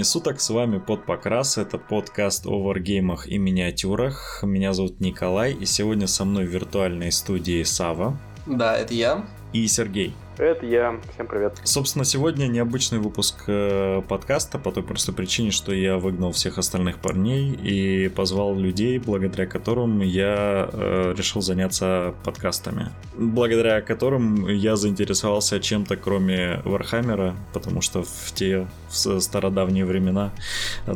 Времени 0.00 0.12
суток, 0.12 0.40
с 0.40 0.48
вами 0.48 0.78
Под 0.78 1.04
Покрас, 1.04 1.58
это 1.58 1.76
подкаст 1.76 2.46
о 2.46 2.62
варгеймах 2.62 3.28
и 3.28 3.36
миниатюрах. 3.36 4.40
Меня 4.42 4.72
зовут 4.72 4.98
Николай, 4.98 5.52
и 5.52 5.66
сегодня 5.66 6.06
со 6.06 6.24
мной 6.24 6.46
в 6.46 6.48
виртуальной 6.48 7.12
студии 7.12 7.62
Сава. 7.64 8.18
Да, 8.46 8.78
это 8.78 8.94
я. 8.94 9.26
И 9.52 9.66
Сергей. 9.66 10.14
Это 10.40 10.64
я. 10.64 10.98
Всем 11.12 11.26
привет. 11.26 11.60
Собственно, 11.64 12.02
сегодня 12.06 12.46
необычный 12.46 12.98
выпуск 12.98 13.44
э, 13.46 14.00
подкаста 14.08 14.58
по 14.58 14.72
той 14.72 14.82
простой 14.82 15.14
причине, 15.14 15.50
что 15.50 15.70
я 15.70 15.98
выгнал 15.98 16.32
всех 16.32 16.56
остальных 16.56 16.98
парней 16.98 17.52
и 17.52 18.08
позвал 18.08 18.56
людей, 18.56 18.98
благодаря 18.98 19.44
которым 19.44 20.00
я 20.00 20.70
э, 20.72 21.14
решил 21.14 21.42
заняться 21.42 22.14
подкастами. 22.24 22.88
Благодаря 23.18 23.82
которым 23.82 24.48
я 24.48 24.76
заинтересовался 24.76 25.60
чем-то, 25.60 25.98
кроме 25.98 26.62
Вархаммера, 26.64 27.36
потому 27.52 27.82
что 27.82 28.02
в 28.02 28.32
те 28.32 28.66
в 28.88 29.20
стародавние 29.20 29.84
времена 29.84 30.32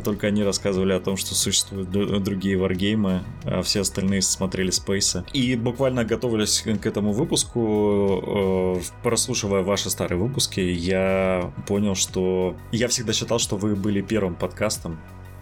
только 0.03 0.25
они 0.27 0.43
рассказывали 0.43 0.93
о 0.93 0.99
том, 0.99 1.17
что 1.17 1.35
существуют 1.35 1.91
другие 1.91 2.57
варгеймы, 2.57 3.21
а 3.43 3.61
все 3.61 3.81
остальные 3.81 4.23
смотрели 4.23 4.71
Спейса. 4.71 5.23
И 5.33 5.55
буквально 5.55 6.03
готовились 6.03 6.63
к 6.63 6.85
этому 6.85 7.13
выпуску, 7.13 8.81
э, 8.81 9.03
прослушав 9.03 9.34
прослушивая 9.35 9.63
ваши 9.63 9.89
старые 9.89 10.17
выпуски, 10.17 10.61
я 10.61 11.51
понял, 11.67 11.95
что 11.95 12.55
я 12.71 12.87
всегда 12.87 13.11
считал, 13.11 13.37
что 13.37 13.57
вы 13.57 13.75
были 13.75 14.01
первым 14.01 14.35
подкастом 14.35 14.97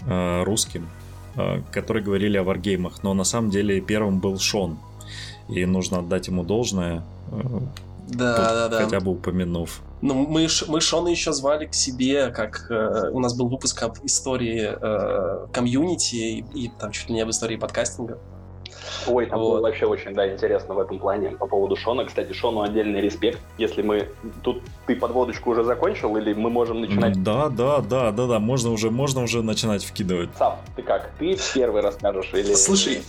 э, 0.08 0.44
русским, 0.44 0.88
э, 1.36 1.62
который 1.72 2.02
говорили 2.02 2.38
о 2.38 2.44
варгеймах, 2.44 3.04
но 3.04 3.14
на 3.14 3.24
самом 3.24 3.52
деле 3.52 3.82
первым 3.82 4.20
был 4.20 4.40
Шон. 4.40 4.80
И 5.48 5.64
нужно 5.66 6.00
отдать 6.00 6.28
ему 6.28 6.44
должное, 6.44 7.04
э, 7.32 7.60
да, 8.10 8.36
да, 8.36 8.70
да. 8.70 8.84
хотя 8.84 9.00
бы 9.00 9.12
упомянув. 9.12 9.82
Ну, 10.02 10.16
мы, 10.16 10.48
мы 10.68 10.82
Шона 10.82 11.10
еще 11.10 11.32
звали 11.32 11.68
к 11.68 11.76
себе, 11.76 12.32
как 12.32 12.66
э, 12.72 13.12
у 13.12 13.20
нас 13.20 13.36
был 13.36 13.48
выпуск 13.48 13.84
об 13.84 13.98
истории 14.04 14.72
э, 14.76 15.48
комьюнити 15.54 16.16
и, 16.16 16.46
и 16.56 16.72
там 16.80 16.92
чуть 16.92 17.10
ли 17.10 17.16
не 17.16 17.22
об 17.22 17.30
истории 17.30 17.58
подкастинга. 17.58 18.18
Ой, 19.08 19.26
там 19.26 19.40
вот. 19.40 19.50
было 19.50 19.62
вообще 19.62 19.86
очень, 19.86 20.14
да, 20.14 20.32
интересно 20.32 20.74
в 20.74 20.80
этом 20.80 21.00
плане 21.00 21.32
по 21.32 21.48
поводу 21.48 21.76
Шона. 21.76 22.06
Кстати, 22.06 22.34
Шону 22.34 22.62
отдельный 22.62 23.02
респект. 23.02 23.40
Если 23.58 23.82
мы... 23.82 24.10
Тут 24.44 24.62
ты 24.86 24.96
подводочку 24.96 25.52
уже 25.52 25.64
закончил 25.64 26.16
или 26.18 26.34
мы 26.34 26.50
можем 26.50 26.82
начинать? 26.82 27.22
Да, 27.24 27.50
да, 27.50 27.80
да, 27.80 28.12
да, 28.12 28.28
да, 28.28 28.40
можно 28.40 28.72
уже, 28.72 28.90
можно 28.92 29.22
уже 29.24 29.42
начинать 29.42 29.84
вкидывать. 29.84 30.30
Сам, 30.38 30.58
ты 30.76 30.82
как? 30.82 31.12
Ты 31.20 31.38
первый 31.54 31.82
расскажешь 31.82 32.32
или... 32.34 32.54
Слушай, 32.54 33.04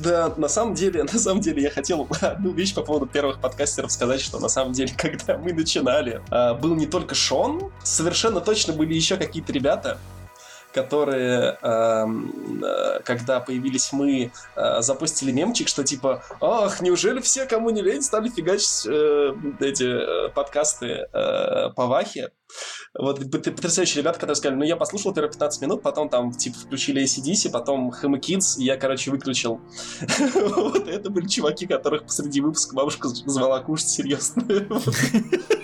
да, 0.00 0.32
на 0.36 0.48
самом 0.48 0.74
деле, 0.74 1.02
на 1.12 1.18
самом 1.18 1.40
деле 1.40 1.62
я 1.62 1.70
хотел 1.70 2.06
одну 2.20 2.52
вещь 2.52 2.74
по 2.74 2.82
поводу 2.82 3.06
первых 3.06 3.40
подкастеров 3.40 3.92
сказать, 3.92 4.20
что 4.20 4.38
на 4.38 4.48
самом 4.48 4.72
деле, 4.72 4.92
когда 4.96 5.38
мы 5.38 5.52
начинали, 5.52 6.22
а, 6.30 6.54
был 6.54 6.74
не 6.74 6.86
только 6.86 7.14
Шон, 7.14 7.70
совершенно 7.82 8.40
точно 8.40 8.72
были 8.72 8.94
еще 8.94 9.16
какие-то 9.16 9.52
ребята, 9.52 9.98
которые, 10.72 11.58
эм, 11.62 12.62
э, 12.64 13.00
когда 13.04 13.40
появились 13.40 13.92
мы, 13.92 14.32
э, 14.56 14.82
запустили 14.82 15.32
мемчик, 15.32 15.68
что 15.68 15.84
типа, 15.84 16.22
ах, 16.40 16.80
неужели 16.80 17.20
все, 17.20 17.46
кому 17.46 17.70
не 17.70 17.82
лень, 17.82 18.02
стали 18.02 18.28
фигачить 18.28 18.86
э, 18.86 19.34
эти 19.60 20.30
подкасты 20.30 21.06
по 21.12 21.86
Вахе? 21.86 22.30
Вот 22.98 23.20
потрясающие 23.30 24.02
ребята, 24.02 24.18
которые 24.18 24.34
сказали, 24.34 24.58
ну 24.58 24.64
я 24.64 24.76
послушал 24.76 25.14
первые 25.14 25.30
15 25.30 25.62
минут, 25.62 25.82
потом 25.82 26.08
там 26.08 26.32
типа 26.32 26.58
включили 26.58 27.04
ACDC, 27.04 27.50
потом 27.52 27.90
Hammer 27.90 28.20
Kids, 28.20 28.58
и 28.58 28.64
я, 28.64 28.76
короче, 28.76 29.10
выключил. 29.10 29.60
Вот 30.34 30.88
это 30.88 31.10
были 31.10 31.28
чуваки, 31.28 31.66
которых 31.66 32.04
посреди 32.04 32.40
выпуска 32.40 32.74
бабушка 32.74 33.08
звала 33.08 33.60
кушать 33.60 33.88
серьезно. 33.88 34.42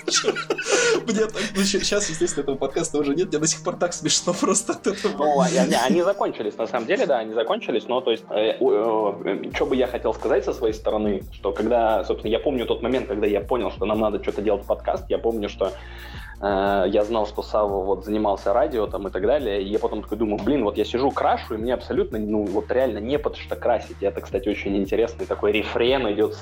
Мне 1.06 1.27
так, 1.27 1.43
ну, 1.55 1.62
сейчас, 1.62 2.09
естественно, 2.09 2.43
этого 2.43 2.56
подкаста 2.56 2.99
уже 2.99 3.15
нет, 3.15 3.28
мне 3.28 3.39
до 3.39 3.47
сих 3.47 3.62
пор 3.62 3.77
так 3.77 3.93
смешно 3.93 4.33
просто 4.33 4.72
от 4.72 4.87
этого. 4.87 5.17
Ну, 5.17 5.41
они 5.41 6.03
закончились, 6.03 6.56
на 6.56 6.67
самом 6.67 6.87
деле, 6.87 7.06
да, 7.06 7.19
они 7.19 7.34
закончились, 7.34 7.87
но, 7.89 8.00
то 8.00 8.11
есть, 8.11 8.25
э, 8.31 8.56
э, 8.61 9.53
что 9.55 9.67
бы 9.67 9.77
я 9.77 9.87
хотел 9.87 10.15
сказать 10.15 10.44
со 10.44 10.53
своей 10.53 10.75
стороны, 10.75 11.22
что 11.33 11.53
когда, 11.53 12.05
собственно, 12.05 12.31
я 12.31 12.39
помню 12.39 12.67
тот 12.67 12.83
момент, 12.83 13.09
когда 13.09 13.27
я 13.27 13.41
понял, 13.41 13.71
что 13.71 13.87
нам 13.87 14.00
надо 14.00 14.22
что-то 14.22 14.43
делать 14.43 14.65
подкаст, 14.65 15.05
я 15.09 15.19
помню, 15.19 15.49
что 15.49 15.72
э, 16.41 16.84
я 16.88 17.05
знал, 17.05 17.27
что 17.27 17.43
Сава 17.43 17.83
вот 17.83 18.05
занимался 18.05 18.53
радио 18.53 18.87
там 18.87 19.09
и 19.09 19.11
так 19.11 19.23
далее, 19.23 19.62
и 19.62 19.69
я 19.69 19.78
потом 19.78 20.03
такой 20.03 20.19
думаю, 20.19 20.43
блин, 20.43 20.65
вот 20.65 20.77
я 20.77 20.84
сижу, 20.84 21.11
крашу, 21.11 21.55
и 21.55 21.59
мне 21.59 21.75
абсолютно, 21.75 22.19
ну, 22.19 22.44
вот 22.44 22.71
реально 22.71 22.99
не 22.99 23.19
под 23.19 23.37
что 23.37 23.56
красить. 23.56 23.97
И 24.00 24.06
это, 24.06 24.21
кстати, 24.21 24.49
очень 24.49 24.77
интересный 24.77 25.27
такой 25.27 25.53
рефрен 25.53 26.11
идет 26.12 26.37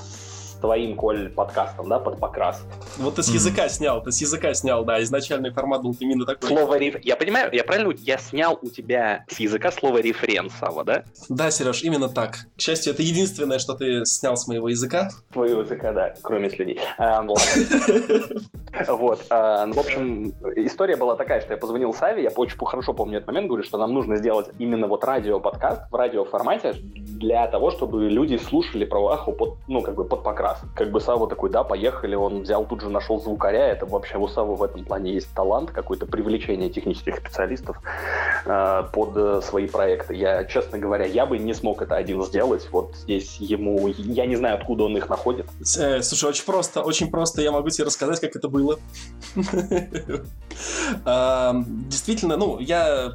твоим, 0.60 0.96
Коль, 0.96 1.30
подкастом, 1.30 1.88
да, 1.88 1.98
под 1.98 2.18
покрас. 2.18 2.62
Вот 2.98 3.16
ты 3.16 3.22
с 3.22 3.28
языка 3.28 3.66
mm-hmm. 3.66 3.70
снял, 3.70 4.02
ты 4.02 4.12
с 4.12 4.20
языка 4.20 4.54
снял, 4.54 4.84
да, 4.84 5.02
изначальный 5.02 5.50
формат 5.50 5.82
был 5.82 5.96
именно 6.00 6.24
такой. 6.24 6.48
Слово 6.48 6.78
реф... 6.78 6.96
Я 7.02 7.16
понимаю, 7.16 7.50
я 7.52 7.64
правильно, 7.64 7.92
я 7.98 8.18
снял 8.18 8.58
у 8.60 8.68
тебя 8.68 9.24
с 9.28 9.38
языка 9.38 9.70
слово 9.70 9.98
референсово, 9.98 10.84
да? 10.84 11.04
Да, 11.28 11.50
Сереж, 11.50 11.82
именно 11.82 12.08
так. 12.08 12.36
К 12.56 12.60
счастью, 12.60 12.92
это 12.92 13.02
единственное, 13.02 13.58
что 13.58 13.74
ты 13.74 14.04
снял 14.04 14.36
с 14.36 14.46
моего 14.46 14.68
языка. 14.68 15.10
Твоего 15.32 15.60
языка, 15.60 15.92
да, 15.92 16.14
кроме 16.22 16.50
слюней. 16.50 16.80
Вот. 18.88 19.24
А, 19.30 19.66
в 19.66 19.78
общем, 19.78 20.34
история 20.56 20.96
была 20.96 21.14
такая, 21.14 21.40
что 21.40 21.52
я 21.52 21.56
позвонил 21.56 21.94
Саве, 21.94 22.24
я 22.24 22.30
очень 22.30 22.58
хорошо 22.58 22.92
помню 22.92 23.18
этот 23.18 23.28
момент, 23.28 23.46
говорю, 23.46 23.62
что 23.62 23.78
нам 23.78 23.92
нужно 23.92 24.16
сделать 24.16 24.48
именно 24.58 24.88
вот 24.88 25.04
радио-подкаст 25.04 25.90
в 25.90 25.94
радиоформате 25.94 26.74
для 26.82 27.46
того, 27.46 27.70
чтобы 27.70 28.08
люди 28.10 28.36
слушали 28.36 28.84
про 28.84 29.08
Аху 29.08 29.32
под, 29.32 29.58
ну, 29.68 29.82
как 29.82 29.94
бы 29.94 30.04
под 30.04 30.22
покрас. 30.22 30.53
Как 30.74 30.90
бы 30.90 31.00
Сава 31.00 31.28
такой, 31.28 31.50
да, 31.50 31.64
поехали, 31.64 32.14
он 32.14 32.42
взял, 32.42 32.64
тут 32.64 32.80
же 32.80 32.88
нашел 32.88 33.20
звукаря, 33.20 33.68
это 33.68 33.86
вообще 33.86 34.18
у 34.18 34.28
Савы 34.28 34.56
в 34.56 34.62
этом 34.62 34.84
плане 34.84 35.12
есть 35.12 35.28
талант, 35.34 35.70
какое-то 35.70 36.06
привлечение 36.06 36.70
технических 36.70 37.16
специалистов 37.16 37.80
э, 38.46 38.84
под 38.92 39.16
э, 39.16 39.40
свои 39.42 39.66
проекты. 39.66 40.14
Я, 40.14 40.44
честно 40.44 40.78
говоря, 40.78 41.04
я 41.04 41.26
бы 41.26 41.38
не 41.38 41.54
смог 41.54 41.82
это 41.82 41.96
один 41.96 42.22
сделать, 42.24 42.68
вот 42.70 42.94
здесь 42.96 43.36
ему, 43.38 43.88
я 43.88 44.26
не 44.26 44.36
знаю, 44.36 44.56
откуда 44.56 44.84
он 44.84 44.96
их 44.96 45.08
находит. 45.08 45.46
Э, 45.78 46.02
слушай, 46.02 46.28
очень 46.28 46.44
просто, 46.44 46.82
очень 46.82 47.10
просто, 47.10 47.42
я 47.42 47.52
могу 47.52 47.70
тебе 47.70 47.84
рассказать, 47.84 48.20
как 48.20 48.36
это 48.36 48.48
было. 48.48 48.78
Действительно, 51.04 52.36
ну, 52.36 52.58
я 52.58 53.12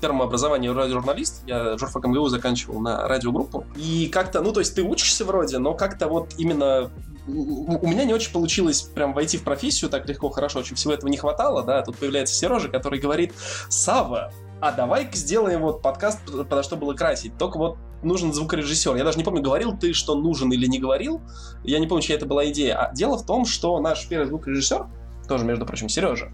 первому 0.00 0.22
образованию 0.22 0.74
радиожурналист, 0.74 1.42
я 1.46 1.76
журфак 1.76 2.06
МГУ 2.06 2.28
заканчивал 2.28 2.80
на 2.80 3.06
радиогруппу, 3.06 3.64
и 3.76 4.08
как-то, 4.08 4.40
ну, 4.40 4.52
то 4.52 4.60
есть 4.60 4.74
ты 4.74 4.82
учишься 4.82 5.24
вроде, 5.24 5.58
но 5.58 5.74
как-то 5.74 6.08
вот 6.08 6.34
именно 6.38 6.90
у 7.26 7.86
меня 7.86 8.04
не 8.04 8.14
очень 8.14 8.32
получилось 8.32 8.80
прям 8.80 9.12
войти 9.12 9.36
в 9.36 9.44
профессию 9.44 9.90
так 9.90 10.08
легко, 10.08 10.30
хорошо, 10.30 10.60
очень 10.60 10.76
всего 10.76 10.94
этого 10.94 11.10
не 11.10 11.18
хватало, 11.18 11.62
да, 11.62 11.82
тут 11.82 11.96
появляется 11.96 12.34
Сережа, 12.34 12.68
который 12.68 13.00
говорит, 13.00 13.34
Сава, 13.68 14.32
а 14.60 14.72
давай-ка 14.72 15.16
сделаем 15.16 15.60
вот 15.60 15.82
подкаст, 15.82 16.20
подо 16.26 16.62
что 16.62 16.76
было 16.76 16.94
красить. 16.94 17.36
Только 17.38 17.58
вот 17.58 17.76
нужен 18.02 18.32
звукорежиссер. 18.32 18.96
Я 18.96 19.04
даже 19.04 19.18
не 19.18 19.24
помню, 19.24 19.42
говорил 19.42 19.76
ты, 19.76 19.92
что 19.92 20.14
нужен 20.16 20.52
или 20.52 20.66
не 20.66 20.78
говорил. 20.78 21.20
Я 21.62 21.78
не 21.78 21.86
помню, 21.86 22.02
чья 22.02 22.16
это 22.16 22.26
была 22.26 22.48
идея. 22.50 22.76
А 22.76 22.92
дело 22.92 23.18
в 23.18 23.24
том, 23.24 23.44
что 23.44 23.78
наш 23.80 24.08
первый 24.08 24.26
звукорежиссер, 24.26 24.86
тоже, 25.28 25.44
между 25.44 25.64
прочим, 25.66 25.88
Сережа, 25.88 26.32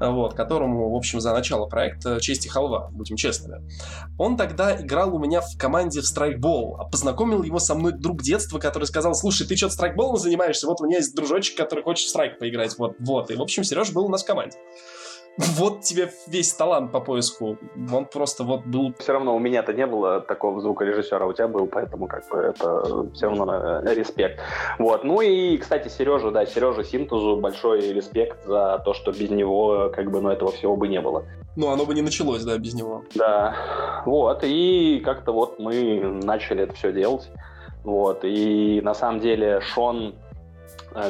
вот, 0.00 0.34
которому, 0.34 0.90
в 0.90 0.96
общем, 0.96 1.20
за 1.20 1.32
начало 1.32 1.66
проекта 1.66 2.20
«Честь 2.20 2.46
и 2.46 2.48
халва», 2.48 2.88
будем 2.90 3.16
честными. 3.16 3.68
Он 4.18 4.36
тогда 4.36 4.80
играл 4.80 5.14
у 5.14 5.18
меня 5.18 5.40
в 5.40 5.56
команде 5.58 6.00
в 6.00 6.06
страйкбол, 6.06 6.76
а 6.78 6.84
познакомил 6.84 7.42
его 7.42 7.58
со 7.58 7.74
мной 7.74 7.92
друг 7.92 8.22
детства, 8.22 8.58
который 8.58 8.84
сказал, 8.84 9.14
слушай, 9.14 9.46
ты 9.46 9.56
что-то 9.56 9.74
страйкболом 9.74 10.16
занимаешься? 10.16 10.66
Вот 10.66 10.80
у 10.80 10.86
меня 10.86 10.98
есть 10.98 11.14
дружочек, 11.14 11.56
который 11.56 11.84
хочет 11.84 12.06
в 12.06 12.10
страйк 12.10 12.38
поиграть, 12.38 12.78
вот, 12.78 12.96
вот. 12.98 13.30
И, 13.30 13.34
в 13.34 13.42
общем, 13.42 13.64
Сереж 13.64 13.92
был 13.92 14.06
у 14.06 14.08
нас 14.08 14.22
в 14.22 14.26
команде 14.26 14.56
вот 15.38 15.82
тебе 15.82 16.10
весь 16.26 16.52
талант 16.52 16.90
по 16.90 17.00
поиску. 17.00 17.56
Он 17.92 18.04
просто 18.06 18.42
вот 18.42 18.64
был... 18.66 18.92
Все 18.98 19.12
равно 19.12 19.36
у 19.36 19.38
меня-то 19.38 19.72
не 19.72 19.86
было 19.86 20.20
такого 20.20 20.60
звукорежиссера, 20.60 21.26
у 21.26 21.32
тебя 21.32 21.46
был, 21.48 21.66
поэтому 21.66 22.08
как 22.08 22.28
бы 22.28 22.38
это 22.38 23.08
все 23.14 23.28
равно 23.28 23.82
э, 23.84 23.94
респект. 23.94 24.40
Вот. 24.78 25.04
Ну 25.04 25.20
и, 25.20 25.56
кстати, 25.56 25.88
Сережа, 25.88 26.30
да, 26.30 26.44
Сережа 26.44 26.82
Синтезу 26.82 27.36
большой 27.36 27.92
респект 27.92 28.44
за 28.46 28.82
то, 28.84 28.94
что 28.94 29.12
без 29.12 29.30
него 29.30 29.90
как 29.94 30.10
бы, 30.10 30.20
ну, 30.20 30.30
этого 30.30 30.50
всего 30.50 30.76
бы 30.76 30.88
не 30.88 31.00
было. 31.00 31.24
Ну, 31.56 31.70
оно 31.70 31.84
бы 31.86 31.94
не 31.94 32.02
началось, 32.02 32.44
да, 32.44 32.58
без 32.58 32.74
него. 32.74 33.04
Да. 33.14 34.02
Вот. 34.06 34.40
И 34.42 35.00
как-то 35.04 35.32
вот 35.32 35.58
мы 35.58 36.00
начали 36.22 36.64
это 36.64 36.74
все 36.74 36.92
делать. 36.92 37.30
Вот. 37.84 38.20
И 38.24 38.80
на 38.82 38.94
самом 38.94 39.20
деле 39.20 39.60
Шон 39.60 40.14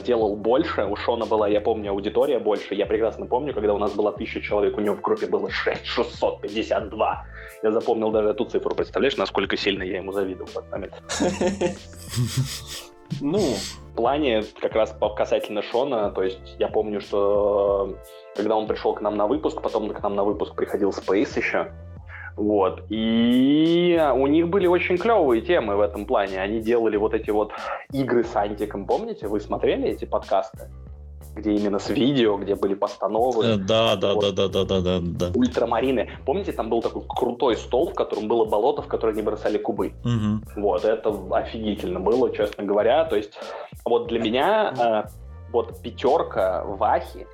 делал 0.04 0.36
больше. 0.36 0.84
У 0.84 0.96
Шона 0.96 1.26
была, 1.26 1.48
я 1.48 1.60
помню, 1.60 1.90
аудитория 1.90 2.38
больше. 2.38 2.74
Я 2.74 2.86
прекрасно 2.86 3.26
помню, 3.26 3.54
когда 3.54 3.74
у 3.74 3.78
нас 3.78 3.92
было 3.94 4.12
тысяча 4.12 4.40
человек, 4.40 4.76
у 4.76 4.80
него 4.80 4.96
в 4.96 5.00
группе 5.00 5.26
было 5.26 5.50
6 5.50 5.84
652. 5.86 7.26
Я 7.62 7.72
запомнил 7.72 8.10
даже 8.10 8.28
эту 8.28 8.44
цифру. 8.44 8.74
Представляешь, 8.74 9.16
насколько 9.16 9.56
сильно 9.56 9.82
я 9.82 9.98
ему 9.98 10.12
завидовал 10.12 10.48
в 10.48 10.56
этот 10.56 10.70
момент? 10.70 11.02
Ну, 13.20 13.38
в 13.38 13.96
плане 13.96 14.44
как 14.60 14.74
раз 14.74 14.94
касательно 15.16 15.62
Шона, 15.62 16.10
то 16.10 16.22
есть 16.22 16.56
я 16.58 16.68
помню, 16.68 17.00
что 17.00 17.96
когда 18.36 18.54
он 18.54 18.66
пришел 18.66 18.94
к 18.94 19.00
нам 19.00 19.16
на 19.16 19.26
выпуск, 19.26 19.62
потом 19.62 19.88
к 19.90 20.02
нам 20.02 20.14
на 20.14 20.24
выпуск 20.24 20.54
приходил 20.54 20.90
Space 20.90 21.38
еще, 21.38 21.72
вот. 22.38 22.84
И 22.88 24.00
у 24.14 24.26
них 24.28 24.48
были 24.48 24.66
очень 24.66 24.96
клевые 24.96 25.42
темы 25.42 25.76
в 25.76 25.80
этом 25.80 26.06
плане. 26.06 26.40
Они 26.40 26.60
делали 26.60 26.96
вот 26.96 27.12
эти 27.12 27.30
вот 27.30 27.52
игры 27.92 28.22
с 28.22 28.36
Антиком, 28.36 28.86
помните? 28.86 29.26
Вы 29.26 29.40
смотрели 29.40 29.88
эти 29.88 30.04
подкасты? 30.04 30.70
где 31.34 31.52
именно 31.52 31.78
с 31.78 31.88
видео, 31.88 32.36
где 32.36 32.56
были 32.56 32.74
постановы. 32.74 33.46
Э, 33.46 33.56
да, 33.56 33.94
да, 33.94 34.14
вот. 34.14 34.34
да, 34.34 34.48
да, 34.48 34.64
да, 34.64 34.80
да, 34.80 34.98
да. 35.00 35.30
Ультрамарины. 35.34 36.10
Помните, 36.26 36.50
там 36.50 36.68
был 36.68 36.82
такой 36.82 37.02
крутой 37.08 37.56
стол, 37.56 37.90
в 37.90 37.94
котором 37.94 38.26
было 38.26 38.44
болото, 38.44 38.82
в 38.82 38.88
которое 38.88 39.14
не 39.14 39.22
бросали 39.22 39.56
кубы. 39.56 39.92
Угу. 40.04 40.60
Вот, 40.60 40.84
это 40.84 41.16
офигительно 41.30 42.00
было, 42.00 42.34
честно 42.34 42.64
говоря. 42.64 43.04
То 43.04 43.14
есть, 43.14 43.38
вот 43.84 44.08
для 44.08 44.18
меня 44.18 45.04
э, 45.06 45.08
вот 45.52 45.80
пятерка 45.80 46.64
Вахи, 46.64 47.26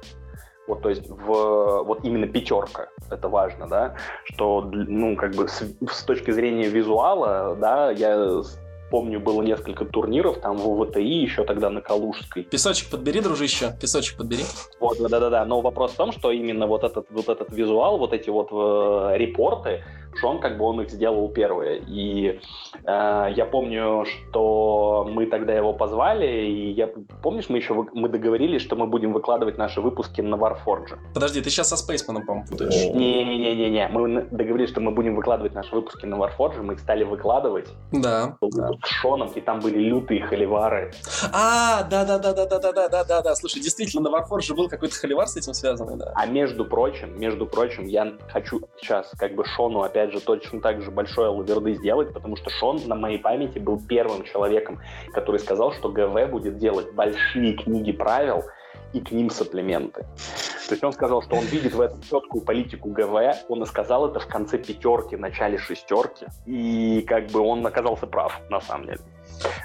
вот, 0.67 0.83
то 0.83 0.89
есть, 0.89 1.09
в, 1.09 1.83
вот 1.85 2.05
именно 2.05 2.27
пятерка, 2.27 2.89
это 3.11 3.29
важно, 3.29 3.69
да, 3.69 3.95
что, 4.25 4.63
ну, 4.73 5.17
как 5.17 5.35
бы 5.35 5.49
с, 5.49 5.63
с 5.91 6.03
точки 6.05 6.31
зрения 6.31 6.69
визуала, 6.69 7.57
да, 7.61 7.91
я 7.91 8.43
помню, 8.91 9.19
было 9.19 9.43
несколько 9.43 9.85
турниров, 9.85 10.39
там 10.39 10.57
в 10.57 10.85
ВТИ, 10.85 11.01
еще 11.01 11.43
тогда 11.45 11.69
на 11.69 11.81
Калужской. 11.81 12.45
Песочек 12.45 12.91
подбери, 12.91 13.21
дружище, 13.21 13.77
песочек 13.81 14.19
подбери. 14.19 14.45
Вот, 14.79 14.99
да-да-да, 14.99 15.45
но 15.45 15.61
вопрос 15.61 15.93
в 15.93 15.97
том, 15.97 16.13
что 16.13 16.31
именно 16.31 16.67
вот 16.67 16.85
этот, 16.85 17.07
вот 17.11 17.29
этот 17.29 17.53
визуал, 17.53 17.99
вот 17.99 18.13
эти 18.13 18.31
вот 18.31 18.51
э, 18.53 19.17
репорты, 19.17 19.83
Шон, 20.17 20.41
как 20.41 20.59
бы 20.59 20.65
он 20.65 20.81
их 20.81 20.91
сделал 20.91 21.29
первые. 21.29 21.83
И 21.87 22.41
э, 22.85 23.33
я 23.37 23.47
помню, 23.51 24.05
что 24.05 25.07
мы 25.11 25.27
тогда 25.27 25.53
его 25.53 25.73
позвали, 25.73 26.27
и 26.27 26.71
я, 26.73 26.89
помнишь, 27.23 27.49
мы 27.49 27.59
еще 27.59 27.75
мы 27.93 28.09
договорились, 28.09 28.63
что 28.63 28.77
мы 28.77 28.87
будем 28.87 29.13
выкладывать 29.13 29.59
наши 29.59 29.81
выпуски 29.81 30.21
на 30.21 30.37
Warforge. 30.37 30.97
Подожди, 31.13 31.41
ты 31.41 31.51
сейчас 31.51 31.69
со 31.69 31.77
Спейсманом, 31.77 32.25
по-моему, 32.25 32.49
путаешь. 32.49 32.95
Не-не-не-не-не, 32.95 33.89
мы 33.89 34.23
договорились, 34.31 34.71
что 34.71 34.81
мы 34.81 34.91
будем 34.91 35.17
выкладывать 35.17 35.55
наши 35.55 35.75
выпуски 35.75 36.07
на 36.07 36.17
Warforge, 36.17 36.63
мы 36.63 36.75
их 36.75 36.81
стали 36.81 37.05
выкладывать. 37.05 37.69
Да. 37.93 38.37
С 38.85 38.89
Шоном, 38.89 39.29
и 39.35 39.41
там 39.41 39.61
были 39.61 39.79
лютые 39.79 40.23
холивары. 40.23 40.93
А, 41.33 41.83
да-да-да-да-да-да-да-да-да, 41.85 43.35
слушай, 43.35 43.61
действительно, 43.61 44.09
на 44.09 44.17
Warforge 44.17 44.55
был 44.55 44.69
какой-то 44.69 44.95
холивар 44.95 45.27
с 45.27 45.37
этим 45.37 45.55
связанный, 45.55 45.97
да. 45.97 46.13
А 46.15 46.27
между 46.27 46.65
прочим, 46.65 47.19
между 47.19 47.47
прочим, 47.47 47.87
я 47.87 48.13
хочу 48.29 48.61
сейчас 48.81 49.11
как 49.19 49.35
бы 49.35 49.45
Шону 49.45 49.83
опять 49.83 50.04
опять 50.05 50.12
же, 50.12 50.21
точно 50.21 50.61
так 50.61 50.83
же 50.83 50.91
большой 50.91 51.29
лаверды 51.29 51.75
сделать, 51.75 52.12
потому 52.12 52.37
что 52.37 52.51
Шон 52.51 52.81
на 52.87 52.95
моей 52.95 53.19
памяти 53.19 53.59
был 53.59 53.81
первым 53.81 54.25
человеком, 54.25 54.81
который 55.12 55.41
сказал, 55.41 55.73
что 55.73 55.89
ГВ 55.89 56.31
будет 56.31 56.59
делать 56.59 56.93
большие 56.93 57.55
книги 57.55 57.93
правил 57.93 58.45
и 58.93 59.01
к 59.01 59.11
ним 59.11 59.31
саплементы. 59.31 60.03
То 60.69 60.73
есть 60.73 60.85
он 60.85 60.93
сказал, 60.93 61.23
что 61.23 61.37
он 61.37 61.45
видит 61.45 61.75
в 61.75 61.81
этом 61.81 62.01
четкую 62.03 62.45
политику 62.45 62.91
ГВ, 62.91 63.45
он 63.49 63.62
и 63.62 63.67
сказал 63.67 64.09
это 64.09 64.21
в 64.21 64.27
конце 64.27 64.59
пятерки, 64.59 65.17
начале 65.17 65.59
шестерки, 65.59 66.27
и 66.47 67.05
как 67.06 67.27
бы 67.27 67.41
он 67.41 67.67
оказался 67.67 68.06
прав, 68.06 68.41
на 68.51 68.61
самом 68.61 68.87
деле. 68.87 69.01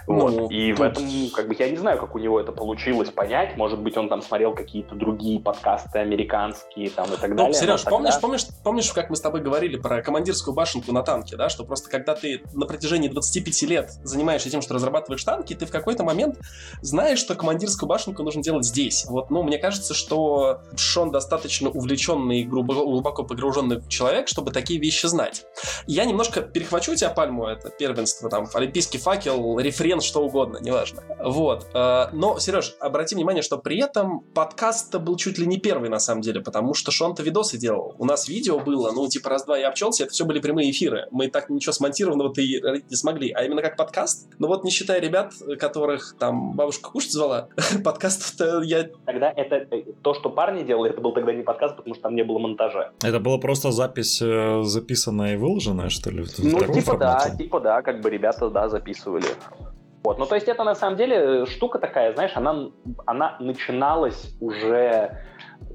Вот. 0.07 0.31
Ну, 0.31 0.49
и 0.49 0.71
тут... 0.71 0.79
в 0.79 0.81
этом, 0.83 1.03
как 1.35 1.47
бы, 1.47 1.55
я 1.57 1.69
не 1.69 1.77
знаю, 1.77 1.99
как 1.99 2.15
у 2.15 2.19
него 2.19 2.39
это 2.39 2.51
получилось 2.51 3.09
понять. 3.09 3.57
Может 3.57 3.79
быть, 3.79 3.95
он 3.97 4.09
там 4.09 4.21
смотрел 4.21 4.53
какие-то 4.53 4.95
другие 4.95 5.39
подкасты 5.39 5.99
американские 5.99 6.89
там 6.89 7.07
и 7.13 7.17
так 7.17 7.29
ну, 7.29 7.35
далее. 7.35 7.53
Сереж, 7.53 7.81
тогда... 7.81 7.97
помнишь, 7.97 8.19
помнишь, 8.19 8.47
помнишь, 8.63 8.91
как 8.91 9.09
мы 9.09 9.15
с 9.15 9.21
тобой 9.21 9.41
говорили 9.41 9.77
про 9.77 10.01
командирскую 10.01 10.53
башенку 10.55 10.91
на 10.91 11.03
танке, 11.03 11.35
да, 11.35 11.49
что 11.49 11.63
просто 11.63 11.89
когда 11.89 12.15
ты 12.15 12.41
на 12.53 12.65
протяжении 12.65 13.07
25 13.07 13.61
лет 13.63 13.91
занимаешься 14.03 14.49
тем, 14.49 14.61
что 14.61 14.73
разрабатываешь 14.73 15.23
танки, 15.23 15.53
ты 15.53 15.65
в 15.65 15.71
какой-то 15.71 16.03
момент 16.03 16.39
знаешь, 16.81 17.19
что 17.19 17.35
командирскую 17.35 17.87
башенку 17.87 18.23
нужно 18.23 18.41
делать 18.41 18.65
здесь. 18.65 19.05
Вот, 19.07 19.29
ну, 19.29 19.43
мне 19.43 19.57
кажется, 19.57 19.93
что 19.93 20.61
Шон 20.75 21.11
достаточно 21.11 21.69
увлеченный, 21.69 22.43
глубоко 22.43 23.23
погруженный 23.23 23.81
человек, 23.87 24.27
чтобы 24.27 24.51
такие 24.51 24.79
вещи 24.79 25.05
знать. 25.05 25.45
Я 25.87 26.05
немножко 26.05 26.41
перехвачу 26.41 26.95
тебя 26.95 27.09
пальму, 27.09 27.45
это 27.45 27.69
первенство, 27.69 28.29
там, 28.29 28.47
олимпийский 28.53 28.97
факел, 28.97 29.58
референс, 29.59 30.03
что 30.03 30.21
угодно, 30.21 30.59
неважно. 30.61 31.03
Вот. 31.19 31.67
Э, 31.73 32.07
но, 32.13 32.39
Сереж, 32.39 32.75
обрати 32.79 33.15
внимание, 33.15 33.43
что 33.43 33.57
при 33.57 33.79
этом 33.79 34.21
подкаст 34.33 34.95
был 34.95 35.15
чуть 35.15 35.37
ли 35.37 35.45
не 35.45 35.57
первый, 35.57 35.89
на 35.89 35.99
самом 35.99 36.21
деле, 36.21 36.41
потому 36.41 36.73
что 36.73 36.91
Шон-то 36.91 37.23
видосы 37.23 37.57
делал. 37.57 37.95
У 37.97 38.05
нас 38.05 38.27
видео 38.27 38.59
было, 38.59 38.91
ну, 38.91 39.07
типа, 39.07 39.29
раз-два 39.29 39.57
я 39.57 39.69
обчелся, 39.69 40.03
это 40.03 40.13
все 40.13 40.25
были 40.25 40.39
прямые 40.39 40.71
эфиры. 40.71 41.07
Мы 41.11 41.27
так 41.27 41.49
ничего 41.49 41.73
смонтированного-то 41.73 42.41
и 42.41 42.61
не 42.89 42.95
смогли. 42.95 43.31
А 43.31 43.43
именно 43.43 43.61
как 43.61 43.75
подкаст, 43.75 44.27
ну 44.39 44.47
вот 44.47 44.63
не 44.63 44.71
считая 44.71 44.99
ребят, 44.99 45.33
которых 45.59 46.15
там 46.17 46.53
бабушка 46.53 46.89
кушать 46.89 47.11
звала, 47.11 47.49
подкаст-то 47.83 48.61
я... 48.63 48.89
Тогда 49.05 49.31
это 49.35 49.55
э, 49.55 49.83
то, 50.01 50.13
что 50.13 50.29
парни 50.29 50.63
делали, 50.63 50.91
это 50.91 51.01
был 51.01 51.13
тогда 51.13 51.33
не 51.33 51.43
подкаст, 51.43 51.75
потому 51.77 51.95
что 51.95 52.03
там 52.03 52.15
не 52.15 52.23
было 52.23 52.39
монтажа. 52.39 52.91
Это 53.03 53.19
была 53.19 53.37
просто 53.37 53.71
запись 53.71 54.21
э, 54.21 54.63
записанная 54.63 55.33
и 55.33 55.37
выложенная, 55.37 55.89
что 55.89 56.11
ли? 56.11 56.25
Ну, 56.37 56.59
типа 56.59 56.97
формате? 56.97 56.99
да, 56.99 57.35
типа 57.37 57.59
да, 57.59 57.81
как 57.81 58.01
бы 58.01 58.09
ребята, 58.09 58.49
да, 58.49 58.69
записывали. 58.69 59.25
Вот, 60.03 60.17
ну 60.17 60.25
то 60.25 60.35
есть 60.35 60.47
это 60.47 60.63
на 60.63 60.75
самом 60.75 60.97
деле 60.97 61.15
э, 61.15 61.45
штука 61.45 61.79
такая, 61.79 62.13
знаешь, 62.13 62.31
она, 62.35 62.69
она 63.05 63.35
начиналась 63.39 64.33
уже, 64.39 65.23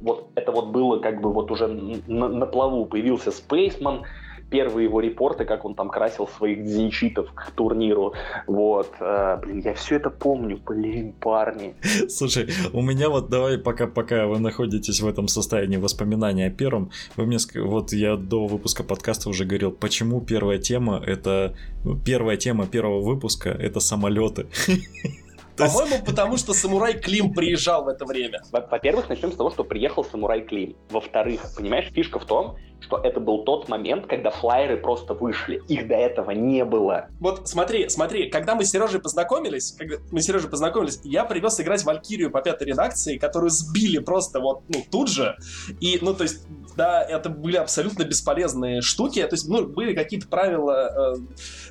вот 0.00 0.30
это 0.34 0.50
вот 0.50 0.68
было 0.68 0.98
как 0.98 1.20
бы 1.20 1.32
вот 1.32 1.50
уже 1.50 1.66
на, 1.66 2.28
на 2.28 2.46
плаву, 2.46 2.86
появился 2.86 3.30
Spaceman, 3.30 4.04
первые 4.54 4.84
его 4.84 5.00
репорты, 5.00 5.44
как 5.44 5.64
он 5.64 5.74
там 5.74 5.88
красил 5.88 6.28
своих 6.28 6.64
дзинчитов 6.64 7.26
к 7.34 7.50
турниру. 7.50 8.14
Вот. 8.46 8.88
Э, 9.00 9.36
блин, 9.42 9.62
я 9.64 9.74
все 9.74 9.96
это 9.96 10.10
помню. 10.10 10.60
Блин, 10.64 11.12
парни. 11.12 11.74
Слушай, 12.08 12.48
у 12.72 12.80
меня 12.80 13.10
вот 13.10 13.30
давай, 13.30 13.58
пока, 13.58 13.88
пока 13.88 14.26
вы 14.26 14.38
находитесь 14.38 15.00
в 15.00 15.08
этом 15.08 15.26
состоянии 15.26 15.76
воспоминания 15.76 16.46
о 16.46 16.50
первом, 16.50 16.92
вы 17.16 17.26
мне, 17.26 17.38
вот 17.56 17.92
я 17.92 18.16
до 18.16 18.46
выпуска 18.46 18.84
подкаста 18.84 19.28
уже 19.28 19.44
говорил, 19.44 19.72
почему 19.72 20.20
первая 20.20 20.58
тема 20.58 21.02
это, 21.04 21.56
первая 22.04 22.36
тема 22.36 22.66
первого 22.66 23.00
выпуска 23.00 23.48
это 23.48 23.80
самолеты. 23.80 24.46
По-моему, 25.56 26.04
потому 26.04 26.36
что 26.36 26.52
самурай 26.52 26.94
Клим 26.94 27.32
приезжал 27.32 27.84
в 27.84 27.88
это 27.88 28.04
время. 28.04 28.42
Во-первых, 28.50 29.08
начнем 29.08 29.32
с 29.32 29.36
того, 29.36 29.50
что 29.50 29.64
приехал 29.64 30.04
самурай 30.04 30.42
Клим. 30.42 30.76
Во-вторых, 30.90 31.40
понимаешь, 31.56 31.90
фишка 31.92 32.18
в 32.18 32.24
том, 32.24 32.56
что 32.84 32.98
это 32.98 33.20
был 33.20 33.44
тот 33.44 33.68
момент, 33.68 34.06
когда 34.06 34.30
флайеры 34.30 34.76
просто 34.76 35.14
вышли. 35.14 35.62
Их 35.68 35.88
до 35.88 35.94
этого 35.94 36.32
не 36.32 36.64
было. 36.64 37.08
Вот 37.18 37.48
смотри, 37.48 37.88
смотри, 37.88 38.28
когда 38.30 38.54
мы 38.54 38.64
с 38.64 38.70
Сережей 38.70 39.00
познакомились, 39.00 39.72
когда 39.72 39.96
мы 40.10 40.20
с 40.20 40.26
Сережей 40.26 40.50
познакомились, 40.50 41.00
я 41.04 41.24
привез 41.24 41.58
играть 41.60 41.84
Валькирию 41.84 42.30
по 42.30 42.42
пятой 42.42 42.68
редакции, 42.68 43.16
которую 43.16 43.50
сбили 43.50 43.98
просто 43.98 44.40
вот, 44.40 44.62
ну, 44.68 44.84
тут 44.90 45.08
же. 45.08 45.36
И, 45.80 45.98
ну, 46.02 46.14
то 46.14 46.24
есть, 46.24 46.46
да, 46.76 47.02
это 47.02 47.30
были 47.30 47.56
абсолютно 47.56 48.04
бесполезные 48.04 48.82
штуки. 48.82 49.22
То 49.22 49.34
есть, 49.34 49.48
ну, 49.48 49.66
были 49.66 49.94
какие-то 49.94 50.28
правила 50.28 51.14
э, 51.16 51.20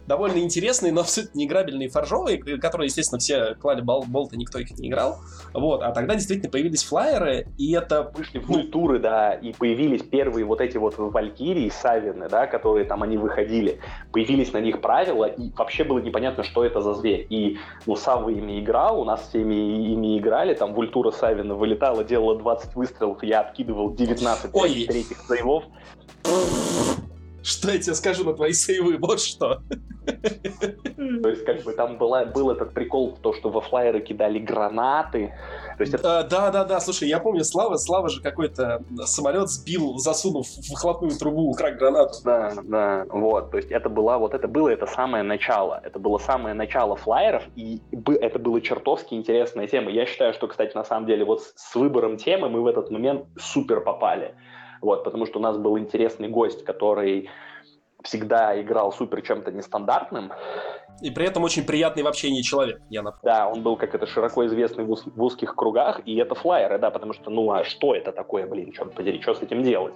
довольно 0.08 0.40
интересные, 0.40 0.92
но 0.92 1.02
абсолютно 1.02 1.38
неиграбельные 1.38 1.90
фаржовые, 1.90 2.38
которые, 2.58 2.88
естественно, 2.88 3.20
все 3.20 3.56
клали 3.56 3.73
бол 3.82 4.04
болты, 4.08 4.38
никто 4.38 4.60
их 4.60 4.72
не 4.78 4.90
играл. 4.90 5.18
Вот, 5.54 5.82
а 5.82 5.92
тогда 5.92 6.16
действительно 6.16 6.52
появились 6.52 6.84
флайеры, 6.84 7.48
и 7.58 7.74
это... 7.74 8.12
Вышли 8.16 8.40
в 8.40 8.48
культуры, 8.48 9.00
да, 9.00 9.34
и 9.34 9.54
появились 9.54 10.04
первые 10.04 10.46
вот 10.46 10.62
эти 10.62 10.78
вот 10.78 10.96
Валькирии, 10.98 11.70
Савины, 11.70 12.30
да, 12.30 12.48
которые 12.48 12.86
там 12.86 13.04
они 13.04 13.18
выходили, 13.18 13.80
появились 14.12 14.54
на 14.54 14.60
них 14.60 14.82
правила, 14.82 15.26
и 15.26 15.52
вообще 15.56 15.84
было 15.84 16.00
непонятно, 16.00 16.44
что 16.44 16.64
это 16.64 16.82
за 16.82 16.94
зверь. 16.94 17.26
И, 17.30 17.58
ну, 17.86 17.96
Савва 17.96 18.30
ими 18.30 18.60
играл, 18.60 19.02
у 19.02 19.06
нас 19.06 19.28
всеми 19.28 19.56
ими 19.94 20.18
играли, 20.18 20.54
там 20.54 20.74
Вультура 20.74 21.12
Савина 21.12 21.56
вылетала, 21.56 22.04
делала 22.04 22.38
20 22.38 22.76
выстрелов, 22.76 23.24
я 23.24 23.42
откидывал 23.42 23.94
19 23.94 24.50
Ой. 24.54 24.86
третьих 24.88 25.18
сейвов. 25.28 25.64
Что 27.44 27.72
я 27.72 27.80
тебе 27.80 27.94
скажу 27.94 28.24
на 28.24 28.34
твои 28.34 28.54
сейвы, 28.54 28.98
вот 28.98 29.20
что. 29.20 29.62
То 30.06 31.30
есть, 31.30 31.46
как 31.46 31.64
бы 31.64 31.74
там 31.74 31.98
была, 31.98 32.26
был 32.26 32.52
этот 32.52 32.74
прикол, 32.74 33.18
то, 33.22 33.34
что 33.34 33.50
во 33.50 33.62
флайеры 33.62 34.02
кидали 34.02 34.40
гранаты. 34.40 35.34
То 35.78 35.82
есть 35.82 35.94
это... 35.94 36.20
а, 36.20 36.24
да, 36.24 36.52
да, 36.52 36.64
да, 36.64 36.80
слушай, 36.80 37.08
я 37.08 37.20
помню, 37.20 37.44
Слава, 37.44 37.76
Слава 37.76 38.10
же 38.10 38.22
какой-то 38.22 38.84
самолет 39.06 39.50
сбил, 39.50 39.98
засунув 39.98 40.48
в 40.48 40.70
выхлопную 40.70 41.18
трубу 41.18 41.54
крак 41.54 41.78
гранату. 41.78 42.16
Да, 42.24 42.54
да, 42.64 43.06
вот, 43.10 43.52
то 43.52 43.58
есть 43.58 43.72
это 43.72 43.90
было, 43.90 44.18
вот 44.18 44.34
это 44.34 44.48
было 44.48 44.70
это 44.70 44.86
самое 44.86 45.24
начало, 45.24 45.82
это 45.84 46.00
было 46.00 46.18
самое 46.18 46.56
начало 46.56 46.96
флайеров, 46.96 47.44
и 47.56 47.82
это 48.22 48.40
было 48.40 48.62
чертовски 48.62 49.14
интересная 49.16 49.68
тема. 49.68 49.92
Я 49.92 50.06
считаю, 50.06 50.34
что, 50.34 50.48
кстати, 50.48 50.76
на 50.76 50.84
самом 50.84 51.08
деле, 51.08 51.26
вот 51.26 51.42
с 51.56 51.76
выбором 51.76 52.18
темы 52.18 52.50
мы 52.50 52.62
в 52.62 52.68
этот 52.68 52.90
момент 52.90 53.26
супер 53.38 53.82
попали. 53.82 54.36
Вот, 54.84 55.06
потому 55.06 55.26
что 55.26 55.40
у 55.40 55.42
нас 55.42 55.58
был 55.58 55.80
интересный 55.80 56.28
гость, 56.28 56.66
который 56.66 57.30
всегда 58.04 58.60
играл 58.62 58.92
супер 58.92 59.22
чем-то 59.22 59.50
нестандартным. 59.54 60.34
И 61.02 61.10
при 61.10 61.26
этом 61.26 61.44
очень 61.44 61.66
приятный 61.66 62.04
в 62.04 62.08
общении 62.08 62.42
человек, 62.42 62.82
я 62.90 63.02
напомню. 63.02 63.24
Да, 63.24 63.48
он 63.48 63.64
был 63.64 63.78
как 63.78 63.96
это 63.96 64.06
широко 64.06 64.46
известный 64.46 64.84
в, 64.84 64.92
уз- 64.92 65.06
в 65.06 65.24
узких 65.24 65.56
кругах, 65.56 66.02
и 66.06 66.18
это 66.18 66.36
флайеры, 66.36 66.80
да, 66.80 66.92
потому 66.92 67.14
что, 67.14 67.30
ну, 67.30 67.50
а 67.50 67.64
что 67.64 67.96
это 67.96 68.12
такое, 68.12 68.46
блин, 68.46 68.74
черт 68.74 68.94
подери, 68.94 69.22
что 69.22 69.34
с 69.34 69.42
этим 69.42 69.64
делать? 69.64 69.94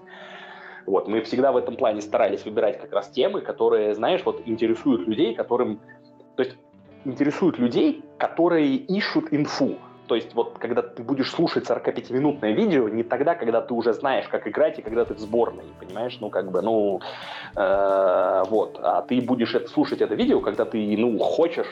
Вот, 0.86 1.10
мы 1.10 1.20
всегда 1.20 1.52
в 1.52 1.58
этом 1.58 1.76
плане 1.76 2.00
старались 2.00 2.46
выбирать 2.46 2.80
как 2.80 2.94
раз 2.94 3.10
темы, 3.10 3.42
которые, 3.42 3.94
знаешь, 3.94 4.22
вот 4.24 4.42
интересуют 4.46 5.06
людей, 5.06 5.36
которым... 5.36 5.82
То 6.38 6.44
есть 6.44 6.56
интересуют 7.04 7.58
людей, 7.58 8.06
которые 8.18 8.76
ищут 8.76 9.34
инфу. 9.34 9.76
То 10.08 10.16
есть 10.16 10.34
вот 10.34 10.58
когда 10.58 10.82
ты 10.82 11.04
будешь 11.04 11.32
слушать 11.32 11.66
45-минутное 11.66 12.52
видео, 12.52 12.88
не 12.90 13.04
тогда, 13.04 13.36
когда 13.36 13.62
ты 13.62 13.74
уже 13.74 13.94
знаешь, 13.94 14.28
как 14.28 14.48
играть, 14.48 14.80
и 14.80 14.82
когда 14.82 15.06
ты 15.06 15.14
в 15.14 15.20
сборной, 15.20 15.66
понимаешь? 15.80 16.18
Ну, 16.22 16.30
как 16.30 16.52
бы, 16.52 16.62
ну, 16.62 17.02
э, 17.56 18.44
вот. 18.50 18.80
А 18.82 19.02
ты 19.02 19.22
будешь 19.22 19.54
это, 19.54 19.68
слушать 19.70 20.02
это 20.02 20.16
видео, 20.16 20.40
когда 20.40 20.66
ты, 20.66 20.98
ну, 20.98 21.18
хочешь 21.20 21.68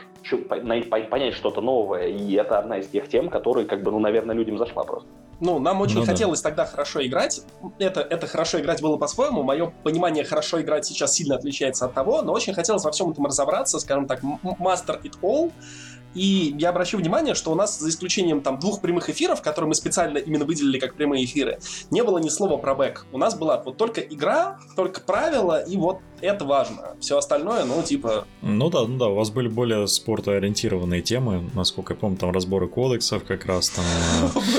понять 1.09 1.33
что-то 1.33 1.61
новое. 1.61 2.07
И 2.07 2.33
это 2.33 2.59
одна 2.59 2.79
из 2.79 2.87
тех 2.87 3.07
тем, 3.07 3.29
которые, 3.29 3.65
как 3.65 3.81
бы, 3.81 3.91
ну, 3.91 3.99
наверное, 3.99 4.35
людям 4.35 4.57
зашла 4.57 4.83
просто. 4.83 5.07
Ну, 5.41 5.59
нам 5.59 5.81
очень 5.81 5.99
ну, 5.99 6.05
хотелось 6.05 6.41
да. 6.41 6.49
тогда 6.49 6.65
хорошо 6.65 7.05
играть. 7.05 7.41
Это, 7.77 8.01
это 8.01 8.25
хорошо 8.27 8.59
играть 8.59 8.81
было 8.81 8.97
по-своему. 8.97 9.43
Мое 9.43 9.73
понимание 9.83 10.23
хорошо 10.23 10.61
играть 10.61 10.85
сейчас 10.85 11.13
сильно 11.13 11.35
отличается 11.35 11.85
от 11.85 11.93
того, 11.93 12.21
но 12.21 12.31
очень 12.31 12.53
хотелось 12.53 12.85
во 12.85 12.91
всем 12.91 13.11
этом 13.11 13.25
разобраться, 13.25 13.79
скажем 13.79 14.07
так, 14.07 14.23
master 14.23 15.01
it 15.03 15.13
all. 15.21 15.51
И 16.15 16.55
я 16.57 16.69
обращу 16.69 16.97
внимание, 16.97 17.35
что 17.35 17.51
у 17.51 17.55
нас, 17.55 17.77
за 17.77 17.89
исключением 17.89 18.41
там 18.41 18.57
двух 18.57 18.81
прямых 18.81 19.09
эфиров, 19.09 19.41
которые 19.41 19.67
мы 19.67 19.75
специально 19.75 20.17
именно 20.17 20.45
выделили 20.45 20.79
как 20.79 20.95
прямые 20.95 21.25
эфиры, 21.25 21.59
не 21.91 22.03
было 22.03 22.17
ни 22.17 22.29
слова 22.29 22.57
про 22.57 22.73
бэк. 22.73 23.05
У 23.11 23.17
нас 23.17 23.37
была 23.37 23.61
вот 23.61 23.77
только 23.77 24.01
игра, 24.01 24.59
только 24.75 25.01
правила, 25.01 25.61
и 25.61 25.77
вот 25.77 25.99
это 26.25 26.45
важно. 26.45 26.95
Все 26.99 27.17
остальное, 27.17 27.65
ну, 27.65 27.81
типа... 27.81 28.25
Ну 28.41 28.69
да, 28.69 28.85
ну 28.85 28.97
да, 28.97 29.07
у 29.07 29.15
вас 29.15 29.29
были 29.29 29.47
более 29.47 29.87
спортоориентированные 29.87 31.01
темы, 31.01 31.49
насколько 31.53 31.93
я 31.93 31.99
помню, 31.99 32.17
там 32.17 32.31
разборы 32.31 32.67
кодексов 32.67 33.23
как 33.23 33.45
раз, 33.45 33.69
там 33.69 33.85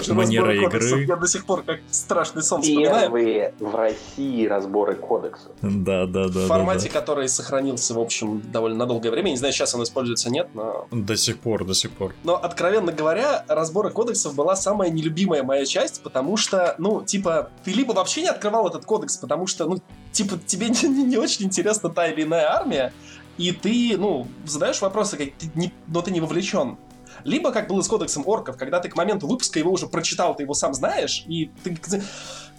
манера 0.16 0.54
игры. 0.54 1.04
Я 1.06 1.16
до 1.16 1.26
сих 1.26 1.46
пор 1.46 1.62
как 1.62 1.80
страшный 1.90 2.42
сон 2.42 2.62
вспоминаю. 2.62 3.00
Первые 3.02 3.54
в 3.60 3.74
России 3.74 4.46
разборы 4.46 4.94
кодексов. 4.94 5.52
Да, 5.62 6.06
да, 6.06 6.28
да. 6.28 6.40
В 6.40 6.46
формате, 6.46 6.88
который 6.88 7.28
сохранился, 7.28 7.94
в 7.94 8.00
общем, 8.00 8.42
довольно 8.52 8.78
на 8.78 8.86
долгое 8.86 9.10
время. 9.10 9.30
Не 9.30 9.36
знаю, 9.36 9.52
сейчас 9.52 9.74
он 9.74 9.82
используется, 9.82 10.30
нет, 10.30 10.48
но... 10.54 10.86
До 10.90 11.16
сих 11.16 11.38
пор, 11.38 11.64
до 11.64 11.74
сих 11.74 11.92
пор. 11.92 12.14
Но, 12.24 12.36
откровенно 12.36 12.92
говоря, 12.92 13.44
разборы 13.48 13.90
кодексов 13.90 14.34
была 14.34 14.56
самая 14.56 14.90
нелюбимая 14.90 15.42
моя 15.42 15.64
часть, 15.64 16.02
потому 16.02 16.36
что, 16.36 16.74
ну, 16.78 17.02
типа, 17.02 17.50
ты 17.64 17.72
либо 17.72 17.92
вообще 17.92 18.22
не 18.22 18.28
открывал 18.28 18.68
этот 18.68 18.84
кодекс, 18.84 19.16
потому 19.16 19.46
что, 19.46 19.66
ну, 19.66 19.78
типа, 20.16 20.38
тебе 20.44 20.68
не, 20.70 20.88
не, 21.04 21.16
очень 21.16 21.44
интересна 21.44 21.90
та 21.90 22.08
или 22.08 22.22
иная 22.22 22.50
армия, 22.50 22.92
и 23.38 23.52
ты, 23.52 23.96
ну, 23.98 24.26
задаешь 24.46 24.80
вопросы, 24.80 25.16
как 25.16 25.28
ты 25.38 25.50
не, 25.54 25.72
но 25.86 26.02
ты 26.02 26.10
не 26.10 26.20
вовлечен. 26.20 26.78
Либо, 27.24 27.52
как 27.52 27.68
было 27.68 27.82
с 27.82 27.88
кодексом 27.88 28.22
орков, 28.26 28.56
когда 28.56 28.80
ты 28.80 28.88
к 28.88 28.96
моменту 28.96 29.26
выпуска 29.26 29.58
его 29.58 29.72
уже 29.72 29.86
прочитал, 29.86 30.34
ты 30.34 30.44
его 30.44 30.54
сам 30.54 30.74
знаешь, 30.74 31.24
и 31.26 31.50
ты... 31.62 31.78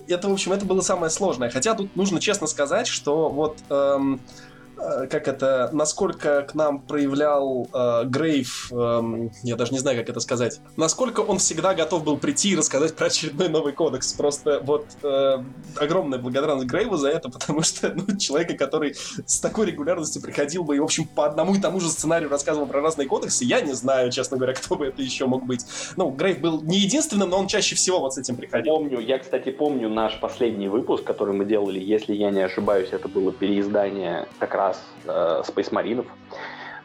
Это, 0.08 0.30
в 0.30 0.34
общем, 0.34 0.54
это 0.54 0.66
было 0.66 0.80
самое 0.80 1.10
сложное. 1.10 1.50
Хотя 1.50 1.74
тут 1.74 1.94
нужно 1.96 2.22
честно 2.22 2.48
сказать, 2.48 2.88
что 2.88 3.30
вот... 3.30 3.58
Эм, 3.70 4.22
как 4.78 5.28
это, 5.28 5.70
насколько 5.74 6.44
к 6.44 6.56
нам 6.56 6.80
проявлял 6.80 7.68
э, 7.74 8.04
Грейв, 8.06 8.72
э, 8.72 9.30
я 9.44 9.56
даже 9.56 9.72
не 9.74 9.80
знаю, 9.80 9.98
как 9.98 10.10
это 10.10 10.20
сказать, 10.20 10.60
насколько 10.76 11.22
он 11.22 11.40
всегда 11.40 11.74
готов 11.74 12.04
был 12.04 12.18
прийти 12.18 12.52
и 12.52 12.56
рассказать 12.56 12.96
про 12.96 13.08
очередной 13.08 13.50
новый 13.50 13.74
кодекс. 13.74 14.14
Просто 14.14 14.62
вот 14.64 14.86
э, 15.04 15.44
огромная 15.76 16.20
благодарность 16.20 16.68
Грейву 16.68 16.98
за 16.98 17.10
это, 17.10 17.30
потому 17.30 17.64
что 17.64 17.94
ну, 17.94 18.18
человека, 18.18 18.56
который 18.56 18.96
с 19.26 19.40
такой 19.40 19.68
регулярностью 19.68 20.22
приходил 20.22 20.64
бы 20.64 20.76
и, 20.76 20.80
в 20.80 20.84
общем, 20.84 21.06
по 21.06 21.26
одному 21.26 21.56
и 21.56 21.60
тому 21.60 21.80
же 21.80 21.90
сценарию 21.90 22.30
рассказывал 22.30 22.68
про 22.68 22.82
разные 22.82 23.08
кодексы, 23.08 23.46
я 23.46 23.62
не 23.62 23.74
знаю, 23.74 24.12
честно 24.12 24.38
говоря, 24.38 24.54
кто 24.58 24.76
бы 24.76 24.88
это 24.88 25.02
еще 25.02 25.26
мог 25.26 25.46
быть. 25.46 25.66
Ну, 25.96 26.10
Грейв 26.10 26.40
был 26.40 26.62
не 26.62 26.80
единственным, 26.80 27.30
но 27.30 27.40
он 27.40 27.48
чаще 27.48 27.76
всего 27.76 28.00
вот 28.00 28.14
с 28.14 28.18
этим 28.18 28.36
приходил. 28.36 28.76
Помню, 28.76 29.00
я, 29.00 29.18
кстати, 29.20 29.50
помню 29.50 29.90
наш 29.90 30.20
последний 30.20 30.68
выпуск, 30.68 31.04
который 31.04 31.34
мы 31.34 31.46
делали, 31.46 31.80
если 31.80 32.14
я 32.14 32.32
не 32.32 32.42
ошибаюсь, 32.42 32.90
это 32.92 33.08
было 33.08 33.32
переиздание 33.32 34.28
как 34.40 34.54
раз 34.54 34.67
раз 34.68 34.86
э, 35.06 35.42
Space 35.48 35.72
Marine. 35.72 36.06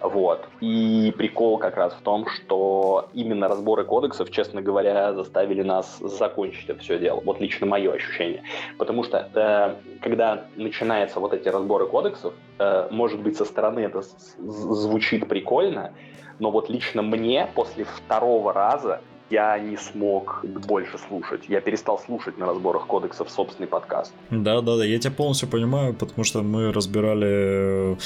Вот. 0.00 0.48
И 0.60 1.14
прикол 1.16 1.58
как 1.58 1.76
раз 1.76 1.92
в 1.94 2.00
том, 2.00 2.26
что 2.26 3.08
именно 3.14 3.46
разборы 3.46 3.84
кодексов, 3.84 4.30
честно 4.30 4.60
говоря, 4.60 5.12
заставили 5.12 5.62
нас 5.62 5.98
закончить 5.98 6.68
это 6.68 6.80
все 6.80 6.98
дело. 6.98 7.20
Вот 7.24 7.40
лично 7.40 7.66
мое 7.66 7.92
ощущение. 7.92 8.42
Потому 8.78 9.04
что 9.04 9.28
э, 9.32 10.00
когда 10.02 10.46
начинаются 10.56 11.20
вот 11.20 11.32
эти 11.34 11.48
разборы 11.48 11.86
кодексов, 11.86 12.34
э, 12.58 12.88
может 12.90 13.20
быть, 13.20 13.36
со 13.36 13.44
стороны 13.44 13.80
это 13.80 14.02
звучит 14.38 15.28
прикольно, 15.28 15.92
но 16.40 16.50
вот 16.50 16.68
лично 16.68 17.02
мне 17.02 17.48
после 17.54 17.84
второго 17.84 18.52
раза 18.52 19.00
я 19.32 19.58
не 19.58 19.78
смог 19.78 20.44
больше 20.44 20.98
слушать. 20.98 21.44
Я 21.48 21.60
перестал 21.62 21.98
слушать 21.98 22.36
на 22.36 22.46
разборах 22.46 22.86
кодексов 22.86 23.30
собственный 23.30 23.66
подкаст. 23.66 24.12
Да, 24.30 24.60
да, 24.60 24.76
да, 24.76 24.84
я 24.84 24.98
тебя 24.98 25.10
полностью 25.10 25.48
понимаю, 25.48 25.94
потому 25.94 26.24
что 26.24 26.42
мы 26.42 26.70
разбирали 26.70 27.96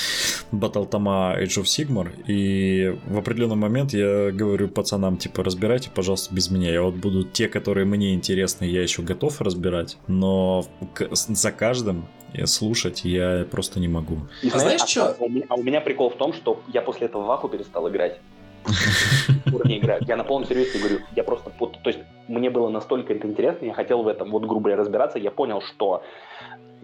Battle 0.53 0.87
Тома 0.87 1.35
Age 1.37 1.63
of 1.63 1.65
Sigmar, 1.65 2.09
и 2.29 2.97
в 3.07 3.19
определенный 3.19 3.57
момент 3.57 3.93
я 3.93 4.31
говорю 4.31 4.69
пацанам, 4.69 5.17
типа, 5.17 5.43
разбирайте, 5.43 5.91
пожалуйста, 5.93 6.33
без 6.33 6.51
меня. 6.51 6.73
Я 6.73 6.83
вот 6.83 6.95
буду 6.95 7.25
те, 7.25 7.49
которые 7.49 7.87
мне 7.87 8.15
интересны, 8.15 8.65
я 8.65 8.83
еще 8.83 9.03
готов 9.03 9.41
разбирать, 9.41 9.99
но 10.07 10.65
за 11.11 11.51
каждым 11.51 12.07
слушать 12.45 13.05
я 13.05 13.47
просто 13.51 13.81
не 13.81 13.89
могу. 13.89 14.19
И 14.43 14.51
а 14.51 14.59
знаешь, 14.59 14.83
а, 14.83 14.87
что? 14.87 15.17
А 15.49 15.55
у 15.55 15.63
меня 15.63 15.81
прикол 15.81 16.11
в 16.11 16.17
том, 16.17 16.33
что 16.33 16.61
я 16.73 16.83
после 16.83 17.07
этого 17.07 17.25
в 17.25 17.31
Аху 17.33 17.49
перестал 17.49 17.89
играть 17.89 18.21
уровне 19.53 19.79
играю. 19.79 20.03
Я 20.07 20.17
на 20.17 20.25
полном 20.25 20.49
серьезе 20.49 20.79
говорю, 20.79 21.01
я 21.15 21.25
просто, 21.25 21.51
вот, 21.59 21.79
то 21.83 21.91
есть 21.91 22.01
мне 22.29 22.51
было 22.51 22.69
настолько 22.69 23.15
это 23.15 23.27
интересно, 23.27 23.67
я 23.67 23.75
хотел 23.75 24.03
в 24.03 24.09
этом, 24.09 24.31
вот, 24.31 24.43
грубо 24.43 24.65
говоря, 24.65 24.77
разбираться, 24.77 25.19
я 25.19 25.31
понял, 25.31 25.61
что 25.61 26.03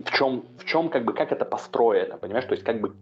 в 0.05 0.11
чем, 0.12 0.45
в 0.59 0.65
чем, 0.65 0.89
как 0.89 1.05
бы, 1.05 1.12
как 1.12 1.33
это 1.33 1.45
построено, 1.45 2.17
понимаешь, 2.17 2.47
то 2.47 2.53
есть, 2.53 2.65
как 2.65 2.81
бы, 2.81 2.95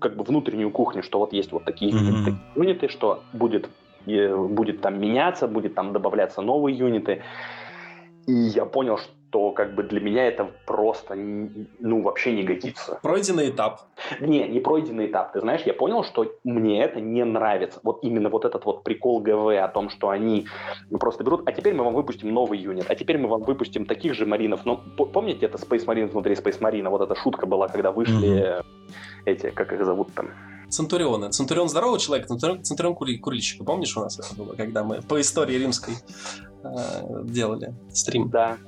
как 0.00 0.16
бы 0.16 0.24
внутреннюю 0.24 0.70
кухню, 0.70 1.02
что 1.02 1.18
вот 1.18 1.32
есть 1.32 1.52
вот 1.52 1.64
такие 1.64 1.92
mm-hmm. 1.92 2.34
юниты, 2.56 2.88
что 2.88 3.22
будет, 3.32 3.68
будет 4.04 4.80
там 4.80 5.00
меняться, 5.00 5.46
будет 5.48 5.74
там 5.74 5.92
добавляться 5.92 6.42
новые 6.42 6.76
юниты, 6.76 7.22
и 8.26 8.32
я 8.32 8.64
понял, 8.64 8.98
что 8.98 9.10
то 9.34 9.50
как 9.50 9.74
бы 9.74 9.82
для 9.82 9.98
меня 9.98 10.28
это 10.28 10.48
просто, 10.64 11.16
ну, 11.16 12.02
вообще 12.02 12.32
не 12.32 12.44
годится. 12.44 13.00
Пройденный 13.02 13.50
этап. 13.50 13.80
Не, 14.20 14.46
не 14.46 14.60
пройденный 14.60 15.06
этап. 15.06 15.32
Ты 15.32 15.40
знаешь, 15.40 15.62
я 15.62 15.74
понял, 15.74 16.04
что 16.04 16.32
мне 16.44 16.84
это 16.84 17.00
не 17.00 17.24
нравится. 17.24 17.80
Вот 17.82 18.04
именно 18.04 18.28
вот 18.28 18.44
этот 18.44 18.64
вот 18.64 18.84
прикол 18.84 19.20
ГВ 19.20 19.60
о 19.60 19.66
том, 19.66 19.90
что 19.90 20.10
они 20.10 20.46
просто 21.00 21.24
берут, 21.24 21.48
а 21.48 21.52
теперь 21.52 21.74
мы 21.74 21.82
вам 21.82 21.94
выпустим 21.94 22.32
новый 22.32 22.60
юнит, 22.60 22.88
а 22.88 22.94
теперь 22.94 23.18
мы 23.18 23.28
вам 23.28 23.42
выпустим 23.42 23.86
таких 23.86 24.14
же 24.14 24.24
маринов. 24.24 24.60
Ну, 24.64 24.76
помните, 24.76 25.46
это 25.46 25.58
Space 25.58 25.84
Marine 25.84 26.06
внутри 26.06 26.36
Space 26.36 26.60
Marine? 26.60 26.88
Вот 26.88 27.00
эта 27.00 27.16
шутка 27.16 27.46
была, 27.46 27.66
когда 27.66 27.90
вышли 27.90 28.38
mm-hmm. 28.38 28.64
эти, 29.24 29.50
как 29.50 29.72
их 29.72 29.84
зовут 29.84 30.14
там? 30.14 30.30
Центурионы. 30.68 31.30
Центурион 31.30 31.68
здорового 31.68 31.98
человека, 31.98 32.28
Центурион, 32.28 32.62
Центурион 32.62 32.94
кури, 32.94 33.18
курильщика. 33.18 33.64
Помнишь, 33.64 33.96
у 33.96 34.00
нас 34.00 34.16
это 34.16 34.32
было, 34.36 34.54
когда 34.54 34.84
мы 34.84 35.02
по 35.02 35.20
истории 35.20 35.56
римской 35.56 35.94
э, 36.62 37.24
делали 37.24 37.74
стрим? 37.90 38.28
Да, 38.30 38.58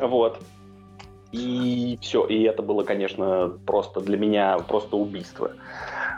вот. 0.00 0.40
И 1.32 1.98
все. 2.00 2.24
И 2.26 2.42
это 2.44 2.62
было, 2.62 2.84
конечно, 2.84 3.52
просто 3.66 4.00
для 4.00 4.16
меня 4.16 4.58
просто 4.58 4.96
убийство. 4.96 5.52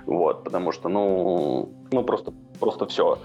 Вот, 0.05 0.45
потому 0.45 0.73
что, 0.73 0.89
ну, 0.89 1.73
ну 1.91 2.05
просто, 2.05 2.33
просто 2.61 2.87
все. 2.87 3.19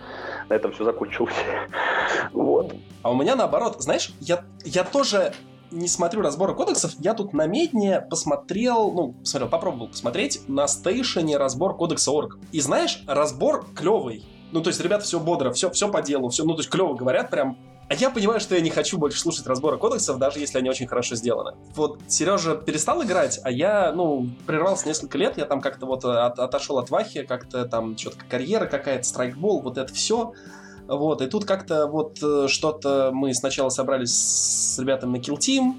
На 0.49 0.53
этом 0.53 0.71
все 0.71 0.85
закончилось. 0.85 1.35
вот. 2.33 2.73
А 3.03 3.11
у 3.11 3.15
меня 3.15 3.35
наоборот, 3.35 3.75
знаешь, 3.79 4.13
я, 4.21 4.45
я 4.63 4.83
тоже 4.83 5.33
не 5.71 5.87
смотрю 5.87 6.21
разборы 6.21 6.53
кодексов, 6.53 6.93
я 6.99 7.13
тут 7.13 7.33
на 7.33 7.45
медне 7.45 8.01
посмотрел, 8.01 8.91
ну, 8.91 9.13
посмотрел, 9.13 9.49
попробовал 9.49 9.87
посмотреть 9.87 10.41
на 10.47 10.67
стейшене 10.67 11.37
разбор 11.37 11.75
кодекса 11.75 12.11
орг. 12.11 12.37
И 12.51 12.59
знаешь, 12.59 13.03
разбор 13.07 13.65
клевый. 13.75 14.23
Ну, 14.51 14.61
то 14.61 14.69
есть, 14.69 14.81
ребята, 14.81 15.03
все 15.03 15.19
бодро, 15.19 15.51
все, 15.51 15.69
все 15.69 15.89
по 15.89 16.01
делу, 16.01 16.29
все, 16.29 16.43
ну, 16.43 16.53
то 16.53 16.59
есть, 16.59 16.69
клево 16.69 16.93
говорят, 16.93 17.29
прям 17.29 17.57
а 17.91 17.93
я 17.93 18.09
понимаю, 18.09 18.39
что 18.39 18.55
я 18.55 18.61
не 18.61 18.69
хочу 18.69 18.97
больше 18.97 19.19
слушать 19.19 19.45
разборы 19.45 19.77
кодексов, 19.77 20.17
даже 20.17 20.39
если 20.39 20.57
они 20.57 20.69
очень 20.69 20.87
хорошо 20.87 21.15
сделаны. 21.15 21.57
Вот 21.75 21.99
Сережа 22.07 22.55
перестал 22.55 23.03
играть, 23.03 23.41
а 23.43 23.51
я, 23.51 23.91
ну, 23.91 24.29
прервался 24.47 24.87
несколько 24.87 25.17
лет, 25.17 25.37
я 25.37 25.43
там 25.43 25.59
как-то 25.59 25.85
вот 25.85 26.05
от, 26.05 26.39
отошел 26.39 26.79
от 26.79 26.89
Вахи, 26.89 27.23
как-то 27.23 27.65
там 27.65 27.97
что-то 27.97 28.19
карьера 28.29 28.65
какая-то, 28.65 29.03
страйкбол, 29.03 29.59
вот 29.59 29.77
это 29.77 29.93
все. 29.93 30.31
Вот, 30.87 31.21
и 31.21 31.27
тут 31.27 31.43
как-то 31.43 31.87
вот 31.87 32.17
э, 32.23 32.47
что-то 32.47 33.11
мы 33.13 33.33
сначала 33.33 33.67
собрались 33.67 34.13
с 34.13 34.79
ребятами 34.79 35.17
на 35.17 35.21
Kill 35.21 35.37
Team, 35.37 35.73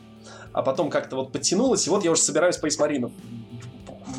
а 0.53 0.61
потом 0.61 0.91
как-то 0.91 1.17
вот 1.17 1.33
подтянулось, 1.33 1.87
и 1.87 1.91
вот 1.91 2.05
я 2.05 2.11
уже 2.11 2.21
собираюсь 2.21 2.59
по 2.59 2.69
Исмарину. 2.69 3.11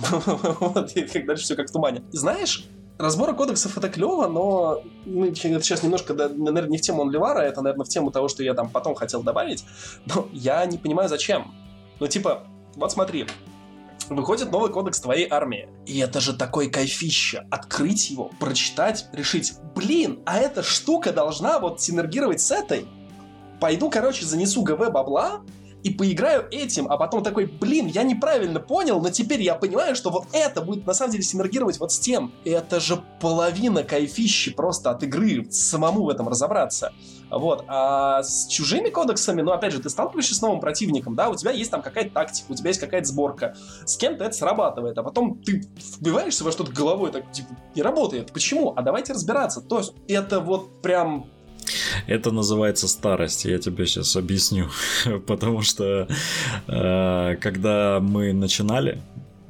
Вот, 0.60 0.94
и 0.94 1.22
дальше 1.22 1.44
все 1.44 1.56
как 1.56 1.70
в 1.70 1.72
тумане. 1.72 2.02
Знаешь, 2.12 2.68
Разборы 3.04 3.34
кодексов 3.34 3.78
это 3.78 3.90
клево, 3.90 4.28
но 4.28 4.82
мы 5.06 5.36
сейчас 5.36 5.84
немножко, 5.84 6.14
наверное, 6.14 6.70
не 6.70 6.78
в 6.78 6.82
тему 6.82 7.02
Онливара, 7.02 7.42
это, 7.42 7.62
наверное, 7.62 7.84
в 7.84 7.90
тему 7.90 8.12
того, 8.12 8.30
что 8.30 8.44
я 8.44 8.54
там 8.54 8.70
потом 8.70 8.96
хотел 8.96 9.22
добавить, 9.22 9.66
но 10.06 10.30
я 10.32 10.66
не 10.66 10.78
понимаю, 10.78 11.10
зачем. 11.10 11.54
Ну, 12.00 12.08
типа, 12.08 12.48
вот 12.78 12.94
смотри, 12.94 13.28
выходит 14.08 14.54
новый 14.54 14.72
кодекс 14.72 15.02
твоей 15.02 15.28
армии. 15.30 15.68
И 15.86 16.00
это 16.00 16.22
же 16.22 16.32
такой 16.32 16.70
кайфище. 16.70 17.46
Открыть 17.52 18.10
его, 18.10 18.32
прочитать, 18.40 19.08
решить, 19.12 19.56
блин, 19.76 20.22
а 20.26 20.40
эта 20.40 20.64
штука 20.64 21.12
должна 21.12 21.60
вот 21.60 21.82
синергировать 21.82 22.40
с 22.40 22.52
этой. 22.52 22.88
Пойду, 23.60 23.90
короче, 23.90 24.26
занесу 24.26 24.62
ГВ 24.62 24.92
бабла, 24.92 25.42
и 25.84 25.90
поиграю 25.90 26.48
этим, 26.50 26.88
а 26.90 26.98
потом 26.98 27.24
такой, 27.24 27.46
блин, 27.46 27.88
я 27.88 28.04
неправильно 28.04 28.60
понял, 28.60 29.02
но 29.02 29.10
теперь 29.10 29.42
я 29.42 29.56
понимаю, 29.56 29.96
что 29.96 30.10
вот 30.10 30.28
это 30.32 30.62
будет 30.62 30.88
на 30.88 30.94
самом 30.94 31.12
деле 31.12 31.24
синергировать 31.24 31.80
вот 31.80 31.92
с 31.92 32.00
тем. 32.00 32.32
Это 32.46 32.80
же 32.80 33.04
половина 33.20 33.84
кайфищи 33.84 34.54
просто 34.54 34.92
от 34.92 35.04
игры, 35.04 35.46
самому 35.52 36.04
в 36.04 36.10
этом 36.10 36.30
разобраться. 36.30 36.94
Вот. 37.30 37.66
А 37.68 38.24
с 38.24 38.48
чужими 38.48 38.90
кодексами, 38.90 39.42
ну, 39.42 39.52
опять 39.52 39.74
же, 39.74 39.82
ты 39.82 39.90
сталкиваешься 39.90 40.36
с 40.36 40.42
новым 40.42 40.60
противником, 40.60 41.16
да, 41.16 41.30
у 41.30 41.36
тебя 41.36 41.52
есть 41.52 41.72
там 41.72 41.82
какая-то 41.82 42.12
тактика, 42.12 42.52
у 42.52 42.56
тебя 42.56 42.70
есть 42.70 42.80
какая-то 42.80 43.08
сборка. 43.08 43.56
С 43.86 43.98
кем-то 43.98 44.24
это 44.24 44.34
срабатывает, 44.34 44.98
а 44.98 45.04
потом 45.04 45.40
ты 45.40 45.68
вбиваешься 46.00 46.44
во 46.44 46.52
что-то 46.52 46.72
головой, 46.72 47.12
так, 47.12 47.30
типа, 47.32 47.50
не 47.76 47.82
работает. 47.82 48.32
Почему? 48.32 48.74
А 48.76 48.82
давайте 48.82 49.14
разбираться. 49.14 49.62
То 49.62 49.80
есть 49.80 49.94
это 50.08 50.40
вот 50.40 50.82
прям 50.82 51.26
это 52.08 52.32
называется 52.32 52.88
старость, 52.88 53.46
я 53.46 53.58
тебе 53.60 53.86
сейчас 53.86 54.16
объясню. 54.16 54.70
Потому 55.28 55.62
что 55.62 56.08
э, 56.68 57.36
когда 57.42 58.00
мы 58.02 58.34
начинали, 58.34 59.02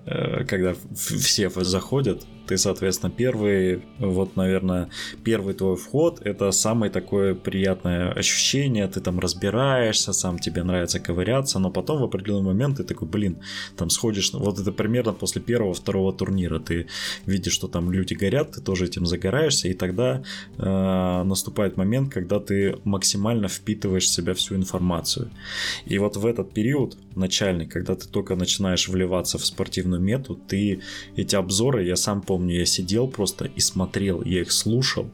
э, 0.06 0.44
когда 0.46 0.76
все 0.96 1.50
заходят, 1.50 2.24
ты, 2.48 2.58
соответственно, 2.58 3.12
первый, 3.12 3.82
вот, 4.00 4.36
наверное, 4.36 4.90
первый 5.24 5.54
твой 5.54 5.76
вход, 5.76 6.22
это 6.22 6.52
самое 6.52 6.92
такое 6.92 7.36
приятное 7.36 8.12
ощущение, 8.12 8.88
ты 8.88 9.00
там 9.00 9.20
разбираешься, 9.20 10.14
сам 10.14 10.40
тебе 10.40 10.64
нравится 10.64 11.00
ковыряться, 11.00 11.60
но 11.60 11.72
потом 11.72 12.02
в 12.02 12.04
определенный 12.04 12.48
момент 12.48 12.78
ты 12.78 12.84
такой, 12.84 13.08
блин, 13.08 13.38
там 13.78 13.90
сходишь, 13.90 14.34
вот 14.34 14.60
это 14.60 14.72
примерно 14.72 15.14
после 15.14 15.42
первого-второго 15.42 16.14
турнира, 16.14 16.60
ты 16.60 16.88
видишь, 17.26 17.54
что 17.54 17.68
там 17.68 17.92
люди 17.92 18.14
горят, 18.14 18.52
ты 18.52 18.62
тоже 18.62 18.86
этим 18.86 19.06
загораешься, 19.06 19.70
и 19.70 19.74
тогда 19.74 20.24
э, 20.58 21.24
наступает 21.24 21.78
момент, 21.78 22.14
когда 22.14 22.40
ты 22.40 22.78
максимально 22.84 23.48
впитываешь 23.48 24.06
в 24.06 24.14
себя 24.14 24.34
всю 24.34 24.56
информацию. 24.56 25.32
И 25.86 25.98
вот 25.98 26.18
в 26.18 26.26
этот 26.26 26.54
период 26.54 26.98
начальный, 27.16 27.68
когда 27.68 27.96
ты 27.96 28.08
только 28.08 28.36
начинаешь 28.36 28.88
вливаться 28.90 29.38
в 29.38 29.46
спортивную 29.46 30.02
мету, 30.02 30.36
ты 30.36 30.82
эти 31.16 31.36
обзоры, 31.36 31.86
я 31.86 31.96
сам 31.96 32.22
помню, 32.22 32.33
помню, 32.34 32.56
я 32.56 32.66
сидел 32.66 33.08
просто 33.08 33.46
и 33.46 33.60
смотрел, 33.60 34.24
я 34.24 34.42
их 34.42 34.52
слушал. 34.52 35.06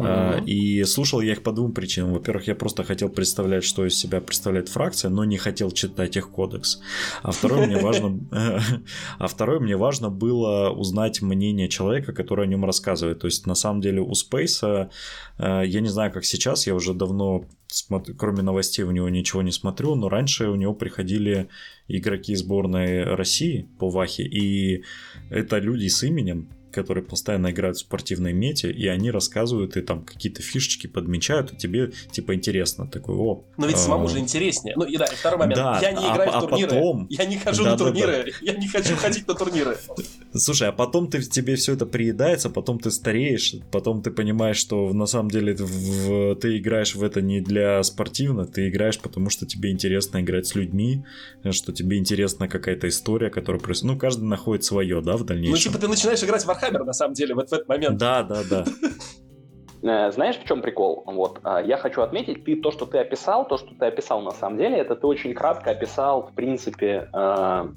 А, 0.00 0.40
и 0.44 0.82
слушал 0.84 1.20
я 1.20 1.32
их 1.32 1.42
по 1.44 1.52
двум 1.52 1.72
причинам. 1.72 2.14
Во-первых, 2.14 2.48
я 2.48 2.56
просто 2.56 2.82
хотел 2.82 3.08
представлять, 3.08 3.62
что 3.62 3.86
из 3.86 3.96
себя 3.96 4.20
представляет 4.20 4.68
фракция, 4.68 5.08
но 5.08 5.24
не 5.24 5.36
хотел 5.36 5.70
читать 5.70 6.16
их 6.16 6.30
кодекс. 6.30 6.80
А 7.22 7.30
второе, 7.30 7.66
мне 7.66 7.76
важно, 7.76 8.18
а 9.18 9.26
второе, 9.28 9.60
мне 9.60 9.76
важно 9.76 10.10
было 10.10 10.70
узнать 10.70 11.22
мнение 11.22 11.68
человека, 11.68 12.12
который 12.12 12.46
о 12.46 12.48
нем 12.48 12.64
рассказывает. 12.64 13.20
То 13.20 13.28
есть, 13.28 13.46
на 13.46 13.54
самом 13.54 13.80
деле, 13.80 14.00
у 14.00 14.14
Спейса, 14.14 14.90
э, 15.38 15.62
я 15.64 15.80
не 15.80 15.88
знаю, 15.88 16.12
как 16.12 16.24
сейчас, 16.24 16.66
я 16.66 16.74
уже 16.74 16.92
давно 16.92 17.44
кроме 18.16 18.42
новостей 18.42 18.84
у 18.84 18.90
него 18.90 19.08
ничего 19.08 19.42
не 19.42 19.52
смотрю, 19.52 19.94
но 19.94 20.08
раньше 20.08 20.48
у 20.48 20.54
него 20.54 20.74
приходили 20.74 21.48
игроки 21.86 22.34
сборной 22.34 23.04
России 23.04 23.68
по 23.78 23.90
Вахе, 23.90 24.24
и 24.24 24.84
это 25.30 25.58
люди 25.58 25.88
с 25.88 26.02
именем, 26.02 26.48
которые 26.72 27.04
постоянно 27.04 27.50
играют 27.50 27.76
в 27.76 27.80
спортивной 27.80 28.32
мете, 28.32 28.70
и 28.70 28.86
они 28.86 29.10
рассказывают 29.10 29.76
и 29.76 29.80
там 29.80 30.04
какие-то 30.04 30.42
фишечки 30.42 30.86
подмечают, 30.86 31.52
и 31.52 31.56
тебе 31.56 31.92
типа 32.10 32.34
интересно. 32.34 32.86
Такой, 32.86 33.16
о. 33.16 33.44
Но 33.56 33.66
ведь 33.66 33.76
а... 33.76 33.78
самому 33.78 34.08
же 34.08 34.18
интереснее. 34.18 34.74
Ну 34.76 34.84
и 34.84 34.96
да, 34.96 35.06
и 35.06 35.14
второй 35.14 35.38
момент. 35.38 35.56
Да, 35.56 35.80
я 35.80 35.92
не 35.92 36.06
а 36.06 36.14
играю 36.14 36.30
а, 36.32 36.38
в 36.38 36.42
турниры. 36.42 36.70
А 36.70 36.74
потом... 36.74 37.06
Я 37.10 37.24
не 37.24 37.38
хожу 37.38 37.64
да, 37.64 37.70
на 37.72 37.78
турниры. 37.78 38.12
Да, 38.12 38.24
да. 38.24 38.30
Я 38.42 38.52
не 38.54 38.68
хочу 38.68 38.96
ходить 38.96 39.26
на 39.26 39.34
турниры. 39.34 39.78
Слушай, 40.34 40.68
а 40.68 40.72
потом 40.72 41.08
ты, 41.08 41.22
тебе 41.22 41.56
все 41.56 41.72
это 41.72 41.86
приедается, 41.86 42.50
потом 42.50 42.78
ты 42.78 42.90
стареешь, 42.90 43.54
потом 43.72 44.02
ты 44.02 44.10
понимаешь, 44.10 44.58
что 44.58 44.92
на 44.92 45.06
самом 45.06 45.30
деле 45.30 45.54
в, 45.54 46.36
ты 46.36 46.58
играешь 46.58 46.94
в 46.94 47.02
это 47.02 47.22
не 47.22 47.40
для 47.40 47.82
спортивно, 47.82 48.44
ты 48.44 48.68
играешь, 48.68 48.98
потому 49.00 49.30
что 49.30 49.46
тебе 49.46 49.70
интересно 49.70 50.20
играть 50.20 50.46
с 50.46 50.54
людьми, 50.54 51.04
что 51.50 51.72
тебе 51.72 51.98
интересна 51.98 52.46
какая-то 52.48 52.88
история, 52.88 53.30
которая 53.30 53.60
происходит. 53.60 53.94
Ну, 53.94 53.98
каждый 53.98 54.24
находит 54.24 54.64
свое, 54.64 55.00
да, 55.00 55.16
в 55.16 55.24
дальнейшем. 55.24 55.52
Ну, 55.52 55.58
типа 55.58 55.78
ты 55.78 55.88
начинаешь 55.88 56.22
играть 56.22 56.44
в 56.44 56.48
Warhammer, 56.48 56.84
на 56.84 56.92
самом 56.92 57.14
деле, 57.14 57.34
вот 57.34 57.48
в 57.48 57.52
этот 57.52 57.68
момент. 57.68 57.96
Да, 57.96 58.22
да, 58.22 58.42
да. 58.48 58.64
Э, 59.82 60.10
знаешь, 60.10 60.36
в 60.36 60.44
чем 60.44 60.60
прикол? 60.60 61.04
Вот, 61.06 61.40
э, 61.44 61.62
я 61.64 61.76
хочу 61.76 62.02
отметить, 62.02 62.44
ты 62.44 62.56
то, 62.56 62.70
что 62.70 62.84
ты 62.84 62.98
описал, 62.98 63.46
то, 63.46 63.56
что 63.58 63.74
ты 63.74 63.86
описал 63.86 64.20
на 64.22 64.32
самом 64.32 64.58
деле, 64.58 64.78
это 64.78 64.96
ты 64.96 65.06
очень 65.06 65.34
кратко 65.34 65.70
описал, 65.70 66.26
в 66.26 66.34
принципе, 66.34 67.08
э, 67.12 67.68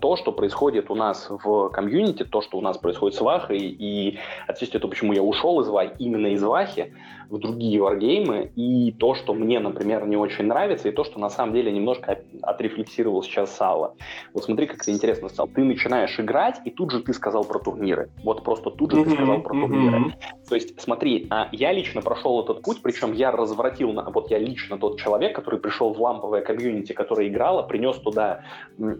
то, 0.00 0.16
что 0.16 0.32
происходит 0.32 0.90
у 0.90 0.94
нас 0.94 1.26
в 1.28 1.68
комьюнити, 1.68 2.24
то, 2.24 2.40
что 2.40 2.58
у 2.58 2.60
нас 2.60 2.78
происходит 2.78 3.16
с 3.16 3.20
Вахой, 3.20 3.58
и 3.58 4.18
отчасти 4.46 4.78
то, 4.78 4.88
почему 4.88 5.12
я 5.12 5.22
ушел 5.22 5.60
из 5.60 5.68
Вахи, 5.68 5.94
именно 5.98 6.28
из 6.28 6.42
Вахи, 6.42 6.94
в 7.28 7.38
другие 7.38 7.80
варгеймы, 7.80 8.52
и 8.56 8.92
то, 8.92 9.14
что 9.14 9.34
мне, 9.34 9.60
например, 9.60 10.06
не 10.06 10.16
очень 10.16 10.46
нравится, 10.46 10.88
и 10.88 10.92
то, 10.92 11.04
что 11.04 11.18
на 11.18 11.30
самом 11.30 11.54
деле 11.54 11.72
немножко 11.72 12.18
отрефлексировал 12.42 13.22
сейчас 13.22 13.54
Сала. 13.54 13.94
Вот 14.34 14.44
смотри, 14.44 14.66
как 14.66 14.82
это 14.82 14.92
интересно 14.92 15.28
стало. 15.28 15.48
Ты 15.48 15.64
начинаешь 15.64 16.18
играть, 16.18 16.60
и 16.64 16.70
тут 16.70 16.90
же 16.90 17.00
ты 17.00 17.12
сказал 17.12 17.44
про 17.44 17.58
турниры. 17.58 18.10
Вот 18.22 18.44
просто 18.44 18.70
тут 18.70 18.92
же 18.92 19.04
ты 19.04 19.10
сказал 19.10 19.42
про 19.42 19.54
турниры. 19.54 20.14
То 20.48 20.54
есть, 20.54 20.80
смотри, 20.80 21.26
а 21.30 21.48
я 21.52 21.72
лично 21.72 22.02
прошел 22.02 22.42
этот 22.42 22.62
путь, 22.62 22.80
причем 22.82 23.12
я 23.12 23.30
развратил, 23.30 23.92
вот 23.92 24.30
я 24.30 24.38
лично 24.38 24.78
тот 24.78 24.98
человек, 24.98 25.34
который 25.34 25.60
пришел 25.60 25.92
в 25.92 26.00
ламповое 26.00 26.42
комьюнити, 26.42 26.92
которое 26.92 27.28
играло, 27.28 27.62
принес 27.62 27.96
туда 27.96 28.44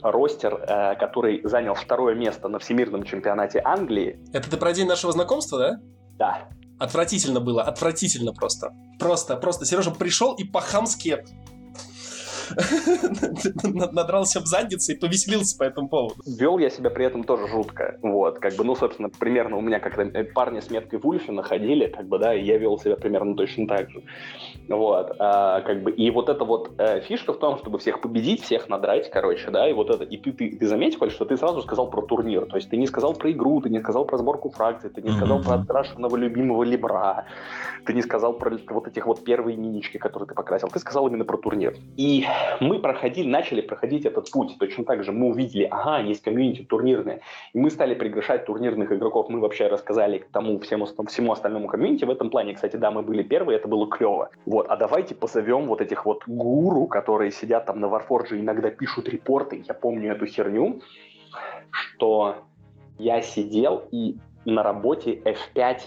ростер, 0.02 0.54
э, 0.54 0.96
который 0.96 1.40
занял 1.44 1.74
второе 1.74 2.14
место 2.14 2.48
на 2.48 2.58
всемирном 2.58 3.02
чемпионате 3.04 3.60
Англии. 3.64 4.18
Это 4.32 4.50
ты 4.50 4.56
про 4.56 4.72
день 4.72 4.86
нашего 4.86 5.12
знакомства, 5.12 5.58
да? 5.58 5.80
Да. 6.18 6.48
Отвратительно 6.78 7.40
было, 7.40 7.62
отвратительно 7.62 8.32
просто. 8.32 8.72
Просто, 8.98 9.36
просто 9.36 9.64
Сережа 9.64 9.90
пришел 9.90 10.34
и 10.34 10.44
по-хамски 10.44 11.24
надрался 13.92 14.40
в 14.40 14.46
задницу 14.46 14.92
и 14.92 14.94
повеселился 14.96 15.56
по 15.58 15.64
этому 15.64 15.88
поводу. 15.88 16.22
Вел 16.26 16.58
я 16.58 16.70
себя 16.70 16.90
при 16.90 17.06
этом 17.06 17.24
тоже 17.24 17.48
жутко. 17.48 17.98
Вот, 18.02 18.38
как 18.38 18.54
бы, 18.54 18.64
ну, 18.64 18.76
собственно, 18.76 19.08
примерно 19.08 19.56
у 19.56 19.60
меня, 19.60 19.80
когда 19.80 20.04
парни 20.34 20.60
с 20.60 20.70
меткой 20.70 20.98
Вульфи 20.98 21.30
находили, 21.30 21.86
как 21.86 22.06
бы, 22.06 22.18
да, 22.18 22.34
и 22.34 22.44
я 22.44 22.58
вел 22.58 22.78
себя 22.78 22.96
примерно 22.96 23.36
точно 23.36 23.66
так 23.66 23.90
же. 23.90 24.02
Вот, 24.68 25.14
а, 25.18 25.61
как 25.61 25.83
бы, 25.83 25.90
и 25.92 26.11
вот 26.11 26.29
эта 26.29 26.44
вот 26.44 26.70
э, 26.79 27.00
фишка 27.00 27.33
в 27.33 27.38
том, 27.38 27.59
чтобы 27.59 27.79
всех 27.79 28.00
победить, 28.00 28.42
всех 28.42 28.68
надрать, 28.68 29.11
короче, 29.11 29.50
да, 29.50 29.68
и 29.68 29.72
вот 29.72 29.90
это, 29.90 30.05
и 30.05 30.16
ты, 30.16 30.33
ты, 30.33 30.57
ты 30.57 30.66
заметил, 30.66 31.09
что 31.11 31.24
ты 31.24 31.37
сразу 31.37 31.62
сказал 31.62 31.88
про 31.88 32.02
турнир, 32.02 32.46
то 32.46 32.57
есть 32.57 32.70
ты 32.70 32.76
не 32.76 32.87
сказал 32.87 33.14
про 33.14 33.31
игру, 33.31 33.61
ты 33.61 33.70
не 33.70 33.81
сказал 33.81 34.05
про 34.05 34.18
сборку 34.18 34.50
фракций, 34.50 34.90
ты 34.90 35.02
не 35.02 35.11
сказал 35.11 35.40
про 35.40 35.55
открашенного 35.55 36.16
любимого 36.16 36.64
Либра, 36.64 37.26
ты 37.85 37.92
не 37.94 38.02
сказал 38.02 38.33
про 38.35 38.59
вот 38.70 38.88
этих 38.88 39.07
вот 39.07 39.24
первые 39.24 39.57
минички, 39.57 39.98
которые 39.98 40.29
ты 40.29 40.35
покрасил, 40.35 40.68
ты 40.68 40.79
сказал 40.79 41.07
именно 41.07 41.24
про 41.24 41.37
турнир. 41.37 41.76
И 41.96 42.24
мы 42.61 42.81
проходили, 42.81 43.29
начали 43.29 43.61
проходить 43.61 44.05
этот 44.05 44.31
путь. 44.31 44.57
Точно 44.59 44.85
так 44.85 45.05
же 45.05 45.12
мы 45.12 45.29
увидели, 45.29 45.68
ага, 45.70 46.00
есть 46.00 46.22
комьюнити 46.22 46.62
турнирное. 46.62 47.20
И 47.52 47.59
мы 47.59 47.70
стали 47.70 47.94
приглашать 47.94 48.46
турнирных 48.46 48.92
игроков. 48.92 49.29
Мы 49.29 49.40
вообще 49.40 49.68
рассказали 49.68 50.24
тому 50.33 50.59
всему, 50.61 50.87
всему 51.07 51.33
остальному 51.33 51.68
комьюнити. 51.68 52.05
В 52.05 52.11
этом 52.11 52.31
плане, 52.31 52.55
кстати, 52.55 52.76
да, 52.76 52.90
мы 52.90 53.02
были 53.02 53.22
первые, 53.22 53.59
это 53.59 53.68
было 53.68 53.88
клево. 53.88 54.31
Вот, 54.56 54.68
а 54.70 54.76
давайте 54.76 55.14
позовем 55.14 55.66
вот 55.66 55.82
этих 55.82 56.06
вот 56.06 56.22
гуру, 56.26 56.86
которые 56.86 57.30
сидят 57.30 57.66
там 57.66 57.78
на 57.78 57.88
Warforge, 57.88 58.40
иногда 58.40 58.70
пишут 58.70 59.06
репорты. 59.06 59.62
Я 59.68 59.74
помню 59.74 60.12
эту 60.12 60.24
херню, 60.24 60.80
что 61.70 62.36
я 62.98 63.20
сидел 63.20 63.86
и 63.92 64.16
на 64.46 64.62
работе 64.62 65.12
F5 65.26 65.80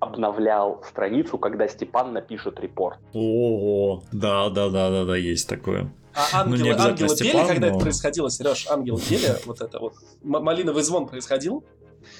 обновлял 0.00 0.82
страницу, 0.82 1.38
когда 1.38 1.68
Степан 1.68 2.12
напишет 2.12 2.58
репорт. 2.58 2.98
Ого, 3.12 4.02
да, 4.10 4.50
да, 4.50 4.68
да, 4.68 4.90
да, 4.90 5.04
да, 5.04 5.16
есть 5.16 5.48
такое. 5.48 5.88
А 6.12 6.40
ангелы, 6.40 6.74
ну, 6.74 6.82
ангелы 6.82 7.08
Степан, 7.08 7.32
пели, 7.32 7.46
когда 7.46 7.68
но... 7.68 7.76
это 7.76 7.84
происходило, 7.84 8.30
Сереж, 8.30 8.66
ангелы 8.68 9.00
пели, 9.00 9.28
вот 9.46 9.60
это 9.60 9.78
вот, 9.78 9.94
малиновый 10.24 10.82
звон 10.82 11.06
происходил? 11.06 11.62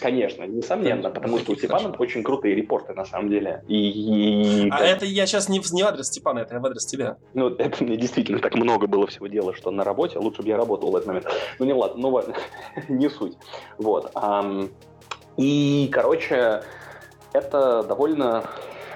Конечно, 0.00 0.44
несомненно, 0.44 1.10
потому 1.10 1.38
что 1.38 1.52
у 1.52 1.56
Степана 1.56 1.94
очень 1.98 2.22
крутые 2.22 2.54
репорты, 2.54 2.94
на 2.94 3.04
самом 3.04 3.28
деле. 3.30 3.62
И, 3.68 4.66
и... 4.66 4.70
А 4.70 4.80
это 4.80 5.04
я 5.04 5.26
сейчас 5.26 5.48
не 5.48 5.60
в, 5.60 5.70
не 5.72 5.82
в 5.82 5.86
адрес 5.86 6.06
Степана, 6.06 6.40
это 6.40 6.54
я 6.54 6.60
в 6.60 6.66
адрес 6.66 6.84
тебя. 6.86 7.16
Ну, 7.34 7.48
это 7.48 7.84
мне 7.84 7.96
действительно 7.96 8.38
так 8.38 8.54
много 8.54 8.86
было 8.86 9.06
всего 9.06 9.26
дела, 9.26 9.54
что 9.54 9.70
на 9.70 9.84
работе, 9.84 10.18
лучше 10.18 10.42
бы 10.42 10.48
я 10.48 10.56
работал 10.56 10.90
в 10.90 10.96
этот 10.96 11.06
момент. 11.08 11.26
Ну, 11.58 11.66
не 11.66 11.72
ладно, 11.72 12.00
ну, 12.00 12.22
не 12.88 13.08
суть. 13.08 13.36
Вот. 13.78 14.12
И, 15.36 15.88
короче, 15.92 16.62
это 17.32 17.82
довольно 17.82 18.44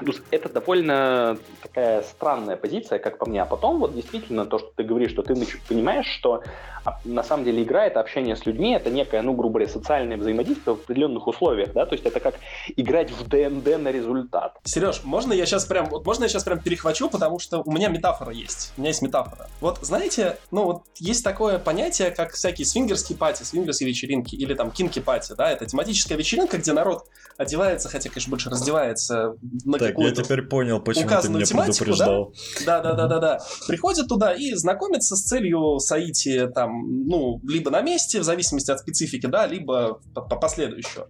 ну, 0.00 0.12
это 0.30 0.48
довольно 0.48 1.38
такая 1.62 2.02
странная 2.02 2.56
позиция, 2.56 2.98
как 2.98 3.18
по 3.18 3.26
мне. 3.26 3.42
А 3.42 3.46
потом 3.46 3.78
вот 3.78 3.94
действительно 3.94 4.46
то, 4.46 4.58
что 4.58 4.70
ты 4.76 4.84
говоришь, 4.84 5.10
что 5.10 5.22
ты 5.22 5.34
понимаешь, 5.68 6.06
что 6.06 6.42
а, 6.86 7.00
на 7.04 7.24
самом 7.24 7.44
деле 7.44 7.64
игра— 7.64 7.84
это 7.86 7.98
общение 7.98 8.36
с 8.36 8.46
людьми, 8.46 8.72
это 8.72 8.90
некое, 8.90 9.20
ну, 9.20 9.32
грубо 9.32 9.54
говоря, 9.54 9.68
социальное 9.68 10.16
взаимодействие 10.16 10.76
в 10.76 10.80
определенных 10.80 11.26
условиях, 11.26 11.72
да, 11.72 11.84
то 11.84 11.94
есть 11.94 12.06
это 12.06 12.20
как 12.20 12.36
играть 12.76 13.10
в 13.10 13.28
ДНД 13.28 13.78
на 13.78 13.90
результат. 13.90 14.56
Сереж, 14.62 15.02
можно 15.02 15.32
я 15.32 15.46
сейчас 15.46 15.64
прям, 15.64 15.86
вот 15.86 16.06
можно 16.06 16.24
я 16.24 16.28
сейчас 16.28 16.44
прям 16.44 16.60
перехвачу, 16.60 17.08
потому 17.08 17.40
что 17.40 17.62
у 17.64 17.72
меня 17.72 17.88
метафора 17.88 18.30
есть, 18.30 18.72
у 18.76 18.80
меня 18.80 18.90
есть 18.90 19.02
метафора. 19.02 19.48
Вот 19.60 19.78
знаете, 19.82 20.38
ну 20.52 20.64
вот 20.64 20.82
есть 20.96 21.24
такое 21.24 21.58
понятие, 21.58 22.12
как 22.12 22.34
всякие 22.34 22.64
свингерские 22.66 23.18
пати, 23.18 23.42
свингерские 23.42 23.88
вечеринки 23.88 24.36
или 24.36 24.54
там 24.54 24.70
кинки 24.70 25.00
пати, 25.00 25.34
да, 25.36 25.50
это 25.50 25.66
тематическая 25.66 26.16
вечеринка, 26.16 26.58
где 26.58 26.72
народ 26.72 27.06
одевается, 27.36 27.88
хотя, 27.88 28.08
конечно, 28.10 28.30
больше 28.30 28.48
раздевается 28.48 29.36
на 29.64 29.78
так, 29.94 29.98
я 29.98 30.10
теперь 30.10 30.42
понял, 30.42 30.80
почему 30.80 31.08
ты 31.20 31.28
меня 31.28 31.46
предупреждал. 31.46 32.34
Да, 32.64 32.80
да, 32.80 32.92
да, 32.94 33.06
да, 33.06 33.18
да. 33.18 33.38
Приходят 33.66 34.08
туда 34.08 34.32
и 34.32 34.54
знакомятся 34.54 35.16
с 35.16 35.22
целью 35.22 35.78
сойти 35.78 36.46
там, 36.54 37.06
ну, 37.06 37.40
либо 37.42 37.70
на 37.70 37.80
месте, 37.80 38.20
в 38.20 38.24
зависимости 38.24 38.70
от 38.70 38.80
специфики, 38.80 39.26
да, 39.26 39.46
либо 39.46 40.00
по, 40.14 40.22
по 40.22 40.36
последующему. 40.36 41.06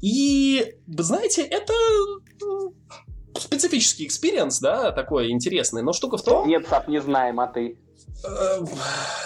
И, 0.00 0.74
вы 0.86 1.02
знаете, 1.02 1.42
это 1.42 1.72
специфический 3.38 4.06
experience, 4.06 4.60
да, 4.60 4.92
такой 4.92 5.30
интересный, 5.30 5.82
но 5.82 5.92
штука 5.92 6.16
в 6.16 6.22
том... 6.22 6.48
Нет, 6.48 6.66
Сав, 6.68 6.88
не 6.88 7.00
знаем, 7.00 7.40
а 7.40 7.46
ты? 7.46 7.78
Э, 8.24 8.64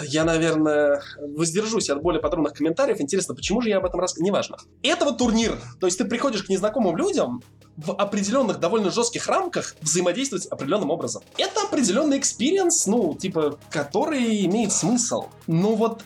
я, 0.03 0.25
наверное, 0.25 1.03
воздержусь 1.19 1.89
от 1.91 2.03
более 2.03 2.21
подробных 2.21 2.53
комментариев. 2.53 3.01
Интересно, 3.01 3.35
почему 3.35 3.63
же 3.63 3.71
я 3.71 3.79
об 3.79 3.87
этом 3.87 4.01
раз... 4.01 4.17
Неважно. 4.19 4.57
Это 4.83 5.05
вот 5.05 5.19
турнир. 5.19 5.59
То 5.81 5.87
есть 5.87 5.99
ты 5.99 6.05
приходишь 6.05 6.43
к 6.43 6.49
незнакомым 6.49 6.97
людям 6.97 7.43
в 7.77 7.93
определенных 7.93 8.61
довольно 8.61 8.91
жестких 8.91 9.27
рамках 9.27 9.77
взаимодействовать 9.81 10.47
определенным 10.47 10.91
образом. 10.91 11.23
Это 11.37 11.63
определенный 11.63 12.19
experience, 12.19 12.87
ну, 12.87 13.15
типа, 13.15 13.59
который 13.71 14.45
имеет 14.45 14.73
смысл. 14.73 15.27
Но 15.47 15.75
вот 15.75 16.03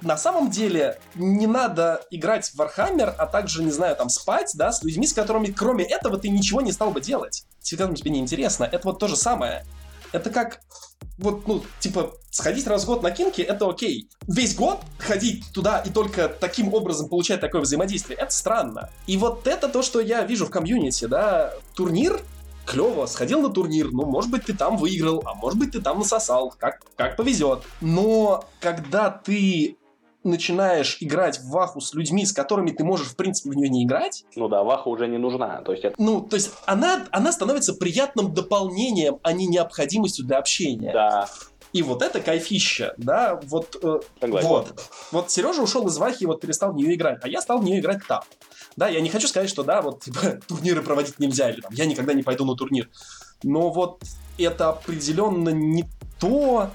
на 0.00 0.16
самом 0.16 0.50
деле 0.50 0.98
не 1.14 1.46
надо 1.46 2.04
играть 2.10 2.48
в 2.48 2.60
Warhammer, 2.60 3.14
а 3.16 3.26
также, 3.26 3.62
не 3.62 3.70
знаю, 3.70 3.96
там 3.96 4.08
спать, 4.08 4.52
да, 4.54 4.72
с 4.72 4.82
людьми, 4.82 5.06
с 5.06 5.12
которыми 5.12 5.46
кроме 5.46 5.84
этого 5.84 6.18
ты 6.18 6.28
ничего 6.28 6.60
не 6.60 6.72
стал 6.72 6.90
бы 6.90 7.00
делать. 7.00 7.44
Тебе, 7.60 7.92
тебе 7.94 8.10
не 8.10 8.18
интересно. 8.18 8.64
Это 8.64 8.88
вот 8.88 8.98
то 8.98 9.08
же 9.08 9.16
самое. 9.16 9.64
Это 10.12 10.30
как 10.30 10.60
вот, 11.22 11.46
ну, 11.46 11.62
типа, 11.80 12.12
сходить 12.30 12.66
раз 12.66 12.84
в 12.84 12.86
год 12.86 13.02
на 13.02 13.10
kinky, 13.10 13.40
это 13.40 13.68
окей. 13.68 14.08
Весь 14.26 14.54
год 14.54 14.80
ходить 14.98 15.44
туда 15.52 15.78
и 15.78 15.90
только 15.90 16.28
таким 16.28 16.72
образом 16.74 17.08
получать 17.08 17.40
такое 17.40 17.62
взаимодействие, 17.62 18.18
это 18.18 18.32
странно. 18.32 18.90
И 19.06 19.16
вот 19.16 19.46
это 19.46 19.68
то, 19.68 19.82
что 19.82 20.00
я 20.00 20.22
вижу 20.24 20.46
в 20.46 20.50
комьюнити, 20.50 21.06
да. 21.06 21.52
Турнир 21.74 22.20
клево, 22.66 23.06
сходил 23.06 23.40
на 23.40 23.50
турнир, 23.50 23.90
ну, 23.90 24.04
может 24.04 24.30
быть, 24.30 24.44
ты 24.44 24.54
там 24.54 24.76
выиграл, 24.76 25.22
а 25.26 25.34
может 25.34 25.58
быть, 25.58 25.72
ты 25.72 25.80
там 25.80 25.98
насосал, 25.98 26.54
как, 26.58 26.80
как 26.96 27.16
повезет. 27.16 27.62
Но 27.80 28.44
когда 28.60 29.10
ты 29.10 29.76
начинаешь 30.24 30.98
играть 31.00 31.40
в 31.40 31.50
Ваху 31.50 31.80
с 31.80 31.94
людьми, 31.94 32.24
с 32.24 32.32
которыми 32.32 32.70
ты 32.70 32.84
можешь, 32.84 33.08
в 33.08 33.16
принципе, 33.16 33.50
в 33.50 33.54
нее 33.54 33.68
не 33.68 33.84
играть. 33.84 34.24
Ну 34.36 34.48
да, 34.48 34.62
Ваха 34.62 34.88
уже 34.88 35.08
не 35.08 35.18
нужна. 35.18 35.62
То 35.62 35.72
есть 35.72 35.84
это... 35.84 35.94
Ну, 35.98 36.20
то 36.20 36.36
есть 36.36 36.52
она, 36.66 37.06
она 37.10 37.32
становится 37.32 37.74
приятным 37.74 38.32
дополнением, 38.32 39.18
а 39.22 39.32
не 39.32 39.46
необходимостью 39.46 40.24
для 40.26 40.38
общения. 40.38 40.92
Да. 40.92 41.28
И 41.72 41.82
вот 41.82 42.02
это 42.02 42.20
кайфища, 42.20 42.94
да, 42.98 43.40
вот, 43.44 43.76
э, 43.82 44.00
вот. 44.20 44.90
Вот 45.10 45.30
Сережа 45.30 45.62
ушел 45.62 45.86
из 45.88 45.96
Вахи 45.96 46.24
и 46.24 46.26
вот 46.26 46.42
перестал 46.42 46.72
в 46.72 46.76
нее 46.76 46.94
играть, 46.94 47.20
а 47.22 47.28
я 47.28 47.40
стал 47.40 47.60
в 47.60 47.64
нее 47.64 47.80
играть 47.80 48.06
там. 48.06 48.22
Да, 48.76 48.88
я 48.88 49.00
не 49.00 49.08
хочу 49.08 49.26
сказать, 49.26 49.48
что 49.48 49.62
да, 49.62 49.80
вот 49.80 50.00
типа, 50.00 50.40
турниры 50.48 50.82
проводить 50.82 51.18
нельзя, 51.18 51.50
или 51.50 51.62
там, 51.62 51.72
я 51.72 51.86
никогда 51.86 52.12
не 52.12 52.22
пойду 52.22 52.44
на 52.44 52.56
турнир. 52.56 52.90
Но 53.42 53.70
вот 53.70 54.02
это 54.38 54.68
определенно 54.68 55.48
не 55.48 55.86
то, 56.20 56.70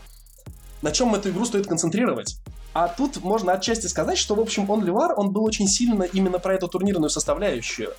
на 0.82 0.92
чем 0.92 1.14
эту 1.14 1.30
игру 1.30 1.46
стоит 1.46 1.68
концентрировать. 1.68 2.38
А 2.80 2.90
тут 2.90 3.24
можно 3.24 3.54
отчасти 3.54 3.88
сказать, 3.88 4.20
что, 4.20 4.36
в 4.36 4.40
общем, 4.40 4.70
он 4.70 4.86
Ливар, 4.86 5.12
он 5.18 5.32
был 5.32 5.44
очень 5.44 5.68
сильно 5.68 6.04
именно 6.04 6.38
про 6.38 6.54
эту 6.54 6.68
турнирную 6.68 7.10
составляющую. 7.10 7.90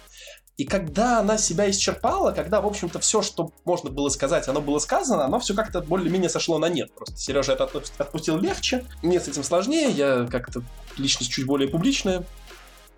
И 0.57 0.65
когда 0.65 1.19
она 1.19 1.37
себя 1.37 1.69
исчерпала, 1.69 2.31
когда, 2.31 2.61
в 2.61 2.67
общем-то, 2.69 3.01
все, 3.01 3.21
что 3.21 3.51
можно 3.65 3.91
было 3.91 4.09
сказать, 4.09 4.47
оно 4.47 4.61
было 4.61 4.79
сказано, 4.79 5.25
оно 5.25 5.41
все 5.41 5.57
как-то 5.57 5.81
более-менее 5.81 6.31
сошло 6.31 6.59
на 6.59 6.69
нет. 6.69 6.93
Просто 6.93 7.17
Сережа 7.17 7.55
это 7.55 7.69
отпустил 7.99 8.39
легче, 8.39 8.85
мне 9.03 9.19
с 9.19 9.27
этим 9.27 9.43
сложнее, 9.43 9.91
я 9.91 10.29
как-то 10.31 10.63
личность 10.97 11.33
чуть 11.33 11.45
более 11.45 11.69
публичная. 11.69 12.23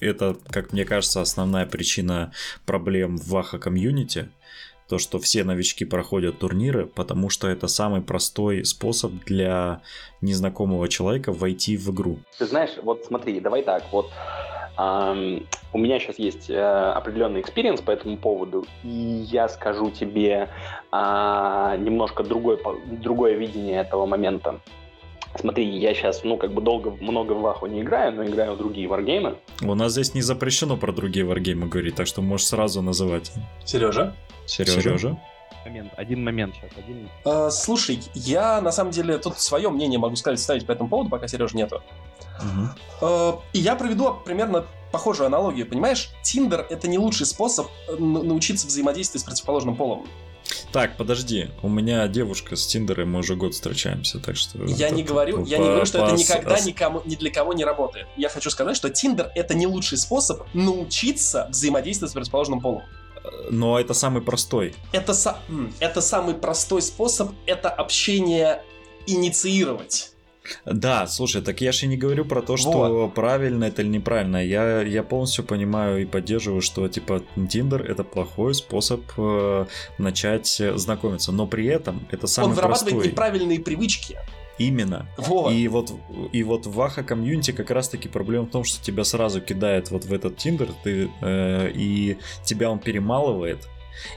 Это, 0.00 0.36
как 0.50 0.74
мне 0.74 0.84
кажется, 0.84 1.22
основная 1.22 1.64
причина 1.64 2.30
проблем 2.66 3.16
в 3.16 3.28
Ваха 3.28 3.58
комьюнити, 3.58 4.30
то, 4.90 4.98
что 4.98 5.20
все 5.20 5.44
новички 5.44 5.84
проходят 5.84 6.40
турниры, 6.40 6.84
потому 6.84 7.30
что 7.30 7.46
это 7.46 7.68
самый 7.68 8.02
простой 8.02 8.64
способ 8.64 9.12
для 9.24 9.82
незнакомого 10.20 10.88
человека 10.88 11.32
войти 11.32 11.76
в 11.76 11.92
игру. 11.92 12.18
Ты 12.38 12.46
знаешь, 12.46 12.70
вот 12.82 13.04
смотри, 13.04 13.38
давай 13.38 13.62
так, 13.62 13.84
вот 13.92 14.10
эм, 14.76 15.46
у 15.72 15.78
меня 15.78 16.00
сейчас 16.00 16.18
есть 16.18 16.50
э, 16.50 16.60
определенный 16.60 17.40
experience 17.40 17.80
по 17.80 17.92
этому 17.92 18.16
поводу, 18.16 18.66
и 18.82 18.88
я 19.30 19.48
скажу 19.48 19.92
тебе 19.92 20.48
э, 20.90 20.96
немножко 21.78 22.24
другой, 22.24 22.58
другое 22.86 23.34
видение 23.34 23.80
этого 23.80 24.06
момента. 24.06 24.60
Смотри, 25.38 25.64
я 25.78 25.94
сейчас, 25.94 26.24
ну, 26.24 26.36
как 26.36 26.52
бы 26.52 26.60
долго, 26.60 26.90
много 27.00 27.34
в 27.34 27.42
Ваху 27.42 27.66
не 27.66 27.82
играю, 27.82 28.12
но 28.12 28.24
играю 28.24 28.54
в 28.54 28.58
другие 28.58 28.88
варгеймы. 28.88 29.36
У 29.62 29.74
нас 29.76 29.92
здесь 29.92 30.14
не 30.14 30.22
запрещено 30.22 30.76
про 30.76 30.90
другие 30.90 31.24
варгеймы 31.24 31.68
говорить, 31.68 31.94
так 31.94 32.08
что 32.08 32.20
можешь 32.20 32.48
сразу 32.48 32.82
называть. 32.82 33.30
Сережа? 33.64 34.16
Сережа. 34.50 34.80
Сережа. 34.80 35.18
Момент, 35.64 35.92
один 35.96 36.24
момент 36.24 36.54
сейчас. 36.54 36.70
Один... 36.76 37.08
А, 37.24 37.50
слушай, 37.50 38.02
я 38.14 38.60
на 38.60 38.72
самом 38.72 38.92
деле 38.92 39.18
тут 39.18 39.38
свое 39.38 39.68
мнение 39.68 39.98
могу 39.98 40.16
сказать, 40.16 40.40
ставить 40.40 40.66
по 40.66 40.72
этому 40.72 40.88
поводу, 40.88 41.10
пока 41.10 41.28
Сережа 41.28 41.56
нету. 41.56 41.82
Угу. 42.38 42.68
А, 43.02 43.40
и 43.52 43.58
я 43.58 43.76
проведу 43.76 44.14
примерно 44.24 44.66
похожую 44.90 45.26
аналогию. 45.26 45.66
Понимаешь, 45.66 46.10
Тиндер 46.22 46.66
это 46.68 46.88
не 46.88 46.98
лучший 46.98 47.26
способ 47.26 47.68
э, 47.88 47.96
научиться 47.96 48.66
взаимодействовать 48.66 49.22
с 49.22 49.24
противоположным 49.24 49.76
полом. 49.76 50.06
Так, 50.72 50.96
подожди, 50.96 51.48
у 51.62 51.68
меня 51.68 52.08
девушка 52.08 52.56
с 52.56 52.66
Тиндера, 52.66 53.04
мы 53.04 53.20
уже 53.20 53.36
год 53.36 53.54
встречаемся, 53.54 54.18
так 54.18 54.36
что... 54.36 54.64
Я 54.64 54.86
это, 54.86 54.96
не 54.96 55.02
говорю, 55.04 55.44
по, 55.44 55.48
я 55.48 55.58
не 55.58 55.64
говорю, 55.64 55.84
что 55.84 55.98
по, 55.98 56.04
это 56.04 56.16
никогда 56.16 56.56
по... 56.56 56.62
никому, 56.62 57.02
ни 57.04 57.14
для 57.14 57.30
кого 57.30 57.52
не 57.52 57.64
работает. 57.64 58.06
Я 58.16 58.28
хочу 58.28 58.50
сказать, 58.50 58.76
что 58.76 58.90
Тиндер 58.90 59.30
это 59.34 59.54
не 59.54 59.66
лучший 59.66 59.98
способ 59.98 60.42
научиться 60.54 61.46
взаимодействовать 61.50 62.10
с 62.10 62.14
противоположным 62.14 62.60
полом 62.60 62.82
но 63.50 63.78
это 63.78 63.94
самый 63.94 64.22
простой. 64.22 64.74
Это, 64.92 65.14
это 65.80 66.00
самый 66.00 66.34
простой 66.34 66.82
способ 66.82 67.32
это 67.46 67.68
общение 67.68 68.62
инициировать. 69.06 70.12
Да, 70.64 71.06
слушай, 71.06 71.42
так 71.42 71.60
я 71.60 71.70
же 71.70 71.86
не 71.86 71.96
говорю 71.96 72.24
про 72.24 72.42
то, 72.42 72.56
что 72.56 72.70
вот. 72.70 73.14
правильно 73.14 73.64
это 73.64 73.82
или 73.82 73.88
неправильно. 73.88 74.44
Я, 74.44 74.82
я 74.82 75.02
полностью 75.02 75.44
понимаю 75.44 76.02
и 76.02 76.06
поддерживаю, 76.06 76.62
что 76.62 76.88
типа 76.88 77.22
Tinder 77.36 77.82
это 77.84 78.04
плохой 78.04 78.54
способ 78.54 79.02
э, 79.16 79.66
начать 79.98 80.60
знакомиться, 80.74 81.30
но 81.30 81.46
при 81.46 81.66
этом 81.66 82.06
это 82.10 82.26
самый 82.26 82.48
Он 82.48 82.54
вырабатывает 82.54 82.94
простой. 82.94 83.12
неправильные 83.12 83.60
привычки. 83.60 84.18
Именно. 84.60 85.06
Вот. 85.16 85.52
И 85.54 85.66
вот, 85.68 85.90
и 86.32 86.42
вот 86.42 86.66
в 86.66 86.72
Ваха 86.72 87.02
комьюнити 87.02 87.50
как 87.52 87.70
раз-таки 87.70 88.08
проблема 88.08 88.44
в 88.44 88.50
том, 88.50 88.62
что 88.62 88.84
тебя 88.84 89.04
сразу 89.04 89.40
кидает 89.40 89.90
вот 89.90 90.04
в 90.04 90.12
этот 90.12 90.36
Тиндер, 90.36 90.68
ты, 90.84 91.10
э, 91.22 91.70
и 91.74 92.18
тебя 92.44 92.70
он 92.70 92.78
перемалывает, 92.78 93.66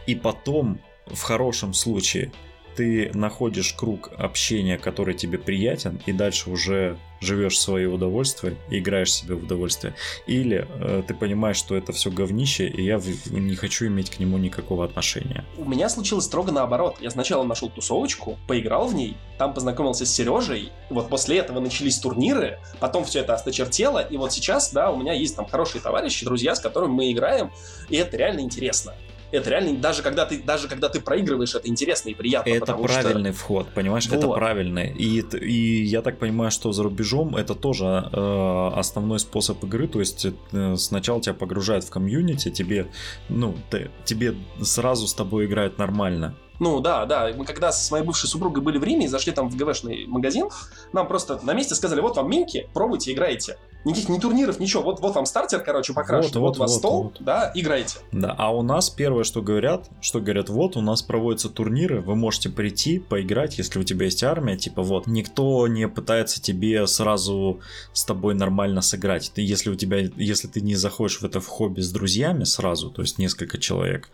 и 0.05 0.15
потом, 0.15 0.79
в 1.07 1.21
хорошем 1.21 1.73
случае, 1.73 2.33
ты 2.75 3.09
находишь 3.13 3.71
круг 3.71 4.11
общения, 4.17 4.77
который 4.77 5.13
тебе 5.13 5.37
приятен, 5.37 6.01
и 6.05 6.11
дальше 6.11 6.49
уже 6.49 6.97
живешь 7.23 7.55
в 7.55 7.61
свое 7.61 7.87
удовольствие 7.87 8.57
играешь 8.69 9.13
себе 9.13 9.35
в 9.35 9.43
удовольствие. 9.43 9.95
Или 10.27 10.67
э, 10.79 11.03
ты 11.07 11.13
понимаешь, 11.13 11.57
что 11.57 11.75
это 11.75 11.91
все 11.93 12.11
говнище, 12.11 12.67
и 12.67 12.83
я 12.83 13.01
не 13.31 13.55
хочу 13.55 13.87
иметь 13.87 14.09
к 14.09 14.19
нему 14.19 14.37
никакого 14.37 14.85
отношения. 14.85 15.45
У 15.57 15.65
меня 15.65 15.89
случилось 15.89 16.25
строго 16.25 16.51
наоборот. 16.51 16.97
Я 17.01 17.11
сначала 17.11 17.43
нашел 17.43 17.69
тусовочку, 17.69 18.37
поиграл 18.47 18.87
в 18.87 18.95
ней, 18.95 19.15
там 19.37 19.53
познакомился 19.53 20.05
с 20.05 20.13
Сережей, 20.13 20.71
вот 20.89 21.09
после 21.09 21.37
этого 21.37 21.59
начались 21.59 21.97
турниры, 21.99 22.59
потом 22.79 23.05
все 23.05 23.19
это 23.19 23.33
осточертело, 23.33 23.99
и 23.99 24.17
вот 24.17 24.33
сейчас, 24.33 24.71
да, 24.71 24.91
у 24.91 24.97
меня 24.97 25.13
есть 25.13 25.35
там 25.35 25.47
хорошие 25.47 25.81
товарищи, 25.81 26.25
друзья, 26.25 26.55
с 26.55 26.59
которыми 26.59 26.91
мы 26.91 27.11
играем, 27.11 27.51
и 27.89 27.95
это 27.97 28.17
реально 28.17 28.41
интересно 28.41 28.93
это 29.33 29.49
реально, 29.49 29.79
даже 29.79 30.03
когда 30.03 30.25
ты, 30.25 30.41
даже 30.41 30.67
когда 30.67 30.89
ты 30.89 31.01
проигрываешь, 31.01 31.55
это 31.55 31.67
интересно 31.67 32.09
и 32.09 32.13
приятно. 32.13 32.51
Это 32.51 32.73
правильный 32.73 33.31
что... 33.31 33.39
вход, 33.39 33.67
понимаешь, 33.73 34.07
вот. 34.07 34.17
это 34.17 34.27
правильный. 34.27 34.91
И, 34.91 35.21
и 35.21 35.83
я 35.83 36.01
так 36.01 36.19
понимаю, 36.19 36.51
что 36.51 36.71
за 36.71 36.83
рубежом 36.83 37.35
это 37.35 37.55
тоже 37.55 38.09
э, 38.11 38.69
основной 38.75 39.19
способ 39.19 39.63
игры, 39.63 39.87
то 39.87 39.99
есть 39.99 40.27
э, 40.51 40.75
сначала 40.77 41.19
тебя 41.19 41.33
погружают 41.33 41.83
в 41.83 41.89
комьюнити, 41.89 42.51
тебе, 42.51 42.87
ну, 43.27 43.55
ты, 43.71 43.89
тебе 44.05 44.35
сразу 44.61 45.07
с 45.07 45.13
тобой 45.13 45.45
играют 45.45 45.79
нормально. 45.79 46.35
Ну 46.59 46.79
да, 46.79 47.05
да. 47.05 47.31
Мы 47.35 47.45
когда 47.45 47.71
с 47.71 47.89
моей 47.89 48.05
бывшей 48.05 48.29
супругой 48.29 48.61
были 48.61 48.77
в 48.77 48.83
Риме 48.83 49.05
и 49.05 49.07
зашли 49.07 49.33
там 49.33 49.49
в 49.49 49.55
ГВшный 49.57 50.05
магазин, 50.05 50.49
нам 50.93 51.07
просто 51.07 51.39
на 51.43 51.53
месте 51.53 51.73
сказали, 51.73 52.01
вот 52.01 52.15
вам 52.15 52.29
минки, 52.29 52.69
пробуйте, 52.73 53.11
играйте. 53.11 53.57
Никаких 53.85 54.09
ни 54.09 54.19
турниров, 54.19 54.59
ничего. 54.59 54.83
Вот, 54.83 54.99
вот 55.01 55.15
вам 55.15 55.25
стартер, 55.25 55.61
короче, 55.61 55.93
покрашен. 55.93 56.31
Вот, 56.31 56.35
вот, 56.35 56.41
вот, 56.41 56.57
вот 56.57 56.59
вас 56.59 56.75
стол, 56.77 57.03
вот. 57.03 57.17
да, 57.19 57.51
играйте. 57.53 57.97
Да, 58.11 58.33
а 58.37 58.55
у 58.55 58.61
нас 58.61 58.89
первое, 58.89 59.23
что 59.23 59.41
говорят, 59.41 59.89
что 60.01 60.21
говорят, 60.21 60.49
вот 60.49 60.77
у 60.77 60.81
нас 60.81 61.01
проводятся 61.01 61.49
турниры, 61.49 62.01
вы 62.01 62.15
можете 62.15 62.49
прийти, 62.49 62.99
поиграть, 62.99 63.57
если 63.57 63.79
у 63.79 63.83
тебя 63.83 64.05
есть 64.05 64.23
армия, 64.23 64.57
типа 64.57 64.81
вот. 64.81 65.07
Никто 65.07 65.67
не 65.67 65.87
пытается 65.87 66.41
тебе 66.41 66.87
сразу 66.87 67.59
с 67.93 68.05
тобой 68.05 68.35
нормально 68.35 68.81
сыграть. 68.81 69.31
Ты, 69.33 69.41
если 69.41 69.69
у 69.69 69.75
тебя, 69.75 69.97
если 70.15 70.47
ты 70.47 70.61
не 70.61 70.75
заходишь 70.75 71.19
в 71.19 71.23
это 71.25 71.39
в 71.39 71.47
хобби 71.47 71.81
с 71.81 71.91
друзьями 71.91 72.43
сразу, 72.43 72.89
то 72.89 73.01
есть 73.01 73.17
несколько 73.17 73.57
человек, 73.57 74.09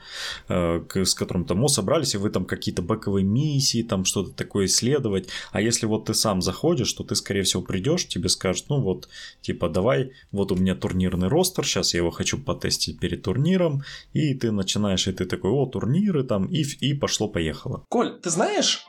э, 0.47 0.81
с 0.93 1.13
которым 1.13 1.45
там, 1.45 1.67
собрались, 1.67 2.15
и 2.15 2.17
вы 2.17 2.29
там 2.29 2.45
какие-то 2.45 2.81
бэковые 2.81 3.23
миссии, 3.23 3.83
там 3.83 4.05
что-то 4.05 4.31
такое 4.31 4.65
исследовать. 4.65 5.29
А 5.51 5.61
если 5.61 5.85
вот 5.85 6.05
ты 6.05 6.13
сам 6.13 6.41
заходишь, 6.41 6.91
то 6.93 7.03
ты, 7.03 7.15
скорее 7.15 7.43
всего, 7.43 7.61
придешь, 7.61 8.07
тебе 8.07 8.29
скажут, 8.29 8.65
ну 8.69 8.81
вот, 8.81 9.07
типа, 9.41 9.58
типа, 9.59 9.69
давай, 9.69 10.11
вот 10.31 10.51
у 10.51 10.55
меня 10.55 10.75
турнирный 10.75 11.27
ростер, 11.27 11.65
сейчас 11.65 11.93
я 11.93 11.99
его 11.99 12.11
хочу 12.11 12.37
потестить 12.37 12.99
перед 12.99 13.23
турниром, 13.23 13.83
и 14.13 14.33
ты 14.33 14.51
начинаешь, 14.51 15.07
и 15.07 15.11
ты 15.11 15.25
такой, 15.25 15.51
о, 15.51 15.65
турниры 15.65 16.23
там, 16.23 16.45
и, 16.45 16.63
и 16.79 16.93
пошло-поехало. 16.93 17.83
Коль, 17.89 18.19
ты 18.21 18.29
знаешь, 18.29 18.85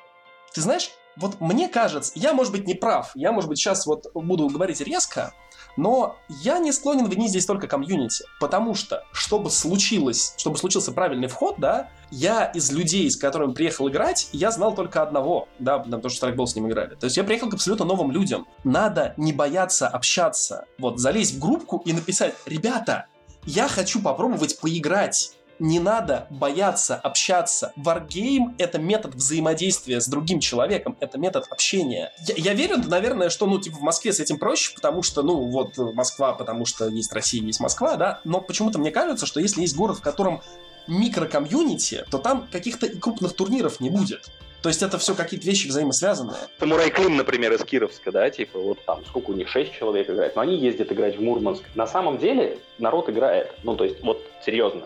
ты 0.55 0.61
знаешь, 0.61 0.91
вот 1.17 1.41
мне 1.41 1.69
кажется, 1.69 2.13
я, 2.15 2.33
может 2.33 2.53
быть, 2.53 2.67
не 2.67 2.75
прав, 2.75 3.13
я, 3.15 3.33
может 3.33 3.49
быть, 3.49 3.59
сейчас 3.59 3.87
вот 3.87 4.07
буду 4.15 4.49
говорить 4.49 4.81
резко, 4.81 5.33
но 5.77 6.17
я 6.29 6.59
не 6.59 6.73
склонен 6.73 7.07
винить 7.09 7.31
здесь 7.31 7.47
только 7.47 7.67
комьюнити, 7.67 8.25
потому 8.39 8.75
что, 8.75 9.05
чтобы 9.13 9.51
случилось, 9.51 10.35
чтобы 10.37 10.57
случился 10.57 10.93
правильный 10.93 11.29
вход, 11.29 11.57
да, 11.59 11.89
я 12.11 12.45
из 12.45 12.73
людей, 12.73 13.11
с 13.11 13.17
которыми 13.17 13.53
приехал 13.53 13.89
играть, 13.89 14.29
я 14.33 14.51
знал 14.51 14.75
только 14.75 15.03
одного, 15.03 15.49
да, 15.59 15.79
потому 15.79 16.09
что 16.09 16.17
Страйкбол 16.17 16.47
с 16.47 16.57
ним 16.57 16.69
играли. 16.69 16.95
То 16.97 17.05
есть 17.05 17.17
я 17.17 17.25
приехал 17.25 17.49
к 17.49 17.55
абсолютно 17.55 17.85
новым 17.85 18.11
людям. 18.11 18.47
Надо 18.65 19.15
не 19.17 19.33
бояться 19.33 19.89
общаться. 19.89 20.67
Вот, 20.79 20.99
залезть 20.99 21.37
в 21.37 21.39
группку 21.39 21.83
и 21.85 21.93
написать, 21.93 22.35
ребята, 22.47 23.07
я 23.45 23.69
хочу 23.69 24.03
попробовать 24.03 24.59
поиграть 24.61 25.33
не 25.61 25.79
надо 25.79 26.27
бояться 26.31 26.97
общаться. 26.97 27.73
Wargame— 27.77 28.55
это 28.59 28.79
метод 28.79 29.15
взаимодействия 29.15 30.01
с 30.01 30.09
другим 30.09 30.41
человеком, 30.41 30.97
это 30.99 31.19
метод 31.19 31.47
общения. 31.51 32.13
Я, 32.27 32.35
я 32.37 32.55
верю, 32.55 32.79
наверное, 32.79 33.29
что, 33.29 33.47
ну, 33.47 33.61
типа, 33.61 33.77
в 33.77 33.83
Москве 33.83 34.13
с 34.13 34.19
этим 34.19 34.39
проще, 34.39 34.75
потому 34.75 35.03
что, 35.03 35.23
ну, 35.23 35.49
вот 35.51 35.77
Москва, 35.77 36.33
потому 36.33 36.65
что 36.65 36.89
есть 36.89 37.13
Россия, 37.13 37.43
есть 37.43 37.61
Москва, 37.61 37.97
да, 37.97 38.21
но 38.25 38.41
почему-то 38.41 38.79
мне 38.79 38.91
кажется, 38.91 39.27
что 39.27 39.39
если 39.39 39.61
есть 39.61 39.77
город, 39.77 39.99
в 39.99 40.03
котором 40.03 40.41
микрокомьюнити, 40.89 42.05
то 42.11 42.19
там 42.19 42.49
каких-то 42.51 42.89
крупных 42.89 43.35
турниров 43.35 43.81
не 43.81 43.91
будет. 43.91 44.31
То 44.63 44.69
есть 44.69 44.83
это 44.83 44.99
все 44.99 45.15
какие-то 45.15 45.47
вещи 45.47 45.69
взаимосвязанные. 45.69 46.37
Самурай 46.59 46.91
Клим, 46.91 47.17
например, 47.17 47.53
из 47.53 47.65
Кировска, 47.65 48.13
да, 48.13 48.29
типа 48.29 48.59
вот 48.59 48.85
там 48.85 49.05
сколько 49.07 49.31
у 49.31 49.35
них, 49.35 49.49
шесть 49.49 49.73
человек 49.73 50.11
играет, 50.11 50.37
но 50.37 50.43
они 50.43 50.59
ездят 50.59 50.93
играть 50.93 51.17
в 51.17 51.23
Мурманск. 51.23 51.63
На 51.75 51.87
самом 51.87 52.19
деле 52.19 52.59
народ 52.79 53.09
играет, 53.09 53.53
ну 53.63 53.75
то 53.75 53.85
есть 53.85 54.03
вот 54.03 54.23
серьезно. 54.45 54.83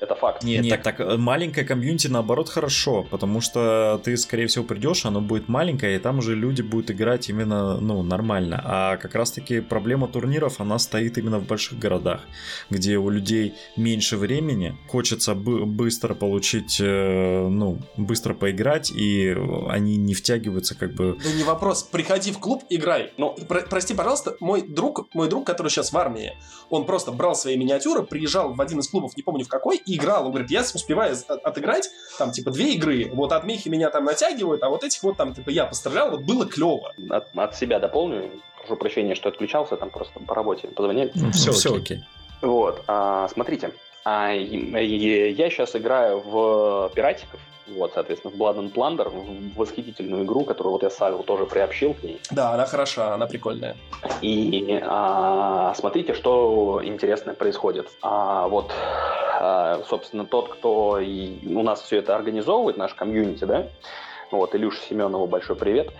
Это 0.00 0.14
факт. 0.14 0.42
Нет, 0.42 0.64
Нет 0.64 0.82
так, 0.82 0.96
так 0.96 1.18
маленькая 1.18 1.64
комьюнити 1.64 2.08
наоборот 2.08 2.48
хорошо, 2.48 3.06
потому 3.10 3.40
что 3.40 4.00
ты, 4.04 4.16
скорее 4.16 4.46
всего, 4.46 4.64
придешь, 4.64 5.06
оно 5.06 5.20
будет 5.20 5.48
маленькое, 5.48 5.96
и 5.96 5.98
там 5.98 6.18
уже 6.18 6.34
люди 6.34 6.62
будут 6.62 6.90
играть 6.90 7.28
именно, 7.28 7.80
ну, 7.80 8.02
нормально. 8.02 8.60
А 8.64 8.96
как 8.96 9.14
раз-таки 9.14 9.60
проблема 9.60 10.08
турниров, 10.08 10.60
она 10.60 10.78
стоит 10.78 11.18
именно 11.18 11.38
в 11.38 11.46
больших 11.46 11.78
городах, 11.78 12.20
где 12.70 12.98
у 12.98 13.08
людей 13.08 13.54
меньше 13.76 14.16
времени, 14.16 14.76
хочется 14.88 15.34
быстро 15.34 16.14
получить, 16.14 16.78
э, 16.80 17.48
ну, 17.48 17.78
быстро 17.96 18.34
поиграть, 18.34 18.90
и 18.90 19.36
они 19.68 19.96
не 19.96 20.14
втягиваются 20.14 20.74
как 20.74 20.92
бы... 20.92 21.16
Да 21.22 21.32
не 21.32 21.44
вопрос, 21.44 21.82
приходи 21.82 22.32
в 22.32 22.38
клуб, 22.38 22.64
играй. 22.68 23.12
Ну, 23.16 23.34
про 23.48 23.62
прости, 23.62 23.94
пожалуйста, 23.94 24.36
мой 24.40 24.62
друг, 24.62 25.06
мой 25.14 25.28
друг, 25.28 25.46
который 25.46 25.68
сейчас 25.68 25.92
в 25.92 25.96
армии, 25.96 26.32
он 26.70 26.84
просто 26.84 27.12
брал 27.12 27.34
свои 27.34 27.56
миниатюры, 27.56 28.02
приезжал 28.02 28.54
в 28.54 28.60
один 28.60 28.80
из 28.80 28.88
клубов, 28.88 29.16
не 29.16 29.22
помню 29.22 29.44
в 29.44 29.48
какой, 29.48 29.80
играл. 29.86 30.26
Он 30.26 30.32
говорит, 30.32 30.50
я 30.50 30.60
успеваю 30.60 31.16
отыграть 31.44 31.90
там, 32.18 32.32
типа, 32.32 32.50
две 32.50 32.74
игры. 32.74 33.10
Вот 33.12 33.32
отмехи 33.32 33.68
меня 33.68 33.90
там 33.90 34.04
натягивают, 34.04 34.62
а 34.62 34.68
вот 34.68 34.84
этих 34.84 35.02
вот 35.02 35.16
там, 35.16 35.34
типа, 35.34 35.50
я 35.50 35.64
пострелял, 35.64 36.10
вот 36.10 36.22
было 36.22 36.46
клево. 36.46 36.92
От, 37.08 37.28
от 37.34 37.56
себя 37.56 37.78
дополню. 37.78 38.30
Прошу 38.58 38.76
прощения, 38.76 39.14
что 39.14 39.28
отключался, 39.28 39.76
там 39.76 39.90
просто 39.90 40.18
по 40.20 40.34
работе 40.34 40.68
позвонили. 40.68 41.12
Ну, 41.14 41.30
все, 41.30 41.52
все 41.52 41.76
окей. 41.76 42.04
Вот, 42.42 42.82
а, 42.86 43.28
смотрите, 43.32 43.72
а, 44.08 44.30
я 44.30 45.50
сейчас 45.50 45.74
играю 45.74 46.20
в 46.20 46.92
пиратиков, 46.94 47.40
вот, 47.66 47.90
соответственно, 47.92 48.32
в 48.32 48.40
Blood 48.40 48.58
and 48.58 48.72
Plunder, 48.72 49.52
восхитительную 49.56 50.24
игру, 50.24 50.44
которую 50.44 50.74
вот 50.74 50.84
я 50.84 50.90
Савил 50.90 51.24
тоже 51.24 51.44
приобщил 51.44 51.92
к 51.92 52.04
ней. 52.04 52.20
Да, 52.30 52.52
она 52.52 52.66
хороша, 52.66 53.14
она 53.14 53.26
прикольная. 53.26 53.76
И 54.22 54.80
а, 54.80 55.74
смотрите, 55.74 56.14
что 56.14 56.80
интересное 56.84 57.34
происходит. 57.34 57.88
А, 58.00 58.46
вот, 58.46 58.70
а, 59.40 59.82
собственно, 59.88 60.24
тот, 60.24 60.50
кто 60.50 61.00
и 61.00 61.44
у 61.44 61.64
нас 61.64 61.82
все 61.82 61.98
это 61.98 62.14
организовывает, 62.14 62.76
наш 62.76 62.94
комьюнити, 62.94 63.42
да, 63.42 63.66
вот, 64.30 64.54
Илюша 64.54 64.80
Семенову 64.88 65.26
большой 65.26 65.56
привет. 65.56 65.92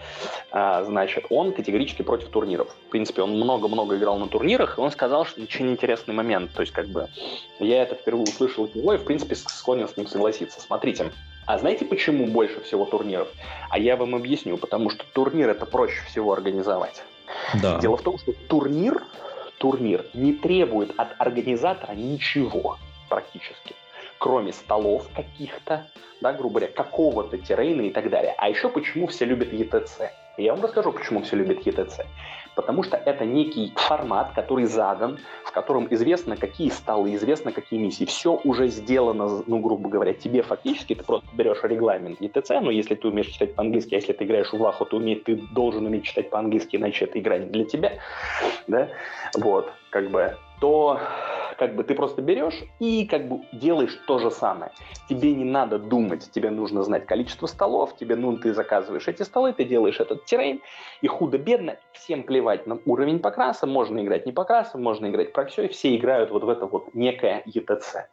А, 0.50 0.84
значит, 0.84 1.26
он 1.30 1.52
категорически 1.52 2.02
против 2.02 2.28
турниров. 2.28 2.68
В 2.88 2.90
принципе, 2.90 3.22
он 3.22 3.32
много-много 3.32 3.96
играл 3.96 4.18
на 4.18 4.28
турнирах, 4.28 4.78
и 4.78 4.80
он 4.80 4.90
сказал, 4.90 5.24
что 5.24 5.40
очень 5.40 5.70
интересный 5.70 6.14
момент. 6.14 6.52
То 6.52 6.62
есть, 6.62 6.72
как 6.72 6.86
бы, 6.88 7.08
я 7.58 7.82
это 7.82 7.94
впервые 7.94 8.24
услышал 8.24 8.64
от 8.64 8.74
него, 8.74 8.94
и, 8.94 8.98
в 8.98 9.04
принципе, 9.04 9.34
склонен 9.34 9.88
с 9.88 9.96
ним 9.96 10.06
согласиться. 10.06 10.60
Смотрите, 10.60 11.12
а 11.46 11.58
знаете, 11.58 11.84
почему 11.84 12.26
больше 12.26 12.60
всего 12.62 12.84
турниров? 12.84 13.28
А 13.70 13.78
я 13.78 13.96
вам 13.96 14.14
объясню, 14.14 14.56
потому 14.56 14.90
что 14.90 15.04
турнир 15.12 15.48
это 15.48 15.64
проще 15.64 16.02
всего 16.06 16.32
организовать. 16.32 17.02
Да. 17.62 17.78
Дело 17.78 17.96
в 17.96 18.02
том, 18.02 18.18
что 18.18 18.32
турнир, 18.48 19.02
турнир 19.58 20.04
не 20.12 20.32
требует 20.32 20.92
от 20.96 21.08
организатора 21.18 21.92
ничего 21.92 22.78
практически, 23.08 23.74
кроме 24.18 24.52
столов 24.52 25.08
каких-то, 25.14 25.86
да, 26.20 26.32
грубо 26.32 26.60
говоря, 26.60 26.72
какого-то 26.72 27.38
террейна 27.38 27.82
и 27.82 27.90
так 27.90 28.10
далее. 28.10 28.34
А 28.38 28.48
еще 28.48 28.68
почему 28.68 29.06
все 29.06 29.24
любят 29.24 29.52
ETC? 29.52 30.10
Я 30.38 30.54
вам 30.54 30.62
расскажу, 30.62 30.92
почему 30.92 31.22
все 31.22 31.36
любят 31.36 31.66
ETC. 31.66 32.04
Потому 32.54 32.82
что 32.82 32.96
это 32.96 33.26
некий 33.26 33.72
формат, 33.76 34.32
который 34.34 34.64
задан, 34.64 35.18
в 35.44 35.52
котором 35.52 35.88
известно, 35.90 36.36
какие 36.36 36.70
столы, 36.70 37.14
известно, 37.14 37.52
какие 37.52 37.78
миссии. 37.78 38.04
Все 38.06 38.40
уже 38.44 38.68
сделано, 38.68 39.42
ну, 39.46 39.58
грубо 39.58 39.90
говоря, 39.90 40.14
тебе 40.14 40.40
фактически, 40.42 40.94
ты 40.94 41.04
просто 41.04 41.28
берешь 41.34 41.62
регламент 41.62 42.20
ETC, 42.20 42.60
но 42.60 42.70
если 42.70 42.94
ты 42.94 43.08
умеешь 43.08 43.28
читать 43.28 43.54
по-английски, 43.54 43.94
а 43.94 43.98
если 43.98 44.14
ты 44.14 44.24
играешь 44.24 44.52
в 44.52 44.58
Ваху, 44.58 44.86
ты, 44.86 44.96
умеешь, 44.96 45.20
ты 45.24 45.36
должен 45.36 45.84
уметь 45.84 46.04
читать 46.04 46.30
по-английски, 46.30 46.76
иначе 46.76 47.04
это 47.04 47.18
игра 47.18 47.36
не 47.36 47.46
для 47.46 47.64
тебя, 47.66 47.92
да, 48.66 48.88
вот, 49.34 49.70
как 49.90 50.10
бы, 50.10 50.36
то 50.60 50.98
как 51.58 51.74
бы 51.74 51.84
ты 51.84 51.94
просто 51.94 52.22
берешь 52.22 52.62
и 52.78 53.06
как 53.06 53.28
бы 53.28 53.40
делаешь 53.52 53.98
то 54.06 54.18
же 54.18 54.30
самое. 54.30 54.72
Тебе 55.08 55.32
не 55.34 55.44
надо 55.44 55.78
думать, 55.78 56.30
тебе 56.30 56.50
нужно 56.50 56.82
знать 56.82 57.06
количество 57.06 57.46
столов, 57.46 57.96
тебе, 57.96 58.16
ну, 58.16 58.36
ты 58.36 58.52
заказываешь 58.54 59.08
эти 59.08 59.22
столы, 59.22 59.52
ты 59.52 59.64
делаешь 59.64 60.00
этот 60.00 60.24
террейн, 60.24 60.60
и 61.00 61.06
худо-бедно 61.06 61.76
всем 61.92 62.22
плевать 62.22 62.66
на 62.66 62.78
уровень 62.84 63.18
покраса, 63.18 63.66
можно 63.66 64.00
играть 64.00 64.26
не 64.26 64.32
по 64.32 64.44
красам, 64.44 64.82
можно 64.82 65.06
играть 65.06 65.32
про 65.32 65.46
все, 65.46 65.64
и 65.64 65.68
все 65.68 65.96
играют 65.96 66.30
вот 66.30 66.44
в 66.44 66.48
это 66.48 66.66
вот 66.66 66.94
некое 66.94 67.42
ETC. 67.46 68.04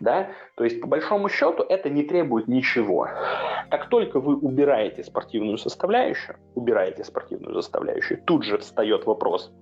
Да? 0.00 0.30
То 0.56 0.64
есть, 0.64 0.80
по 0.80 0.86
большому 0.86 1.28
счету, 1.28 1.62
это 1.62 1.90
не 1.90 2.02
требует 2.02 2.48
ничего. 2.48 3.08
Как 3.70 3.88
только 3.88 4.20
вы 4.20 4.36
убираете 4.36 5.04
спортивную 5.04 5.58
составляющую, 5.58 6.36
убираете 6.54 7.04
спортивную 7.04 7.54
составляющую, 7.54 8.20
тут 8.24 8.44
же 8.44 8.58
встает 8.58 9.06
вопрос, 9.06 9.52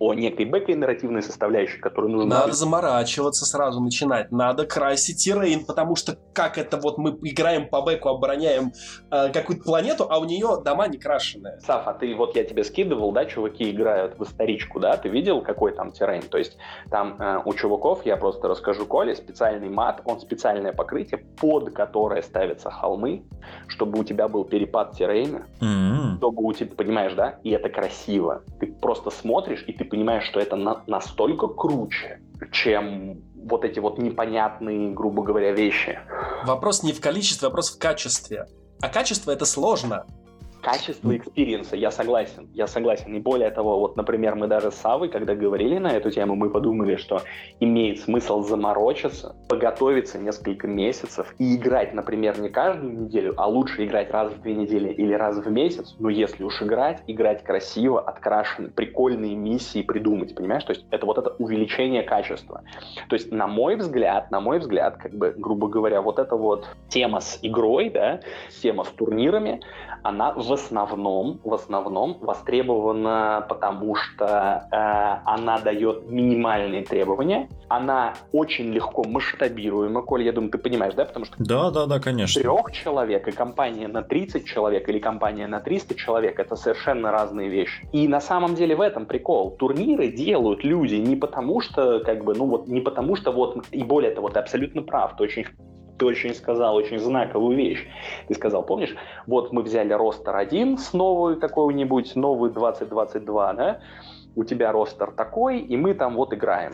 о 0.00 0.14
некой 0.14 0.46
бэкой 0.46 0.76
нарративной 0.76 1.22
составляющей, 1.22 1.78
которую 1.78 2.12
нужно... 2.12 2.40
Надо 2.40 2.52
заморачиваться 2.54 3.44
сразу, 3.44 3.80
начинать. 3.80 4.32
Надо 4.32 4.64
красить 4.64 5.22
террейн, 5.22 5.66
потому 5.66 5.94
что 5.94 6.16
как 6.32 6.56
это 6.56 6.78
вот 6.78 6.96
мы 6.96 7.10
играем 7.22 7.68
по 7.68 7.82
бэку, 7.82 8.08
обороняем 8.08 8.72
э, 9.10 9.30
какую-то 9.30 9.62
планету, 9.62 10.06
а 10.08 10.18
у 10.18 10.24
нее 10.24 10.58
дома 10.64 10.88
не 10.88 10.96
крашеные. 10.96 11.60
Саф, 11.60 11.86
а 11.86 11.92
ты 11.92 12.14
вот 12.14 12.34
я 12.34 12.44
тебе 12.44 12.64
скидывал, 12.64 13.12
да, 13.12 13.26
чуваки 13.26 13.70
играют 13.70 14.18
в 14.18 14.24
историчку, 14.24 14.80
да, 14.80 14.96
ты 14.96 15.10
видел, 15.10 15.42
какой 15.42 15.72
там 15.72 15.92
террейн? 15.92 16.22
То 16.22 16.38
есть 16.38 16.56
там 16.90 17.20
э, 17.20 17.42
у 17.44 17.52
чуваков, 17.52 18.06
я 18.06 18.16
просто 18.16 18.48
расскажу 18.48 18.86
Коле, 18.86 19.14
специальный 19.14 19.68
мат, 19.68 20.00
он 20.06 20.18
специальное 20.18 20.72
покрытие, 20.72 21.18
под 21.38 21.74
которое 21.74 22.22
ставятся 22.22 22.70
холмы, 22.70 23.24
чтобы 23.66 24.00
у 24.00 24.04
тебя 24.04 24.28
был 24.28 24.44
перепад 24.44 24.92
террейна, 24.92 25.46
mm-hmm. 25.60 26.16
чтобы 26.16 26.42
у 26.42 26.52
тебя, 26.54 26.74
понимаешь, 26.74 27.12
да, 27.12 27.38
и 27.42 27.50
это 27.50 27.68
красиво. 27.68 28.42
Ты 28.58 28.68
просто 28.68 29.10
смотришь, 29.10 29.62
и 29.66 29.74
ты 29.74 29.89
понимаешь, 29.90 30.24
что 30.24 30.40
это 30.40 30.56
на, 30.56 30.82
настолько 30.86 31.48
круче, 31.48 32.20
чем 32.52 33.22
вот 33.34 33.64
эти 33.64 33.78
вот 33.78 33.98
непонятные, 33.98 34.92
грубо 34.92 35.22
говоря, 35.22 35.52
вещи. 35.52 35.98
Вопрос 36.44 36.82
не 36.82 36.92
в 36.92 37.00
количестве, 37.00 37.48
вопрос 37.48 37.70
в 37.70 37.78
качестве. 37.78 38.46
А 38.80 38.88
качество 38.88 39.30
это 39.30 39.44
сложно. 39.44 40.06
Качество 40.62 41.16
experience 41.16 41.62
'а, 41.62 41.76
я 41.76 41.90
согласен, 41.90 42.48
я 42.54 42.66
согласен. 42.66 43.14
И 43.14 43.20
более 43.20 43.50
того, 43.50 43.80
вот, 43.80 43.96
например, 43.96 44.34
мы 44.34 44.46
даже 44.46 44.70
с 44.70 44.74
Савой, 44.74 45.08
когда 45.08 45.34
говорили 45.34 45.78
на 45.78 45.92
эту 45.92 46.10
тему, 46.10 46.34
мы 46.34 46.50
подумали, 46.50 46.96
что 46.96 47.22
имеет 47.60 48.00
смысл 48.00 48.42
заморочиться, 48.42 49.36
подготовиться 49.48 50.18
несколько 50.18 50.66
месяцев 50.66 51.34
и 51.38 51.56
играть, 51.56 51.94
например, 51.94 52.38
не 52.40 52.50
каждую 52.50 53.04
неделю, 53.04 53.34
а 53.36 53.46
лучше 53.48 53.84
играть 53.86 54.10
раз 54.10 54.32
в 54.32 54.42
две 54.42 54.54
недели 54.54 54.90
или 54.92 55.14
раз 55.14 55.38
в 55.38 55.50
месяц. 55.50 55.94
Но 55.98 56.10
если 56.10 56.44
уж 56.44 56.60
играть, 56.62 57.02
играть 57.06 57.42
красиво, 57.42 58.00
открашенно, 58.00 58.68
прикольные 58.68 59.36
миссии 59.36 59.82
придумать, 59.82 60.34
понимаешь? 60.34 60.64
То 60.64 60.72
есть 60.72 60.84
это 60.90 61.06
вот 61.06 61.18
это 61.18 61.30
увеличение 61.38 62.02
качества. 62.02 62.62
То 63.08 63.14
есть, 63.14 63.32
на 63.32 63.46
мой 63.46 63.76
взгляд, 63.76 64.30
на 64.30 64.40
мой 64.40 64.58
взгляд, 64.58 64.98
как 64.98 65.12
бы, 65.12 65.34
грубо 65.36 65.68
говоря, 65.68 66.02
вот 66.02 66.18
эта 66.18 66.36
вот 66.36 66.66
тема 66.88 67.20
с 67.20 67.38
игрой, 67.42 67.90
да, 67.90 68.20
тема 68.60 68.84
с 68.84 68.88
турнирами, 68.88 69.60
она 70.02 70.32
в 70.32 70.42
основном, 70.52 71.40
в 71.44 71.54
основном 71.54 72.18
востребована, 72.20 73.44
потому 73.48 73.94
что 73.94 74.68
э, 74.70 75.30
она 75.30 75.58
дает 75.58 76.08
минимальные 76.10 76.84
требования, 76.84 77.48
она 77.68 78.14
очень 78.32 78.72
легко 78.72 79.04
масштабируема, 79.04 80.02
Коль, 80.02 80.24
я 80.24 80.32
думаю, 80.32 80.50
ты 80.50 80.58
понимаешь, 80.58 80.94
да? 80.94 81.04
Потому 81.04 81.24
что 81.24 81.36
да, 81.38 81.70
да, 81.70 81.86
да, 81.86 82.00
конечно. 82.00 82.40
трех 82.40 82.72
человек 82.72 83.28
и 83.28 83.32
компания 83.32 83.88
на 83.88 84.02
30 84.02 84.44
человек 84.44 84.88
или 84.88 84.98
компания 84.98 85.46
на 85.46 85.60
300 85.60 85.94
человек— 85.94 86.38
это 86.40 86.56
совершенно 86.56 87.12
разные 87.12 87.48
вещи. 87.48 87.88
И 87.92 88.08
на 88.08 88.20
самом 88.20 88.54
деле 88.54 88.74
в 88.74 88.80
этом 88.80 89.06
прикол. 89.06 89.56
Турниры 89.56 90.08
делают 90.08 90.64
люди 90.64 90.96
не 90.96 91.16
потому 91.16 91.60
что, 91.60 92.00
как 92.00 92.24
бы, 92.24 92.34
ну 92.34 92.46
вот, 92.46 92.66
не 92.66 92.80
потому 92.80 93.16
что 93.16 93.30
вот, 93.32 93.64
и 93.70 93.82
более 93.84 94.10
того, 94.10 94.28
ты 94.28 94.40
абсолютно 94.40 94.82
прав, 94.82 95.16
ты 95.16 95.22
очень 95.22 95.46
ты 96.00 96.06
очень 96.06 96.34
сказал 96.34 96.74
очень 96.76 96.98
знаковую 96.98 97.56
вещь. 97.56 97.86
Ты 98.26 98.34
сказал, 98.34 98.64
помнишь, 98.64 98.96
вот 99.26 99.52
мы 99.52 99.62
взяли 99.62 99.92
ростер 99.92 100.34
1 100.34 100.78
с 100.78 100.94
новый 100.94 101.38
какой-нибудь, 101.38 102.16
новый 102.16 102.50
2022, 102.50 103.52
да, 103.52 103.80
у 104.34 104.44
тебя 104.44 104.72
ростер 104.72 105.12
такой, 105.12 105.60
и 105.60 105.76
мы 105.76 105.92
там 105.92 106.16
вот 106.16 106.32
играем. 106.32 106.72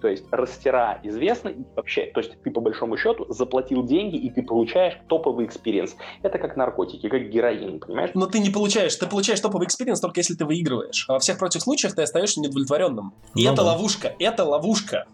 То 0.00 0.08
есть 0.08 0.24
ростера 0.30 1.00
известны 1.02 1.66
вообще, 1.74 2.06
то 2.06 2.20
есть 2.20 2.40
ты 2.42 2.50
по 2.50 2.60
большому 2.60 2.96
счету 2.96 3.26
заплатил 3.28 3.82
деньги 3.82 4.16
и 4.16 4.30
ты 4.30 4.42
получаешь 4.42 4.98
топовый 5.08 5.46
experience. 5.46 5.96
Это 6.22 6.38
как 6.38 6.56
наркотики, 6.56 7.08
как 7.08 7.28
героин, 7.28 7.80
понимаешь? 7.80 8.10
Но 8.14 8.26
ты 8.26 8.38
не 8.38 8.50
получаешь, 8.50 8.94
ты 8.94 9.06
получаешь 9.06 9.40
топовый 9.40 9.66
experience 9.66 10.00
только 10.00 10.20
если 10.20 10.34
ты 10.34 10.44
выигрываешь. 10.44 11.06
А 11.08 11.14
во 11.14 11.18
всех 11.18 11.38
прочих 11.38 11.62
случаях 11.62 11.94
ты 11.94 12.02
остаешься 12.02 12.40
неудовлетворенным. 12.40 13.14
И 13.34 13.44
ну, 13.44 13.52
это 13.52 13.62
да. 13.62 13.72
ловушка, 13.72 14.14
это 14.18 14.44
ловушка. 14.44 15.06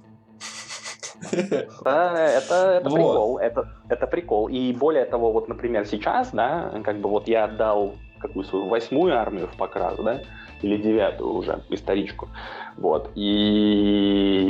Да, 1.85 2.29
это, 2.29 2.55
это 2.81 2.89
вот. 2.89 2.95
прикол, 2.95 3.39
это, 3.39 3.69
это 3.89 4.07
прикол. 4.07 4.49
И 4.49 4.73
более 4.73 5.05
того, 5.05 5.33
вот, 5.33 5.49
например, 5.49 5.87
сейчас, 5.87 6.31
да, 6.33 6.73
как 6.85 6.99
бы 6.99 7.09
вот 7.09 7.29
я 7.29 7.45
отдал 7.45 7.95
какую 8.19 8.45
свою 8.45 8.69
восьмую 8.69 9.19
армию 9.19 9.49
в 9.49 9.57
покрас, 9.57 9.97
да, 9.97 10.21
или 10.63 10.77
девятую 10.77 11.35
уже, 11.35 11.63
историчку. 11.71 12.29
Вот. 12.77 13.11
И, 13.17 14.41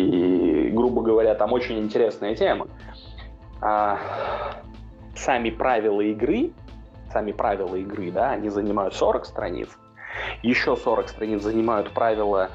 грубо 0.72 1.02
говоря, 1.02 1.34
там 1.34 1.52
очень 1.52 1.78
интересная 1.78 2.34
тема. 2.34 2.68
А, 3.60 3.98
сами 5.16 5.50
правила 5.50 6.00
игры, 6.02 6.52
сами 7.10 7.32
правила 7.32 7.74
игры, 7.76 8.10
да, 8.10 8.32
они 8.32 8.48
занимают 8.50 8.94
40 8.94 9.24
страниц. 9.24 9.68
Еще 10.42 10.76
40 10.76 11.08
страниц 11.08 11.42
занимают 11.42 11.90
правила 11.92 12.50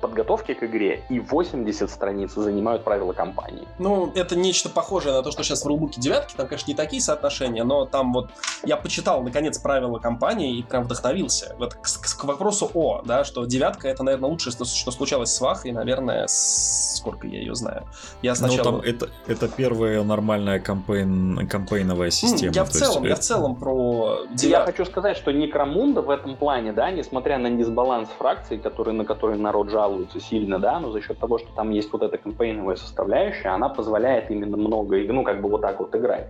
подготовки 0.00 0.54
к 0.54 0.62
игре, 0.62 1.04
и 1.08 1.20
80 1.20 1.90
страниц 1.90 2.32
занимают 2.34 2.84
правила 2.84 3.12
кампании. 3.12 3.66
Ну, 3.78 4.12
это 4.14 4.36
нечто 4.36 4.68
похожее 4.68 5.14
на 5.14 5.22
то, 5.22 5.30
что 5.30 5.42
сейчас 5.42 5.64
в 5.64 5.66
рулбуке 5.66 6.00
девятки, 6.00 6.34
там, 6.36 6.46
конечно, 6.46 6.70
не 6.70 6.76
такие 6.76 7.02
соотношения, 7.02 7.64
но 7.64 7.86
там 7.86 8.12
вот 8.12 8.30
я 8.64 8.76
почитал, 8.76 9.22
наконец, 9.22 9.58
правила 9.58 9.98
кампании 9.98 10.58
и 10.58 10.62
прям 10.62 10.84
вдохновился. 10.84 11.54
Вот 11.58 11.74
к, 11.74 11.82
к, 11.82 12.20
к 12.20 12.24
вопросу 12.24 12.70
о, 12.74 13.02
да, 13.04 13.24
что 13.24 13.44
девятка 13.44 13.88
это, 13.88 14.02
наверное, 14.02 14.30
лучшее, 14.30 14.52
что, 14.52 14.64
что 14.64 14.90
случалось 14.90 15.30
с 15.30 15.40
Вахой, 15.40 15.72
наверное, 15.72 16.26
с... 16.26 16.77
сколько 17.08 17.26
я 17.26 17.40
ее 17.40 17.54
знаю. 17.54 17.84
Я 18.22 18.34
сначала... 18.34 18.70
Ну, 18.70 18.80
там 18.80 18.90
это, 18.90 19.08
это 19.26 19.48
первая 19.48 20.02
нормальная 20.02 20.60
кампейн, 20.60 21.48
кампейновая 21.48 22.10
система. 22.10 22.52
Я 22.52 22.64
в 22.64 22.68
целом, 22.68 23.04
есть... 23.04 23.08
я 23.08 23.16
в 23.16 23.20
целом 23.20 23.56
про. 23.56 24.20
Я 24.36 24.64
хочу 24.64 24.84
сказать, 24.84 25.16
что 25.16 25.32
Некромунда 25.32 26.02
в 26.02 26.10
этом 26.10 26.36
плане, 26.36 26.72
да, 26.72 26.90
несмотря 26.90 27.38
на 27.38 27.50
дисбаланс 27.50 28.08
фракций, 28.18 28.58
который, 28.58 28.92
на 28.94 29.04
который 29.04 29.38
народ 29.38 29.70
жалуются 29.70 30.20
сильно, 30.20 30.58
да, 30.58 30.78
но 30.80 30.90
за 30.90 31.00
счет 31.00 31.18
того, 31.18 31.38
что 31.38 31.48
там 31.54 31.70
есть 31.70 31.92
вот 31.92 32.02
эта 32.02 32.18
кампейновая 32.18 32.76
составляющая, 32.76 33.48
она 33.48 33.68
позволяет 33.68 34.30
именно 34.30 34.56
много, 34.56 34.96
ну, 34.98 35.22
как 35.24 35.40
бы 35.40 35.48
вот 35.48 35.62
так 35.62 35.80
вот 35.80 35.94
играть. 35.94 36.28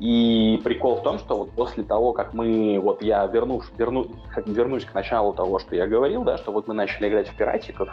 И 0.00 0.60
прикол 0.62 0.96
в 0.96 1.02
том, 1.02 1.18
что 1.18 1.38
вот 1.38 1.50
после 1.50 1.82
того, 1.82 2.12
как 2.12 2.32
мы, 2.32 2.78
вот 2.78 3.02
я 3.02 3.26
вернусь, 3.26 3.64
верну, 3.76 4.06
вернусь 4.46 4.84
к 4.84 4.94
началу 4.94 5.32
того, 5.32 5.58
что 5.58 5.74
я 5.74 5.88
говорил, 5.88 6.22
да, 6.22 6.38
что 6.38 6.52
вот 6.52 6.68
мы 6.68 6.74
начали 6.74 7.08
играть 7.08 7.28
в 7.28 7.34
пиратиков, 7.34 7.88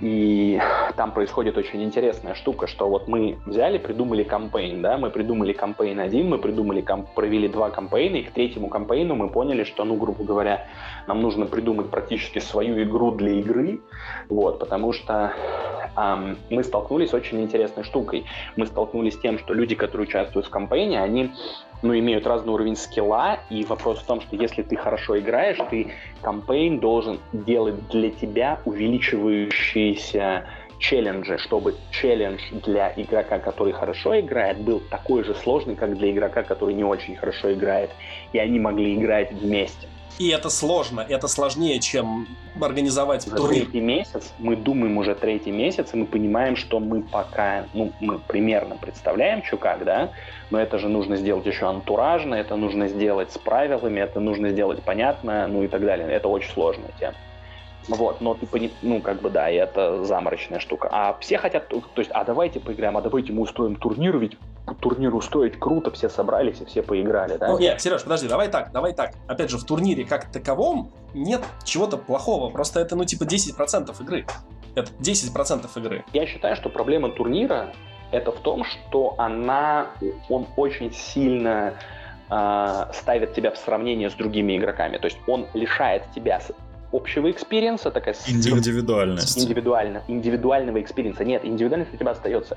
и 0.00 0.60
там 0.96 1.12
происходит 1.12 1.56
очень 1.56 1.82
интересная 1.82 2.34
штука, 2.34 2.66
что 2.66 2.88
вот 2.88 3.08
мы 3.08 3.38
взяли, 3.46 3.78
придумали 3.78 4.22
кампейн, 4.22 4.82
да, 4.82 4.98
мы 4.98 5.10
придумали 5.10 5.52
кампейн 5.52 6.00
один, 6.00 6.28
мы 6.28 6.38
придумали, 6.38 6.80
комп... 6.80 7.10
провели 7.14 7.48
два 7.48 7.70
кампейна, 7.70 8.16
и 8.16 8.22
к 8.22 8.32
третьему 8.32 8.68
кампейну 8.68 9.14
мы 9.14 9.28
поняли, 9.28 9.64
что, 9.64 9.84
ну, 9.84 9.96
грубо 9.96 10.24
говоря, 10.24 10.66
нам 11.06 11.22
нужно 11.22 11.46
придумать 11.46 11.90
практически 11.90 12.38
свою 12.38 12.82
игру 12.82 13.12
для 13.12 13.32
игры, 13.32 13.80
вот, 14.28 14.58
потому 14.58 14.92
что 14.92 15.32
эм, 15.96 16.38
мы 16.50 16.64
столкнулись 16.64 17.10
с 17.10 17.14
очень 17.14 17.40
интересной 17.42 17.84
штукой. 17.84 18.24
Мы 18.56 18.66
столкнулись 18.66 19.14
с 19.14 19.18
тем, 19.18 19.38
что 19.38 19.54
люди, 19.54 19.74
которые 19.74 20.08
участвуют 20.08 20.46
в 20.46 20.50
кампейне, 20.50 21.00
они 21.00 21.32
ну, 21.84 21.96
имеют 21.98 22.26
разный 22.26 22.52
уровень 22.52 22.76
скилла, 22.76 23.38
и 23.50 23.64
вопрос 23.64 24.00
в 24.00 24.06
том, 24.06 24.20
что 24.22 24.34
если 24.36 24.62
ты 24.62 24.74
хорошо 24.74 25.18
играешь, 25.18 25.58
ты 25.70 25.92
кампейн 26.22 26.80
должен 26.80 27.20
делать 27.32 27.88
для 27.88 28.10
тебя 28.10 28.58
увеличивающиеся 28.64 30.46
челленджи, 30.78 31.38
чтобы 31.38 31.76
челлендж 31.90 32.40
для 32.64 32.92
игрока, 32.96 33.38
который 33.38 33.72
хорошо 33.72 34.18
играет, 34.18 34.58
был 34.58 34.80
такой 34.90 35.24
же 35.24 35.34
сложный, 35.34 35.76
как 35.76 35.96
для 35.96 36.10
игрока, 36.10 36.42
который 36.42 36.74
не 36.74 36.84
очень 36.84 37.16
хорошо 37.16 37.52
играет, 37.52 37.90
и 38.32 38.38
они 38.38 38.58
могли 38.58 38.94
играть 38.94 39.32
вместе. 39.32 39.86
И 40.18 40.28
это 40.28 40.48
сложно, 40.48 41.00
это 41.00 41.26
сложнее, 41.26 41.80
чем 41.80 42.28
организовать 42.60 43.26
уже 43.26 43.36
турнир. 43.36 43.62
третий 43.64 43.80
месяц, 43.80 44.32
мы 44.38 44.54
думаем 44.54 44.96
уже 44.96 45.16
третий 45.16 45.50
месяц, 45.50 45.92
и 45.92 45.96
мы 45.96 46.06
понимаем, 46.06 46.54
что 46.54 46.78
мы 46.78 47.02
пока, 47.02 47.66
ну, 47.74 47.92
мы 47.98 48.20
примерно 48.20 48.76
представляем, 48.76 49.42
что 49.42 49.56
как, 49.56 49.84
да, 49.84 50.12
но 50.50 50.60
это 50.60 50.78
же 50.78 50.88
нужно 50.88 51.16
сделать 51.16 51.46
еще 51.46 51.66
антуражно, 51.66 52.36
это 52.36 52.54
нужно 52.54 52.86
сделать 52.86 53.32
с 53.32 53.38
правилами, 53.38 53.98
это 53.98 54.20
нужно 54.20 54.50
сделать 54.50 54.82
понятно, 54.82 55.48
ну 55.48 55.64
и 55.64 55.68
так 55.68 55.84
далее. 55.84 56.08
Это 56.08 56.28
очень 56.28 56.50
сложная 56.52 56.92
тема. 57.00 57.14
Вот, 57.88 58.20
но 58.20 58.34
ты 58.34 58.46
пони... 58.46 58.70
ну, 58.82 59.00
как 59.00 59.20
бы, 59.20 59.30
да, 59.30 59.50
и 59.50 59.56
это 59.56 60.04
заморочная 60.04 60.60
штука. 60.60 60.88
А 60.90 61.18
все 61.20 61.38
хотят, 61.38 61.68
то 61.68 61.82
есть, 61.96 62.10
а 62.12 62.24
давайте 62.24 62.60
поиграем, 62.60 62.96
а 62.96 63.02
давайте 63.02 63.32
мы 63.32 63.42
устроим 63.42 63.76
турнир, 63.76 64.16
ведь 64.16 64.38
турнир 64.80 65.14
устроить 65.14 65.58
круто, 65.58 65.90
все 65.90 66.08
собрались 66.08 66.60
и 66.60 66.64
все 66.64 66.82
поиграли, 66.82 67.36
да? 67.36 67.48
Ну, 67.48 67.58
нет, 67.58 67.80
Сереж, 67.80 68.02
подожди, 68.02 68.28
давай 68.28 68.48
так, 68.48 68.72
давай 68.72 68.94
так. 68.94 69.12
Опять 69.26 69.50
же, 69.50 69.58
в 69.58 69.64
турнире 69.64 70.04
как 70.04 70.30
таковом 70.30 70.90
нет 71.12 71.42
чего-то 71.64 71.96
плохого, 71.96 72.50
просто 72.50 72.80
это, 72.80 72.96
ну, 72.96 73.04
типа 73.04 73.24
10% 73.24 74.02
игры. 74.02 74.26
Это 74.74 74.90
10% 75.00 75.68
игры. 75.76 76.04
Я 76.12 76.26
считаю, 76.26 76.56
что 76.56 76.68
проблема 76.68 77.10
турнира 77.10 77.72
это 78.10 78.32
в 78.32 78.40
том, 78.40 78.64
что 78.64 79.14
она, 79.18 79.88
он 80.28 80.46
очень 80.56 80.92
сильно 80.92 81.74
э, 82.30 82.86
ставит 82.92 83.34
тебя 83.34 83.50
в 83.50 83.58
сравнение 83.58 84.08
с 84.08 84.14
другими 84.14 84.56
игроками. 84.56 84.98
То 84.98 85.06
есть 85.06 85.18
он 85.26 85.46
лишает 85.52 86.04
тебя 86.14 86.40
общего 86.94 87.30
experience 87.30 87.76
'а, 87.76 87.90
такая 87.90 88.14
индивидуальность. 88.26 89.38
Индивидуально, 89.38 90.02
индивидуального 90.08 90.80
experience 90.80 91.14
'а. 91.14 91.24
Нет, 91.24 91.44
индивидуальность 91.44 91.92
у 91.94 91.96
тебя 91.96 92.12
остается. 92.12 92.56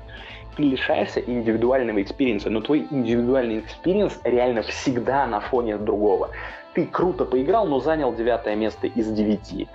Ты 0.56 0.62
лишаешься 0.62 1.20
индивидуального 1.20 2.02
experience 2.02 2.39
'а, 2.39 2.50
но 2.50 2.60
твой 2.60 2.86
индивидуальный 2.90 3.60
experience 3.60 4.18
реально 4.24 4.62
всегда 4.62 5.26
на 5.26 5.40
фоне 5.40 5.76
другого 5.76 6.30
ты 6.78 6.86
круто 6.86 7.24
поиграл, 7.24 7.66
но 7.66 7.80
занял 7.80 8.14
девятое 8.14 8.54
место 8.54 8.86
из 8.86 9.10
девяти. 9.10 9.66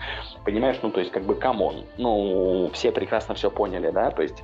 Понимаешь, 0.45 0.79
ну 0.81 0.89
то 0.89 1.01
есть 1.01 1.11
как 1.11 1.23
бы 1.23 1.35
come 1.35 1.63
on. 1.63 1.83
Ну, 1.97 2.69
все 2.73 2.93
прекрасно 2.93 3.35
все 3.35 3.51
поняли, 3.51 3.91
да? 3.91 4.09
То 4.11 4.21
есть 4.21 4.41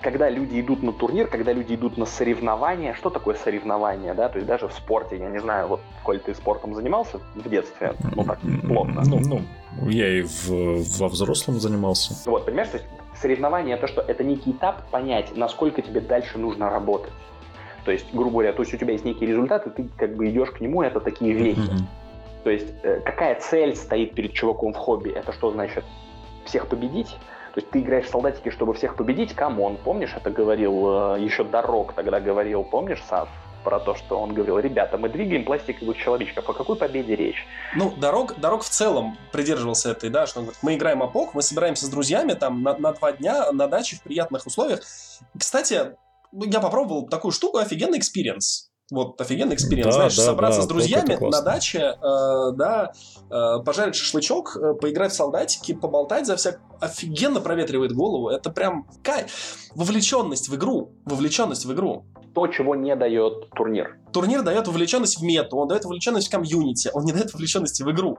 когда 0.00 0.30
люди 0.30 0.60
идут 0.60 0.82
на 0.82 0.92
турнир, 0.92 1.26
когда 1.26 1.52
люди 1.52 1.74
идут 1.74 1.98
на 1.98 2.06
соревнования, 2.06 2.94
что 2.94 3.10
такое 3.10 3.34
соревнование, 3.34 4.14
да? 4.14 4.30
То 4.30 4.36
есть 4.36 4.48
даже 4.48 4.68
в 4.68 4.72
спорте, 4.72 5.18
я 5.18 5.28
не 5.28 5.38
знаю, 5.38 5.68
вот, 5.68 5.80
коль 6.02 6.18
ты 6.18 6.34
спортом 6.34 6.74
занимался 6.74 7.20
в 7.34 7.46
детстве, 7.50 7.92
ну 8.16 8.24
так, 8.24 8.38
плотно. 8.66 9.02
Ну, 9.04 9.20
ну 9.20 9.88
я 9.90 10.08
и 10.08 10.22
в, 10.22 10.48
во 10.98 11.08
взрослом 11.08 11.60
занимался. 11.60 12.14
Вот, 12.24 12.46
понимаешь, 12.46 12.70
то 12.70 12.78
есть 12.78 12.88
соревнование 13.20 13.76
это 13.76 13.86
что? 13.86 14.00
Это 14.00 14.24
некий 14.24 14.52
этап 14.52 14.88
понять, 14.90 15.36
насколько 15.36 15.82
тебе 15.82 16.00
дальше 16.00 16.38
нужно 16.38 16.70
работать. 16.70 17.12
То 17.84 17.92
есть, 17.92 18.06
грубо 18.12 18.30
говоря, 18.30 18.52
то 18.52 18.62
есть 18.62 18.72
у 18.74 18.76
тебя 18.76 18.92
есть 18.92 19.04
некий 19.04 19.26
результат, 19.26 19.66
и 19.66 19.70
ты 19.70 19.88
как 19.96 20.14
бы 20.16 20.28
идешь 20.28 20.50
к 20.50 20.60
нему, 20.60 20.82
это 20.82 21.00
такие 21.00 21.32
вехи. 21.32 21.58
Mm-hmm. 21.58 22.44
То 22.44 22.50
есть 22.50 22.68
э, 22.82 23.00
какая 23.04 23.40
цель 23.40 23.76
стоит 23.76 24.14
перед 24.14 24.32
чуваком 24.32 24.72
в 24.72 24.76
хобби? 24.76 25.10
Это 25.10 25.32
что 25.32 25.50
значит? 25.50 25.84
Всех 26.44 26.68
победить? 26.68 27.16
То 27.54 27.60
есть 27.60 27.70
ты 27.70 27.80
играешь 27.80 28.06
в 28.06 28.10
солдатики, 28.10 28.50
чтобы 28.50 28.74
всех 28.74 28.96
победить? 28.96 29.34
Come 29.34 29.58
on, 29.58 29.76
помнишь, 29.82 30.14
это 30.16 30.30
говорил 30.30 31.14
э, 31.14 31.20
еще 31.20 31.44
Дорог 31.44 31.92
тогда 31.92 32.20
говорил, 32.20 32.64
помнишь, 32.64 33.02
Сав? 33.08 33.28
про 33.62 33.80
то, 33.80 33.94
что 33.94 34.18
он 34.20 34.34
говорил, 34.34 34.58
ребята, 34.58 34.98
мы 34.98 35.08
двигаем 35.08 35.44
пластиковых 35.44 35.96
человечков, 35.96 36.48
о 36.48 36.52
какой 36.52 36.76
победе 36.76 37.16
речь? 37.16 37.46
Ну, 37.74 37.92
Дорог, 37.96 38.38
Дорог 38.38 38.62
в 38.62 38.68
целом 38.68 39.16
придерживался 39.30 39.92
этой, 39.92 40.10
да, 40.10 40.26
что 40.26 40.40
он 40.40 40.46
говорит, 40.46 40.62
мы 40.62 40.74
играем 40.74 41.02
апок, 41.02 41.34
мы 41.34 41.42
собираемся 41.42 41.86
с 41.86 41.88
друзьями 41.88 42.32
там 42.32 42.62
на, 42.62 42.76
на 42.76 42.92
два 42.92 43.12
дня 43.12 43.50
на 43.52 43.68
даче 43.68 43.96
в 43.96 44.02
приятных 44.02 44.46
условиях. 44.46 44.80
Кстати, 45.38 45.94
я 46.32 46.60
попробовал 46.60 47.08
такую 47.08 47.32
штуку, 47.32 47.58
офигенный 47.58 47.98
experience. 47.98 48.72
Вот, 48.90 49.18
офигенный 49.20 49.54
experience. 49.54 49.86
Да, 49.86 49.92
Знаешь, 49.92 50.16
да, 50.16 50.22
собраться 50.22 50.60
да, 50.60 50.64
с 50.64 50.68
друзьями 50.68 51.16
на 51.18 51.40
даче, 51.40 51.78
э, 51.78 52.52
да, 52.54 52.92
э, 53.30 53.62
пожарить 53.64 53.94
шашлычок, 53.94 54.56
э, 54.56 54.74
поиграть 54.74 55.12
в 55.12 55.14
солдатики, 55.14 55.72
поболтать 55.72 56.26
за 56.26 56.36
всяк... 56.36 56.60
Офигенно 56.78 57.40
проветривает 57.40 57.92
голову. 57.92 58.28
Это 58.28 58.50
прям 58.50 58.86
кайф. 59.02 59.70
Вовлеченность 59.74 60.48
в 60.48 60.56
игру. 60.56 60.92
Вовлеченность 61.06 61.64
в 61.64 61.72
игру. 61.72 62.04
То, 62.34 62.46
чего 62.48 62.74
не 62.74 62.94
дает 62.96 63.50
турнир. 63.50 63.98
турнир 64.12 64.42
дает 64.42 64.66
вовлеченность 64.66 65.18
в 65.18 65.22
мету, 65.22 65.58
он 65.58 65.68
дает 65.68 65.84
вовлеченность 65.84 66.28
в 66.28 66.30
комьюнити, 66.30 66.90
он 66.94 67.04
не 67.04 67.12
дает 67.12 67.32
вовлеченности 67.32 67.82
в 67.82 67.90
игру. 67.90 68.18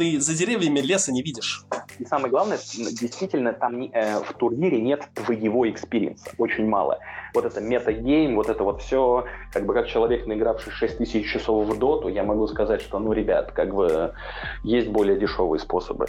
Ты 0.00 0.18
за 0.18 0.34
деревьями 0.34 0.80
леса 0.80 1.12
не 1.12 1.20
видишь. 1.20 1.66
И 1.98 2.06
самое 2.06 2.30
главное, 2.30 2.56
действительно, 2.56 3.52
там 3.52 3.82
э, 3.82 4.20
в 4.20 4.32
турнире 4.32 4.80
нет 4.80 5.06
твоего 5.12 5.68
experience 5.68 6.16
'а, 6.16 6.30
очень 6.38 6.66
мало. 6.66 7.00
Вот 7.34 7.44
это 7.44 7.60
метагейм, 7.60 8.36
вот 8.36 8.48
это 8.48 8.64
вот 8.64 8.80
все, 8.80 9.26
как 9.52 9.66
бы 9.66 9.74
как 9.74 9.88
человек, 9.88 10.26
наигравший 10.26 10.72
6 10.72 10.96
тысяч 10.96 11.30
часов 11.30 11.66
в 11.68 11.78
доту, 11.78 12.08
я 12.08 12.24
могу 12.24 12.46
сказать, 12.46 12.80
что, 12.80 12.98
ну, 12.98 13.12
ребят, 13.12 13.52
как 13.52 13.74
бы 13.74 14.14
есть 14.64 14.88
более 14.88 15.20
дешевые 15.20 15.60
способы 15.60 16.06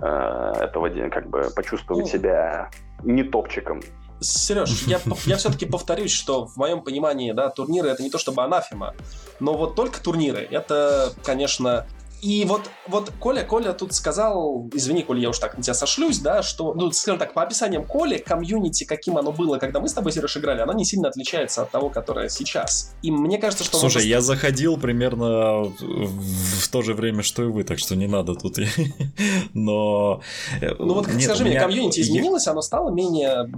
э, 0.00 0.52
этого, 0.58 0.88
как 1.08 1.30
бы 1.30 1.52
почувствовать 1.54 2.06
ну, 2.06 2.10
себя 2.10 2.70
не 3.04 3.22
топчиком. 3.22 3.82
Сереж, 4.18 4.82
я, 4.88 5.00
я 5.26 5.36
все-таки 5.36 5.64
повторюсь, 5.64 6.10
что 6.10 6.46
в 6.46 6.56
моем 6.56 6.82
понимании, 6.82 7.30
да, 7.30 7.50
турниры 7.50 7.88
это 7.88 8.02
не 8.02 8.10
то 8.10 8.18
чтобы 8.18 8.42
анафема, 8.42 8.96
но 9.38 9.56
вот 9.56 9.76
только 9.76 10.02
турниры, 10.02 10.40
это, 10.50 11.12
конечно, 11.22 11.86
и 12.20 12.44
вот, 12.46 12.70
вот 12.88 13.12
Коля, 13.18 13.44
Коля 13.44 13.72
тут 13.72 13.94
сказал, 13.94 14.68
извини, 14.72 15.02
Коля, 15.02 15.20
я 15.20 15.28
уж 15.30 15.38
так 15.38 15.56
на 15.56 15.62
тебя 15.62 15.74
сошлюсь, 15.74 16.18
да, 16.18 16.42
что, 16.42 16.74
ну, 16.74 16.90
скажем 16.90 17.18
так, 17.18 17.32
по 17.32 17.42
описаниям 17.42 17.84
Коли, 17.84 18.18
комьюнити, 18.18 18.84
каким 18.84 19.18
оно 19.18 19.30
было, 19.30 19.58
когда 19.58 19.80
мы 19.80 19.88
с 19.88 19.92
тобой, 19.92 20.12
Сереж, 20.12 20.36
играли, 20.36 20.60
оно 20.60 20.72
не 20.72 20.84
сильно 20.84 21.08
отличается 21.08 21.62
от 21.62 21.70
того, 21.70 21.90
которое 21.90 22.28
сейчас. 22.28 22.94
И 23.02 23.10
мне 23.10 23.38
кажется, 23.38 23.64
что... 23.64 23.78
Слушай, 23.78 24.02
вот... 24.02 24.08
я 24.08 24.20
заходил 24.20 24.76
примерно 24.78 25.64
в 25.64 26.68
то 26.70 26.82
же 26.82 26.94
время, 26.94 27.22
что 27.22 27.44
и 27.44 27.46
вы, 27.46 27.62
так 27.62 27.78
что 27.78 27.94
не 27.94 28.06
надо 28.06 28.34
тут... 28.34 28.58
Но... 29.54 30.20
Э, 30.60 30.74
ну 30.78 30.94
вот, 30.94 31.08
Нет, 31.08 31.22
скажи 31.22 31.44
мне, 31.44 31.58
комьюнити 31.58 32.00
изменилось, 32.00 32.46
оно 32.48 32.62
стало 32.62 32.90
менее 32.90 33.48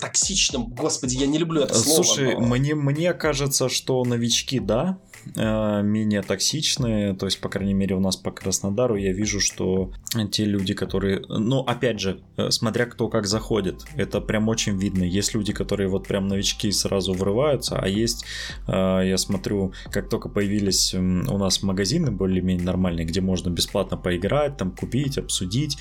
токсичным? 0.00 0.66
Господи, 0.68 1.16
я 1.16 1.26
не 1.26 1.38
люблю 1.38 1.62
это 1.62 1.74
слово. 1.74 2.04
Слушай, 2.04 2.34
но... 2.34 2.46
мне, 2.46 2.74
мне 2.74 3.12
кажется, 3.12 3.68
что 3.68 4.04
новички, 4.04 4.60
да, 4.60 4.98
менее 5.36 6.22
токсичные, 6.22 7.14
то 7.14 7.26
есть, 7.26 7.40
по 7.40 7.48
крайней 7.48 7.74
мере, 7.74 7.94
у 7.94 8.00
нас 8.00 8.16
по 8.16 8.30
Краснодару 8.30 8.96
я 8.96 9.12
вижу, 9.12 9.40
что 9.40 9.92
те 10.30 10.44
люди, 10.44 10.74
которые, 10.74 11.22
ну, 11.28 11.60
опять 11.60 12.00
же, 12.00 12.20
э, 12.36 12.50
смотря 12.50 12.86
кто 12.86 13.08
как 13.08 13.26
заходит, 13.26 13.84
это 13.96 14.20
прям 14.20 14.48
очень 14.48 14.78
видно. 14.78 15.04
Есть 15.04 15.34
люди, 15.34 15.52
которые 15.52 15.88
вот 15.88 16.06
прям 16.06 16.28
новички 16.28 16.70
сразу 16.72 17.12
врываются, 17.12 17.78
а 17.78 17.86
есть, 17.88 18.24
э, 18.66 19.02
я 19.04 19.16
смотрю, 19.18 19.72
как 19.90 20.08
только 20.08 20.28
появились 20.28 20.94
у 20.94 21.38
нас 21.38 21.62
магазины 21.62 22.10
более-менее 22.10 22.64
нормальные, 22.64 23.06
где 23.06 23.20
можно 23.20 23.50
бесплатно 23.50 23.96
поиграть, 23.96 24.56
там 24.56 24.70
купить, 24.70 25.18
обсудить, 25.18 25.78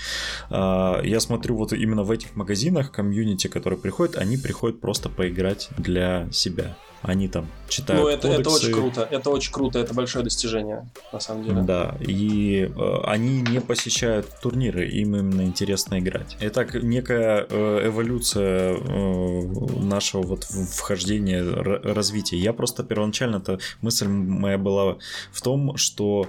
я 0.50 1.18
смотрю 1.20 1.56
вот 1.56 1.74
именно 1.74 2.04
в 2.04 2.12
этих 2.12 2.36
магазинах 2.36 2.92
комьюнити, 2.92 3.48
которые 3.48 3.80
приходят, 3.80 4.18
они 4.18 4.38
приходят 4.38 4.82
просто 4.82 5.10
поиграть 5.10 5.70
для 5.78 6.28
себя. 6.32 6.78
Они 7.02 7.28
там 7.30 7.47
читают. 7.70 8.04
Ну, 8.04 8.10
это, 8.10 8.28
кодексы. 8.28 8.41
это 8.41 8.50
очень 8.50 8.74
круто. 8.74 9.08
Это 9.10 9.30
очень 9.30 9.52
круто. 9.54 9.80
Это 9.80 9.93
большое 9.93 10.24
достижение, 10.24 10.89
на 11.14 11.20
самом 11.20 11.43
деле. 11.43 11.62
Да. 11.62 11.95
И 12.02 12.70
э, 12.76 12.97
они 13.06 13.41
не 13.41 13.62
посещают 13.62 14.28
турниры, 14.41 14.88
им 14.88 15.16
именно 15.16 15.43
интересно 15.43 16.00
играть. 16.00 16.36
Это 16.39 16.66
некая 16.82 17.45
э, 17.50 17.88
эволюция 17.88 18.76
э, 18.76 19.41
нашего 19.82 20.24
вот 20.24 20.43
вхождения, 20.43 21.43
развития. 21.43 22.38
Я 22.38 22.54
просто 22.54 22.84
первоначально-то 22.84 23.60
мысль 23.82 24.08
моя 24.08 24.58
была 24.58 24.97
в 25.32 25.41
том, 25.41 25.78
что 25.78 26.28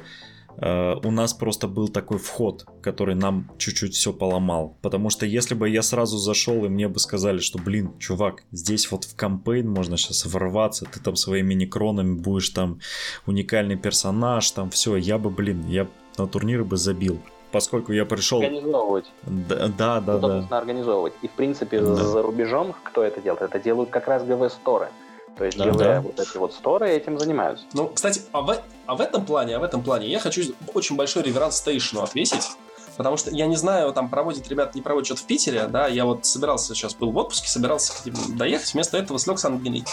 у 0.60 1.10
нас 1.10 1.32
просто 1.32 1.68
был 1.68 1.88
такой 1.88 2.18
вход, 2.18 2.66
который 2.82 3.14
нам 3.14 3.50
чуть-чуть 3.58 3.94
все 3.94 4.12
поломал. 4.12 4.76
Потому 4.82 5.08
что 5.08 5.24
если 5.24 5.54
бы 5.54 5.68
я 5.68 5.82
сразу 5.82 6.18
зашел 6.18 6.64
и 6.64 6.68
мне 6.68 6.88
бы 6.88 6.98
сказали, 6.98 7.38
что, 7.38 7.58
блин, 7.58 7.96
чувак, 7.98 8.44
здесь 8.52 8.90
вот 8.90 9.04
в 9.04 9.16
кампейн 9.16 9.68
можно 9.68 9.96
сейчас 9.96 10.26
ворваться, 10.26 10.84
ты 10.84 11.00
там 11.00 11.16
своими 11.16 11.54
некронами 11.54 12.14
будешь 12.14 12.50
там 12.50 12.80
уникальный 13.26 13.76
персонаж, 13.76 14.50
там 14.50 14.70
все, 14.70 14.96
я 14.96 15.18
бы, 15.18 15.30
блин, 15.30 15.66
я 15.66 15.88
на 16.18 16.26
турниры 16.26 16.64
бы 16.64 16.76
забил 16.76 17.20
поскольку 17.52 17.92
я 17.92 18.04
пришел... 18.04 18.38
Организовывать. 18.40 19.10
Да, 19.22 19.68
да, 19.68 20.00
да. 20.00 20.18
да. 20.18 20.58
организовывать. 20.58 21.14
И, 21.22 21.26
в 21.28 21.32
принципе, 21.32 21.80
да. 21.80 21.94
за 21.96 22.22
рубежом 22.22 22.74
кто 22.84 23.02
это 23.02 23.20
делает? 23.20 23.42
Это 23.42 23.58
делают 23.58 23.90
как 23.90 24.06
раз 24.08 24.22
ГВ-сторы. 24.24 24.88
То 25.36 25.44
есть, 25.44 25.56
да, 25.56 25.64
делая 25.64 25.96
да. 25.96 26.00
вот 26.00 26.20
эти 26.20 26.36
вот 26.36 26.52
сторы, 26.52 26.90
этим 26.90 27.18
занимаются. 27.18 27.64
Ну, 27.72 27.88
кстати, 27.88 28.22
а 28.32 28.42
в, 28.42 28.56
а 28.86 28.94
в 28.94 29.00
этом 29.00 29.24
плане, 29.24 29.56
а 29.56 29.58
в 29.58 29.62
этом 29.62 29.82
плане 29.82 30.08
я 30.08 30.20
хочу 30.20 30.42
очень 30.74 30.96
большой 30.96 31.22
реверанс 31.22 31.56
стейшну 31.56 32.02
отвесить. 32.02 32.50
Потому 32.96 33.16
что 33.16 33.30
я 33.30 33.46
не 33.46 33.56
знаю, 33.56 33.94
там 33.94 34.10
проводят 34.10 34.46
ребята, 34.48 34.72
не 34.74 34.82
проводят 34.82 35.06
что-то 35.06 35.22
в 35.22 35.24
Питере, 35.24 35.66
да, 35.68 35.86
я 35.86 36.04
вот 36.04 36.26
собирался 36.26 36.74
сейчас, 36.74 36.94
был 36.94 37.10
в 37.12 37.16
отпуске, 37.16 37.48
собирался 37.48 37.94
доехать, 38.34 38.74
вместо 38.74 38.98
этого 38.98 39.18
слег 39.18 39.38
с 39.38 39.44
Ангелией. 39.46 39.86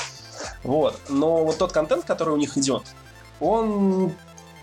Вот. 0.63 0.99
Но 1.07 1.45
вот 1.45 1.57
тот 1.57 1.71
контент, 1.71 2.03
который 2.03 2.33
у 2.33 2.37
них 2.37 2.57
идет, 2.57 2.83
он 3.39 4.11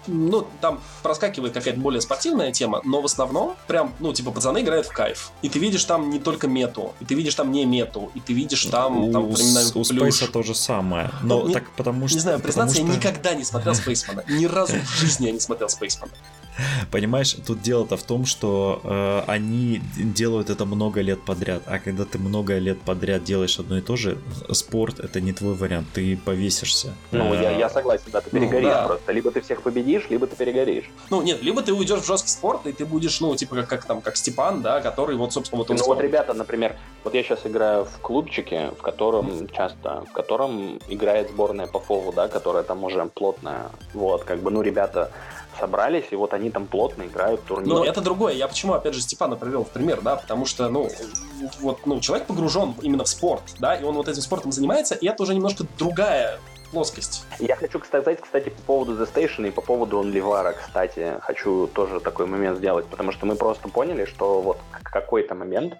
ну, 0.06 0.46
там 0.60 0.80
проскакивает 1.02 1.52
какая-то 1.54 1.80
более 1.80 2.00
спортивная 2.00 2.52
тема, 2.52 2.80
но 2.84 3.00
в 3.00 3.06
основном 3.06 3.56
прям, 3.66 3.92
ну, 4.00 4.12
типа, 4.12 4.30
пацаны 4.30 4.60
играют 4.60 4.86
в 4.86 4.92
кайф. 4.92 5.32
И 5.42 5.48
ты 5.48 5.58
видишь 5.58 5.84
там 5.84 6.10
не 6.10 6.18
только 6.18 6.48
мету, 6.48 6.94
и 7.00 7.04
ты 7.04 7.14
видишь 7.14 7.34
там 7.34 7.52
не 7.52 7.64
мету, 7.64 8.10
и 8.14 8.20
ты 8.20 8.32
видишь 8.32 8.64
там, 8.66 9.04
у, 9.04 9.12
там 9.12 9.30
временами 9.30 9.78
У 9.78 9.84
Спейса 9.84 10.30
то 10.30 10.42
же 10.42 10.54
самое. 10.54 11.10
Но 11.22 11.42
ну, 11.42 11.52
так 11.52 11.70
потому 11.76 12.08
что... 12.08 12.16
Не 12.16 12.22
знаю, 12.22 12.40
признаться, 12.40 12.76
что... 12.76 12.86
я 12.86 12.92
никогда 12.92 13.34
не 13.34 13.44
смотрел 13.44 13.74
Спейсмана. 13.74 14.24
Ни 14.28 14.46
разу 14.46 14.76
в 14.76 14.98
жизни 14.98 15.26
я 15.26 15.32
не 15.32 15.40
смотрел 15.40 15.68
Спейсмана. 15.68 16.12
Понимаешь, 16.90 17.36
тут 17.46 17.60
дело-то 17.62 17.96
в 17.96 18.02
том, 18.02 18.26
что 18.26 18.80
э, 18.84 19.22
они 19.26 19.80
делают 19.96 20.50
это 20.50 20.64
много 20.64 21.00
лет 21.00 21.22
подряд, 21.22 21.62
а 21.66 21.78
когда 21.78 22.04
ты 22.04 22.18
много 22.18 22.58
лет 22.58 22.80
подряд 22.80 23.24
делаешь 23.24 23.58
одно 23.58 23.78
и 23.78 23.80
то 23.80 23.96
же, 23.96 24.18
спорт 24.52 25.00
это 25.00 25.20
не 25.20 25.32
твой 25.32 25.54
вариант, 25.54 25.88
ты 25.92 26.16
повесишься. 26.16 26.94
Ну, 27.10 27.34
я, 27.34 27.50
я 27.50 27.68
согласен, 27.68 28.06
да, 28.12 28.20
ты 28.20 28.28
ну, 28.32 28.40
перегоришь 28.40 28.64
ну, 28.64 28.70
да. 28.70 28.86
просто. 28.86 29.12
Либо 29.12 29.30
ты 29.30 29.40
всех 29.40 29.62
победишь, 29.62 30.08
либо 30.10 30.26
ты 30.26 30.36
перегоришь. 30.36 30.90
Ну, 31.10 31.22
нет, 31.22 31.42
либо 31.42 31.62
ты 31.62 31.72
уйдешь 31.72 32.00
в 32.00 32.06
жесткий 32.06 32.30
спорт, 32.30 32.66
и 32.66 32.72
ты 32.72 32.84
будешь, 32.84 33.20
ну, 33.20 33.34
типа, 33.34 33.56
как, 33.56 33.68
как 33.68 33.84
там, 33.84 34.00
как 34.00 34.16
Степан, 34.16 34.62
да, 34.62 34.80
который 34.80 35.16
вот, 35.16 35.32
собственно, 35.32 35.58
вот 35.58 35.70
он 35.70 35.76
Ну, 35.76 35.86
вот 35.86 36.00
ребята, 36.00 36.34
например, 36.34 36.76
вот 37.02 37.14
я 37.14 37.22
сейчас 37.22 37.40
играю 37.44 37.84
в 37.84 37.98
клубчике, 38.00 38.70
в 38.78 38.82
котором 38.82 39.48
часто, 39.48 40.04
в 40.08 40.12
котором 40.12 40.78
играет 40.88 41.30
сборная 41.30 41.66
по 41.66 41.80
фолу, 41.80 42.12
да, 42.12 42.28
которая 42.28 42.62
там 42.62 42.84
уже 42.84 43.04
плотная. 43.06 43.70
Вот, 43.92 44.24
как 44.24 44.40
бы, 44.40 44.50
ну, 44.50 44.62
ребята 44.62 45.10
собрались, 45.58 46.06
и 46.10 46.16
вот 46.16 46.34
они 46.34 46.50
там 46.50 46.66
плотно 46.66 47.04
играют 47.04 47.44
турнир. 47.44 47.68
Но 47.68 47.84
это 47.84 48.00
другое. 48.00 48.34
Я 48.34 48.48
почему, 48.48 48.74
опять 48.74 48.94
же, 48.94 49.00
Степана 49.00 49.36
привел 49.36 49.64
в 49.64 49.70
пример, 49.70 50.00
да, 50.00 50.16
потому 50.16 50.46
что, 50.46 50.68
ну, 50.68 50.88
вот, 51.60 51.86
ну, 51.86 52.00
человек 52.00 52.26
погружен 52.26 52.74
именно 52.82 53.04
в 53.04 53.08
спорт, 53.08 53.42
да, 53.58 53.74
и 53.74 53.84
он 53.84 53.94
вот 53.94 54.08
этим 54.08 54.22
спортом 54.22 54.52
занимается, 54.52 54.94
и 54.94 55.06
это 55.06 55.22
уже 55.22 55.34
немножко 55.34 55.64
другая 55.78 56.38
плоскость. 56.70 57.24
Я 57.38 57.56
хочу 57.56 57.80
сказать, 57.84 58.20
кстати, 58.20 58.48
по 58.48 58.62
поводу 58.62 59.00
The 59.00 59.08
Station 59.12 59.46
и 59.46 59.50
по 59.50 59.60
поводу 59.60 60.02
OnlyVara, 60.02 60.54
кстати, 60.54 61.18
хочу 61.20 61.68
тоже 61.68 62.00
такой 62.00 62.26
момент 62.26 62.58
сделать, 62.58 62.86
потому 62.86 63.12
что 63.12 63.26
мы 63.26 63.36
просто 63.36 63.68
поняли, 63.68 64.04
что 64.04 64.40
вот 64.40 64.58
какой-то 64.82 65.34
момент 65.34 65.74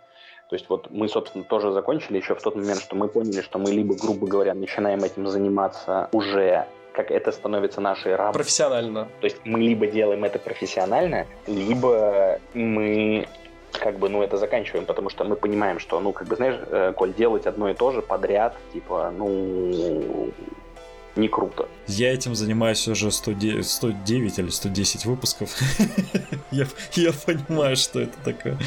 то 0.51 0.57
есть 0.57 0.68
вот 0.68 0.91
мы, 0.91 1.09
собственно, 1.09 1.43
тоже 1.43 1.72
закончили 1.72 2.18
еще 2.18 2.35
в 2.35 2.43
тот 2.43 2.55
момент, 2.55 2.81
что 2.81 2.97
мы 2.97 3.09
поняли, 3.09 3.41
что 3.41 3.59
мы 3.59 3.70
либо, 3.70 3.95
грубо 3.95 4.27
говоря, 4.27 4.55
начинаем 4.55 5.03
этим 5.03 5.27
заниматься 5.27 6.09
уже 6.12 6.66
как 6.95 7.11
это 7.11 7.32
становится 7.32 7.80
нашей 7.80 8.14
работой. 8.14 8.38
Профессионально. 8.38 9.09
То 9.20 9.26
есть 9.26 9.36
мы 9.45 9.59
либо 9.59 9.86
делаем 9.86 10.24
это 10.24 10.38
профессионально, 10.38 11.26
либо 11.47 12.38
мы 12.55 13.26
как 13.72 13.99
бы, 13.99 14.09
ну, 14.09 14.22
это 14.22 14.36
заканчиваем, 14.36 14.86
потому 14.86 15.11
что 15.11 15.24
мы 15.24 15.34
понимаем, 15.34 15.80
что, 15.80 16.01
ну, 16.01 16.12
как 16.12 16.28
бы, 16.28 16.36
знаешь, 16.36 16.57
э, 16.70 16.92
Коль, 16.97 17.12
делать 17.12 17.47
одно 17.47 17.68
и 17.68 17.74
то 17.74 17.90
же 17.90 18.03
подряд, 18.03 18.55
типа, 18.72 19.12
ну, 19.16 20.30
не 21.17 21.29
круто. 21.29 21.69
Я 21.87 22.12
этим 22.12 22.35
занимаюсь 22.35 22.89
уже 22.89 23.11
109, 23.11 23.67
109 23.67 24.39
или 24.39 24.49
110 24.49 25.07
выпусков. 25.07 25.51
я, 26.51 26.67
я 26.95 27.12
понимаю, 27.27 27.77
что 27.77 28.01
это 28.01 28.17
такое. 28.25 28.59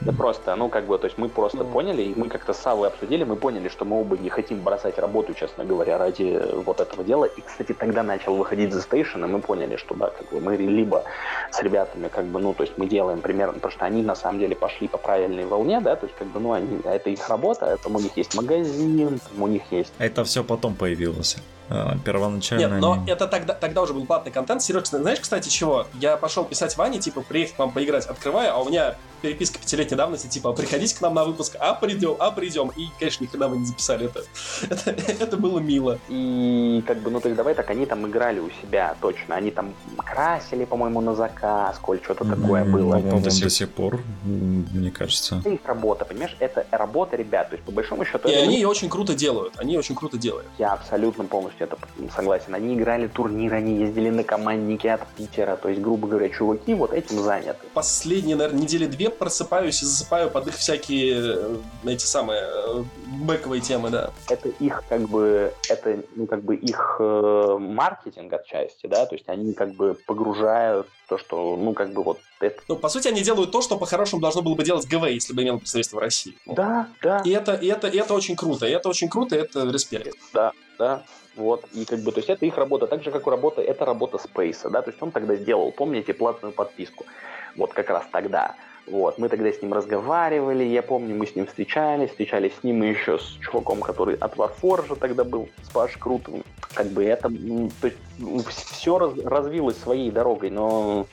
Да 0.00 0.12
просто, 0.12 0.56
ну 0.56 0.68
как 0.68 0.86
бы, 0.86 0.98
то 0.98 1.06
есть 1.06 1.16
мы 1.16 1.28
просто 1.28 1.64
поняли, 1.64 2.02
и 2.02 2.14
мы 2.14 2.28
как-то 2.28 2.52
с 2.52 2.58
Савой 2.58 2.88
обсудили, 2.88 3.24
мы 3.24 3.36
поняли, 3.36 3.68
что 3.68 3.84
мы 3.84 4.00
оба 4.00 4.18
не 4.18 4.28
хотим 4.28 4.60
бросать 4.60 4.98
работу, 4.98 5.32
честно 5.34 5.64
говоря, 5.64 5.96
ради 5.96 6.40
вот 6.64 6.80
этого 6.80 7.04
дела. 7.04 7.24
И, 7.24 7.40
кстати, 7.40 7.72
тогда 7.72 8.02
начал 8.02 8.34
выходить 8.36 8.70
The 8.70 8.84
Station, 8.90 9.24
и 9.24 9.28
мы 9.28 9.40
поняли, 9.40 9.76
что 9.76 9.94
да, 9.94 10.10
как 10.10 10.28
бы 10.30 10.40
мы 10.40 10.56
либо 10.56 11.04
с 11.52 11.62
ребятами, 11.62 12.08
как 12.08 12.26
бы, 12.26 12.40
ну, 12.40 12.52
то 12.52 12.64
есть 12.64 12.76
мы 12.78 12.86
делаем 12.86 13.20
примерно, 13.20 13.54
потому 13.54 13.72
что 13.72 13.84
они 13.84 14.02
на 14.02 14.16
самом 14.16 14.40
деле 14.40 14.56
пошли 14.56 14.88
по 14.88 14.98
правильной 14.98 15.46
волне, 15.46 15.80
да, 15.80 15.96
то 15.96 16.06
есть 16.06 16.18
как 16.18 16.28
бы, 16.28 16.40
ну, 16.40 16.52
они, 16.52 16.80
это 16.84 17.10
их 17.10 17.28
работа, 17.28 17.66
это 17.66 17.88
у 17.88 17.98
них 17.98 18.16
есть 18.16 18.34
магазин, 18.34 19.20
у 19.38 19.46
них 19.46 19.62
есть... 19.70 19.92
Это 19.98 20.24
все 20.24 20.42
потом 20.44 20.74
появилось. 20.74 21.36
А, 21.70 21.96
первоначально... 22.04 22.74
Нет, 22.74 22.80
но 22.80 23.04
это 23.06 23.28
тогда, 23.28 23.54
тогда 23.54 23.82
уже 23.82 23.94
был 23.94 24.04
платный 24.04 24.32
контент. 24.32 24.60
Серег, 24.60 24.86
знаешь, 24.86 25.20
кстати, 25.20 25.48
чего? 25.48 25.86
Я 25.94 26.16
пошел 26.16 26.44
писать 26.44 26.76
Ване, 26.76 26.98
типа, 26.98 27.20
приехать 27.20 27.54
к 27.54 27.58
вам 27.60 27.70
поиграть, 27.70 28.06
открываю, 28.06 28.52
а 28.52 28.58
у 28.58 28.68
меня 28.68 28.96
переписка 29.20 29.58
пятилетней 29.58 29.96
давности, 29.96 30.26
типа, 30.26 30.52
приходите 30.52 30.96
к 30.96 31.00
нам 31.00 31.14
на 31.14 31.24
выпуск, 31.24 31.56
а 31.60 31.74
придем, 31.74 32.16
а 32.18 32.30
придем. 32.30 32.70
И, 32.76 32.88
конечно, 32.98 33.24
ни 33.24 33.28
хрена 33.28 33.48
мы 33.48 33.58
не 33.58 33.66
записали 33.66 34.06
это. 34.06 34.22
это. 34.70 34.90
Это 34.90 35.36
было 35.36 35.58
мило. 35.58 35.98
И, 36.08 36.82
как 36.86 36.98
бы, 36.98 37.10
ну, 37.10 37.20
то 37.20 37.28
есть, 37.28 37.36
давай 37.36 37.54
так, 37.54 37.68
они 37.70 37.86
там 37.86 38.06
играли 38.06 38.40
у 38.40 38.50
себя, 38.62 38.96
точно. 39.00 39.36
Они 39.36 39.50
там 39.50 39.74
красили, 39.96 40.64
по-моему, 40.64 41.00
на 41.00 41.14
заказ, 41.14 41.78
коль 41.78 42.00
что-то 42.02 42.24
такое 42.24 42.64
было. 42.64 42.96
Ну, 42.96 43.20
до 43.20 43.30
сих 43.30 43.70
пор, 43.70 44.00
мне 44.24 44.90
кажется. 44.90 45.36
Это 45.36 45.50
их 45.50 45.60
работа, 45.64 46.04
понимаешь? 46.04 46.36
Это 46.38 46.66
работа 46.70 47.16
ребят. 47.16 47.50
То 47.50 47.56
есть, 47.56 47.64
по 47.64 47.72
большому 47.72 48.04
счету... 48.04 48.28
И 48.28 48.34
они 48.34 48.56
ее 48.56 48.68
очень 48.68 48.88
круто 48.88 49.14
делают. 49.14 49.54
Они 49.58 49.76
очень 49.76 49.94
круто 49.94 50.18
делают. 50.18 50.46
Я 50.58 50.72
абсолютно 50.72 51.24
полностью 51.24 51.66
это 51.66 51.76
согласен. 52.14 52.54
Они 52.54 52.74
играли 52.74 53.06
турниры, 53.06 53.56
они 53.56 53.76
ездили 53.76 54.10
на 54.10 54.24
командники 54.24 54.86
от 54.86 55.06
Питера. 55.08 55.56
То 55.56 55.68
есть, 55.68 55.80
грубо 55.80 56.08
говоря, 56.08 56.28
чуваки 56.28 56.74
вот 56.74 56.92
этим 56.92 57.20
заняты. 57.22 57.66
Последние, 57.74 58.36
наверное, 58.36 58.62
недели 58.62 58.86
две 58.86 59.09
просыпаюсь 59.18 59.82
и 59.82 59.86
засыпаю 59.86 60.30
под 60.30 60.48
их 60.48 60.54
всякие 60.54 61.36
э, 61.36 61.56
эти 61.84 62.04
самые 62.04 62.42
э, 62.42 62.84
бэковые 63.22 63.60
темы, 63.60 63.90
да. 63.90 64.10
Это 64.28 64.48
их 64.48 64.82
как 64.88 65.02
бы, 65.02 65.52
это 65.68 66.02
ну 66.16 66.26
как 66.26 66.42
бы 66.42 66.56
их 66.56 66.96
э, 66.98 67.56
маркетинг 67.58 68.32
отчасти, 68.32 68.86
да, 68.86 69.06
то 69.06 69.14
есть 69.14 69.28
они 69.28 69.52
как 69.54 69.74
бы 69.74 69.94
погружают 70.06 70.86
то, 71.10 71.18
что, 71.18 71.56
ну, 71.56 71.74
как 71.74 71.92
бы 71.92 72.04
вот 72.04 72.20
это... 72.38 72.62
Ну, 72.68 72.76
по 72.76 72.88
сути, 72.88 73.08
они 73.08 73.22
делают 73.22 73.50
то, 73.50 73.62
что 73.62 73.76
по-хорошему 73.76 74.22
должно 74.22 74.42
было 74.42 74.54
бы 74.54 74.62
делать 74.62 74.86
ГВ, 74.86 75.08
если 75.08 75.34
бы 75.34 75.42
имел 75.42 75.58
представительство 75.58 75.96
в 75.96 76.00
России. 76.00 76.38
Да, 76.46 76.88
да. 77.02 77.20
И 77.24 77.30
это, 77.30 77.54
и 77.54 77.66
это, 77.66 77.88
и 77.88 77.98
это 77.98 78.14
очень 78.14 78.36
круто, 78.36 78.64
и 78.64 78.70
это 78.70 78.88
очень 78.88 79.08
круто, 79.08 79.34
и 79.34 79.40
это 79.40 79.68
респект. 79.68 80.16
Да, 80.32 80.52
да. 80.78 81.02
Вот, 81.34 81.64
и 81.72 81.84
как 81.84 82.00
бы, 82.00 82.12
то 82.12 82.18
есть 82.18 82.28
это 82.28 82.46
их 82.46 82.56
работа, 82.56 82.86
так 82.86 83.02
же, 83.02 83.10
как 83.10 83.26
и 83.26 83.30
работа, 83.30 83.60
это 83.60 83.84
работа 83.84 84.18
Спейса, 84.18 84.68
да, 84.70 84.82
то 84.82 84.90
есть 84.90 85.02
он 85.02 85.10
тогда 85.10 85.34
сделал, 85.36 85.72
помните, 85.72 86.12
платную 86.12 86.52
подписку, 86.52 87.06
вот 87.56 87.72
как 87.72 87.88
раз 87.90 88.04
тогда. 88.12 88.54
Вот, 88.90 89.18
мы 89.18 89.28
тогда 89.28 89.52
с 89.52 89.62
ним 89.62 89.72
разговаривали, 89.72 90.64
я 90.64 90.82
помню, 90.82 91.14
мы 91.14 91.26
с 91.26 91.36
ним 91.36 91.46
встречались, 91.46 92.10
встречались 92.10 92.52
с 92.60 92.64
ним 92.64 92.82
и 92.82 92.88
еще 92.88 93.18
с 93.18 93.38
чуваком, 93.40 93.80
который 93.80 94.16
от 94.16 94.34
Warforge 94.34 94.96
тогда 94.96 95.22
был, 95.22 95.48
с 95.62 95.70
Паш 95.70 95.96
Крутым. 95.96 96.42
Как 96.74 96.88
бы 96.88 97.04
это, 97.04 97.28
то 97.28 97.86
есть 97.86 97.98
все 98.48 98.98
раз, 98.98 99.12
развилось 99.24 99.78
своей 99.78 100.10
дорогой, 100.10 100.50
но 100.50 101.06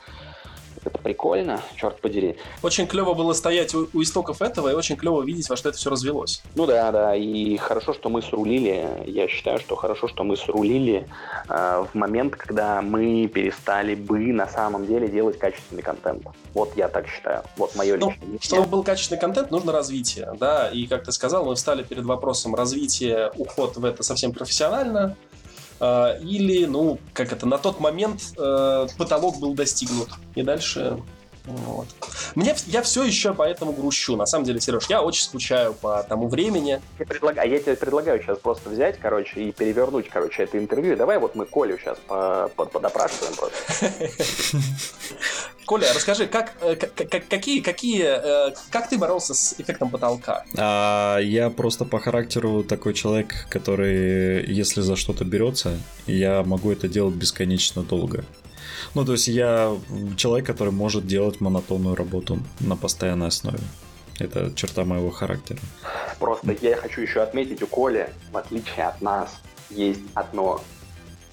это 0.83 0.97
прикольно, 0.99 1.61
черт 1.75 1.99
подери. 2.01 2.37
Очень 2.63 2.87
клево 2.87 3.13
было 3.13 3.33
стоять 3.33 3.73
у, 3.75 3.87
у 3.93 4.01
истоков 4.01 4.41
этого, 4.41 4.69
и 4.69 4.73
очень 4.73 4.95
клево 4.95 5.23
видеть, 5.23 5.49
во 5.49 5.55
что 5.55 5.69
это 5.69 5.77
все 5.77 5.89
развелось. 5.89 6.41
Ну 6.55 6.65
да, 6.65 6.91
да, 6.91 7.15
и 7.15 7.57
хорошо, 7.57 7.93
что 7.93 8.09
мы 8.09 8.21
срулили, 8.21 8.87
я 9.05 9.27
считаю, 9.27 9.59
что 9.59 9.75
хорошо, 9.75 10.07
что 10.07 10.23
мы 10.23 10.37
срулили 10.37 11.07
э, 11.49 11.85
в 11.91 11.95
момент, 11.95 12.35
когда 12.35 12.81
мы 12.81 13.27
перестали 13.27 13.95
бы 13.95 14.19
на 14.33 14.47
самом 14.47 14.85
деле 14.85 15.07
делать 15.07 15.37
качественный 15.37 15.81
контент. 15.81 16.23
Вот 16.53 16.75
я 16.75 16.87
так 16.87 17.07
считаю, 17.07 17.43
вот 17.57 17.75
мое 17.75 17.97
ну, 17.97 18.13
личное 18.21 18.39
Чтобы 18.39 18.67
был 18.67 18.83
качественный 18.83 19.19
контент, 19.19 19.51
нужно 19.51 19.71
развитие, 19.71 20.33
да, 20.39 20.69
и 20.69 20.85
как 20.87 21.03
ты 21.03 21.11
сказал, 21.11 21.45
мы 21.45 21.55
встали 21.55 21.83
перед 21.83 22.05
вопросом 22.05 22.55
развития, 22.55 23.31
уход 23.37 23.77
в 23.77 23.85
это 23.85 24.03
совсем 24.03 24.31
профессионально, 24.33 25.15
или, 25.79 26.65
ну, 26.65 26.99
как 27.13 27.31
это, 27.31 27.45
на 27.45 27.57
тот 27.57 27.79
момент 27.79 28.21
uh, 28.37 28.89
потолок 28.97 29.39
был 29.39 29.53
достигнут. 29.53 30.09
И 30.35 30.43
дальше 30.43 31.01
вот. 31.47 31.87
Мне, 32.35 32.55
я 32.67 32.81
все 32.81 33.03
еще 33.03 33.33
поэтому 33.33 33.71
грущу. 33.71 34.15
На 34.15 34.25
самом 34.25 34.45
деле, 34.45 34.59
Сереж, 34.59 34.85
я 34.89 35.01
очень 35.01 35.23
скучаю 35.23 35.73
по 35.73 36.03
тому 36.03 36.27
времени. 36.27 36.81
Я, 36.99 37.05
предлаг... 37.05 37.37
а 37.37 37.45
я 37.45 37.59
тебе 37.59 37.75
предлагаю 37.75 38.21
сейчас 38.21 38.37
просто 38.39 38.69
взять, 38.69 38.99
короче, 38.99 39.41
и 39.41 39.51
перевернуть, 39.51 40.09
короче, 40.09 40.43
это 40.43 40.57
интервью. 40.57 40.95
давай 40.95 41.17
вот 41.19 41.35
мы 41.35 41.45
Колю 41.45 41.77
сейчас 41.77 41.97
по 42.07 42.49
подопрашиваем 42.65 43.33
просто. 43.35 43.91
Коля, 45.67 45.93
расскажи, 45.93 46.27
как, 46.27 46.53
э, 46.61 46.75
какие, 46.77 47.59
какие, 47.59 48.03
э, 48.05 48.53
как 48.69 48.87
ты 48.87 48.97
боролся 48.97 49.33
с 49.33 49.53
эффектом 49.57 49.89
потолка? 49.89 50.45
А, 50.57 51.17
я 51.17 51.49
просто 51.49 51.83
по 51.83 51.99
характеру 51.99 52.63
такой 52.63 52.93
человек, 52.93 53.47
который, 53.49 54.45
если 54.45 54.79
за 54.79 54.95
что-то 54.95 55.25
берется, 55.25 55.77
я 56.05 56.43
могу 56.43 56.71
это 56.71 56.87
делать 56.87 57.15
бесконечно 57.15 57.83
долго. 57.83 58.23
Ну, 58.97 59.05
то 59.05 59.11
есть 59.11 59.27
я 59.27 59.77
человек, 60.15 60.47
который 60.47 60.73
может 60.73 61.05
делать 61.05 61.39
монотонную 61.39 61.95
работу 61.95 62.39
на 62.59 62.75
постоянной 62.75 63.27
основе. 63.27 63.59
Это 64.17 64.51
черта 64.55 64.85
моего 64.85 65.11
характера. 65.11 65.59
Просто 66.17 66.55
я 66.61 66.75
хочу 66.75 67.01
еще 67.01 67.21
отметить, 67.21 67.61
у 67.61 67.67
Коли, 67.67 68.09
в 68.31 68.37
отличие 68.37 68.87
от 68.87 68.99
нас, 69.03 69.39
есть 69.69 70.01
одно 70.15 70.61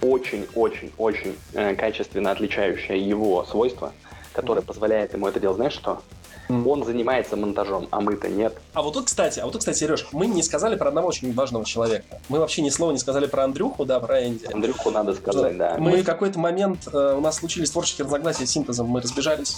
очень-очень-очень 0.02 1.36
э, 1.54 1.74
качественно 1.74 2.32
отличающее 2.32 2.98
его 2.98 3.42
свойство, 3.46 3.94
которое 4.34 4.60
позволяет 4.60 5.14
ему 5.14 5.26
это 5.26 5.40
делать. 5.40 5.56
Знаешь 5.56 5.72
что? 5.72 6.02
Он 6.48 6.84
занимается 6.84 7.36
монтажом, 7.36 7.88
а 7.90 8.00
мы-то 8.00 8.28
нет. 8.28 8.54
А 8.74 8.82
вот 8.82 8.94
тут, 8.94 9.06
кстати, 9.06 9.40
а 9.40 9.44
вот 9.44 9.52
тут, 9.52 9.60
кстати, 9.60 9.78
Сереж, 9.78 10.06
мы 10.12 10.26
не 10.26 10.42
сказали 10.42 10.76
про 10.76 10.88
одного 10.88 11.08
очень 11.08 11.32
важного 11.34 11.64
человека. 11.64 12.20
Мы 12.28 12.38
вообще 12.38 12.62
ни 12.62 12.70
слова 12.70 12.92
не 12.92 12.98
сказали 12.98 13.26
про 13.26 13.44
Андрюху, 13.44 13.84
да, 13.84 14.00
про 14.00 14.26
Энди. 14.26 14.46
Андрюху 14.52 14.90
надо 14.90 15.14
сказать, 15.14 15.52
что 15.52 15.58
да. 15.58 15.76
Мы 15.78 16.02
в 16.02 16.04
какой-то 16.04 16.38
момент, 16.38 16.88
э, 16.92 17.14
у 17.16 17.20
нас 17.20 17.36
случились 17.36 17.70
творческие 17.70 18.04
разногласия 18.04 18.46
с 18.46 18.50
синтезом, 18.50 18.86
мы 18.86 19.00
разбежались. 19.00 19.56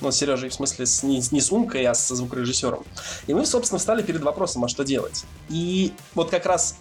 Ну, 0.00 0.12
с 0.12 0.16
Сережей, 0.16 0.48
в 0.48 0.54
смысле, 0.54 0.86
с, 0.86 1.02
не, 1.02 1.20
не 1.32 1.40
с 1.40 1.50
Умкой, 1.50 1.84
а 1.86 1.94
со 1.94 2.14
звукорежиссером. 2.14 2.84
И 3.26 3.34
мы, 3.34 3.44
собственно, 3.44 3.80
встали 3.80 4.02
перед 4.02 4.22
вопросом, 4.22 4.64
а 4.64 4.68
что 4.68 4.84
делать. 4.84 5.24
И 5.48 5.92
вот 6.14 6.30
как 6.30 6.46
раз 6.46 6.76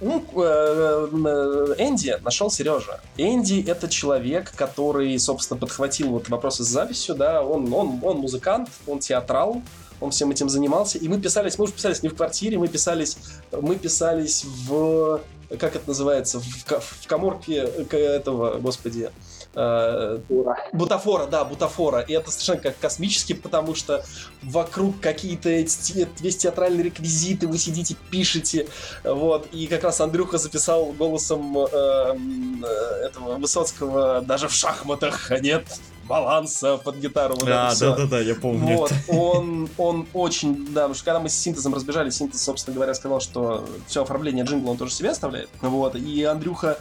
ну, 0.00 0.24
э, 0.36 1.08
э, 1.10 1.74
Энди 1.78 2.18
нашел 2.22 2.50
Сережа. 2.50 3.00
Энди— 3.16 3.64
это 3.66 3.88
человек, 3.88 4.52
который, 4.54 5.18
собственно, 5.18 5.58
подхватил 5.58 6.10
вот 6.10 6.28
вопросы 6.28 6.64
с 6.64 6.66
записью, 6.66 7.14
да, 7.14 7.42
он, 7.42 7.72
он, 7.72 8.00
он 8.02 8.18
музыкант, 8.18 8.68
он 8.86 8.98
театрал, 8.98 9.62
он 10.00 10.10
всем 10.10 10.30
этим 10.30 10.48
занимался, 10.48 10.98
и 10.98 11.08
мы 11.08 11.18
писались, 11.18 11.58
мы 11.58 11.64
уже 11.64 11.72
писались 11.72 12.02
не 12.02 12.10
в 12.10 12.14
квартире, 12.14 12.58
мы 12.58 12.68
писались, 12.68 13.16
мы 13.52 13.76
писались 13.76 14.44
в, 14.44 15.20
как 15.58 15.76
это 15.76 15.88
называется, 15.88 16.40
в, 16.40 16.44
в 16.44 17.06
коморке 17.06 17.56
этого, 17.90 18.58
господи, 18.58 19.10
Э, 19.58 20.18
бутафора, 20.74 21.26
да, 21.26 21.42
бутафора. 21.42 22.00
И 22.00 22.12
это 22.12 22.30
совершенно 22.30 22.60
как 22.60 22.78
космически, 22.78 23.32
потому 23.32 23.74
что 23.74 24.04
вокруг 24.42 25.00
какие-то 25.00 25.48
весь 25.48 26.36
театральные 26.36 26.82
реквизиты, 26.82 27.46
вы 27.46 27.56
сидите, 27.56 27.96
пишете. 28.10 28.66
Вот. 29.02 29.48
И 29.52 29.66
как 29.66 29.82
раз 29.84 30.02
Андрюха 30.02 30.36
записал 30.36 30.92
голосом 30.92 31.56
э, 31.56 31.66
э, 31.72 32.66
этого 33.06 33.36
Высоцкого 33.36 34.20
даже 34.20 34.48
в 34.48 34.52
шахматах 34.52 35.30
нет 35.40 35.64
баланса 36.06 36.76
под 36.76 36.96
гитару. 36.96 37.36
Вот 37.36 37.48
а, 37.48 37.74
да-да-да, 37.74 38.20
я 38.20 38.34
помню. 38.34 38.76
Вот, 38.76 38.92
он, 39.08 39.70
он 39.78 40.06
очень, 40.12 40.66
да, 40.66 40.82
потому 40.82 40.94
что 40.94 41.04
когда 41.06 41.18
мы 41.18 41.30
с 41.30 41.34
синтезом 41.34 41.74
разбежались, 41.74 42.16
синтез, 42.16 42.42
собственно 42.42 42.74
говоря, 42.74 42.92
сказал, 42.92 43.20
что 43.20 43.66
все 43.86 44.02
оформление 44.02 44.44
джингла 44.44 44.72
он 44.72 44.76
тоже 44.76 44.92
себе 44.92 45.10
оставляет. 45.10 45.48
Вот, 45.62 45.96
и 45.96 46.22
Андрюха 46.24 46.78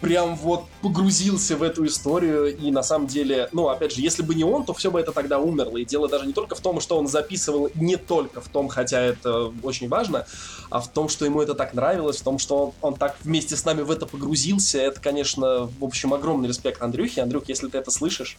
прям 0.00 0.36
вот 0.36 0.64
погрузился 0.82 1.56
в 1.56 1.62
эту 1.62 1.86
историю, 1.86 2.56
и 2.56 2.70
на 2.70 2.82
самом 2.82 3.06
деле, 3.06 3.48
ну, 3.52 3.68
опять 3.68 3.94
же, 3.94 4.00
если 4.00 4.22
бы 4.22 4.34
не 4.34 4.44
он, 4.44 4.64
то 4.64 4.72
все 4.74 4.90
бы 4.90 5.00
это 5.00 5.12
тогда 5.12 5.38
умерло. 5.38 5.76
И 5.76 5.84
дело 5.84 6.08
даже 6.08 6.26
не 6.26 6.32
только 6.32 6.54
в 6.54 6.60
том, 6.60 6.80
что 6.80 6.98
он 6.98 7.06
записывал, 7.06 7.70
не 7.74 7.96
только 7.96 8.40
в 8.40 8.48
том, 8.48 8.68
хотя 8.68 9.00
это 9.00 9.52
очень 9.62 9.88
важно, 9.88 10.26
а 10.70 10.80
в 10.80 10.88
том, 10.88 11.08
что 11.08 11.24
ему 11.24 11.40
это 11.40 11.54
так 11.54 11.74
нравилось, 11.74 12.18
в 12.18 12.24
том, 12.24 12.38
что 12.38 12.74
он, 12.80 12.94
так 12.94 13.16
вместе 13.22 13.56
с 13.56 13.64
нами 13.64 13.82
в 13.82 13.90
это 13.90 14.06
погрузился. 14.06 14.78
Это, 14.78 15.00
конечно, 15.00 15.70
в 15.78 15.84
общем, 15.84 16.14
огромный 16.14 16.48
респект 16.48 16.82
Андрюхе. 16.82 17.22
Андрюх, 17.22 17.48
если 17.48 17.68
ты 17.68 17.78
это 17.78 17.90
слышишь, 17.90 18.38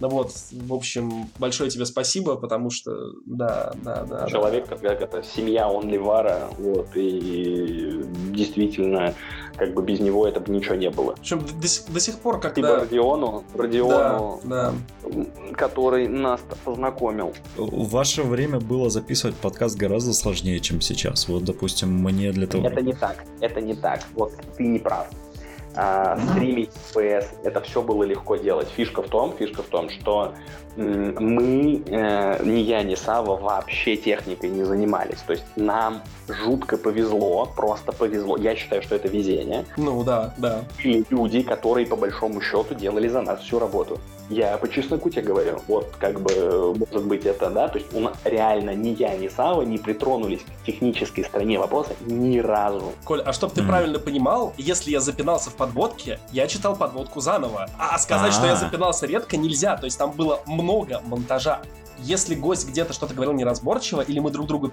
ну 0.00 0.08
вот, 0.08 0.32
в 0.50 0.72
общем, 0.72 1.28
большое 1.38 1.70
тебе 1.70 1.84
спасибо, 1.84 2.36
потому 2.36 2.70
что, 2.70 3.12
да, 3.26 3.72
да, 3.82 4.04
да. 4.04 4.26
Человек, 4.28 4.66
да. 4.68 4.76
как 4.76 5.02
это, 5.02 5.22
семья 5.22 5.68
Онливара, 5.68 6.48
вот, 6.58 6.88
и 6.94 8.02
действительно, 8.30 9.14
как 9.60 9.74
бы 9.74 9.82
без 9.82 10.00
него 10.00 10.26
это 10.26 10.40
бы 10.40 10.50
ничего 10.52 10.74
не 10.74 10.88
было. 10.88 11.14
Причем 11.20 11.40
до, 11.40 11.92
до 11.92 12.00
сих 12.00 12.18
пор, 12.18 12.40
когда... 12.40 12.62
Типа 12.62 12.80
Родиону, 12.80 13.44
Родиону, 13.54 14.40
да, 14.44 14.72
да. 15.02 15.24
который 15.54 16.08
нас 16.08 16.40
познакомил. 16.64 17.34
В 17.56 17.90
ваше 17.90 18.22
время 18.22 18.58
было 18.58 18.88
записывать 18.88 19.36
подкаст 19.36 19.76
гораздо 19.76 20.14
сложнее, 20.14 20.60
чем 20.60 20.80
сейчас. 20.80 21.28
Вот, 21.28 21.44
допустим, 21.44 21.92
мне 21.92 22.32
для 22.32 22.46
того... 22.46 22.68
Это 22.68 22.80
не 22.80 22.94
так, 22.94 23.22
это 23.40 23.60
не 23.60 23.74
так. 23.74 24.00
Вот 24.14 24.32
ты 24.56 24.66
не 24.66 24.78
прав 24.78 25.08
а, 25.76 26.18
стримить 26.18 26.70
FPS, 26.92 27.26
это 27.44 27.60
все 27.60 27.82
было 27.82 28.02
легко 28.02 28.36
делать. 28.36 28.68
Фишка 28.68 29.02
в 29.02 29.08
том, 29.08 29.34
фишка 29.36 29.62
в 29.62 29.66
том, 29.66 29.88
что 29.90 30.34
мы, 30.76 31.82
э, 31.86 32.44
ни 32.44 32.60
я, 32.60 32.82
ни 32.82 32.94
Сава 32.94 33.36
вообще 33.36 33.96
техникой 33.96 34.50
не 34.50 34.64
занимались. 34.64 35.18
То 35.26 35.32
есть 35.32 35.44
нам 35.56 36.02
жутко 36.28 36.76
повезло, 36.76 37.48
просто 37.56 37.92
повезло. 37.92 38.36
Я 38.36 38.54
считаю, 38.54 38.82
что 38.82 38.94
это 38.94 39.08
везение. 39.08 39.64
Ну 39.76 40.02
да, 40.04 40.34
да. 40.38 40.64
И 40.82 41.04
люди, 41.10 41.42
которые 41.42 41.86
по 41.86 41.96
большому 41.96 42.40
счету 42.40 42.74
делали 42.74 43.08
за 43.08 43.22
нас 43.22 43.40
всю 43.40 43.58
работу. 43.58 43.98
Я 44.30 44.56
по 44.58 44.68
чесноку 44.68 45.10
тебе 45.10 45.22
говорю, 45.22 45.60
вот 45.66 45.92
как 45.98 46.20
бы, 46.20 46.74
может 46.74 47.04
быть, 47.06 47.26
это, 47.26 47.50
да, 47.50 47.68
то 47.68 47.78
есть 47.78 47.92
у 47.92 48.00
нас 48.00 48.16
реально 48.24 48.74
ни 48.76 48.90
я, 48.90 49.16
ни 49.16 49.26
Сава 49.26 49.62
не 49.62 49.76
притронулись 49.76 50.40
к 50.62 50.66
технической 50.66 51.24
стороне 51.24 51.58
вопроса 51.58 51.90
ни 52.06 52.38
разу. 52.38 52.92
Коль, 53.04 53.22
а 53.22 53.32
чтобы 53.32 53.54
ты 53.54 53.62
mm. 53.62 53.66
правильно 53.66 53.98
понимал, 53.98 54.54
если 54.56 54.92
я 54.92 55.00
запинался 55.00 55.50
в 55.50 55.54
подводке, 55.54 56.20
я 56.30 56.46
читал 56.46 56.76
подводку 56.76 57.20
заново. 57.20 57.68
А 57.76 57.98
сказать, 57.98 58.32
что 58.32 58.46
я 58.46 58.54
запинался 58.54 59.06
редко, 59.06 59.36
нельзя. 59.36 59.76
То 59.76 59.86
есть 59.86 59.98
там 59.98 60.12
было 60.12 60.40
много 60.46 61.00
монтажа 61.04 61.62
если 62.02 62.34
гость 62.34 62.68
где-то 62.68 62.92
что-то 62.92 63.14
говорил 63.14 63.32
неразборчиво, 63.34 64.00
или 64.00 64.18
мы 64.18 64.30
друг 64.30 64.46
другу... 64.46 64.72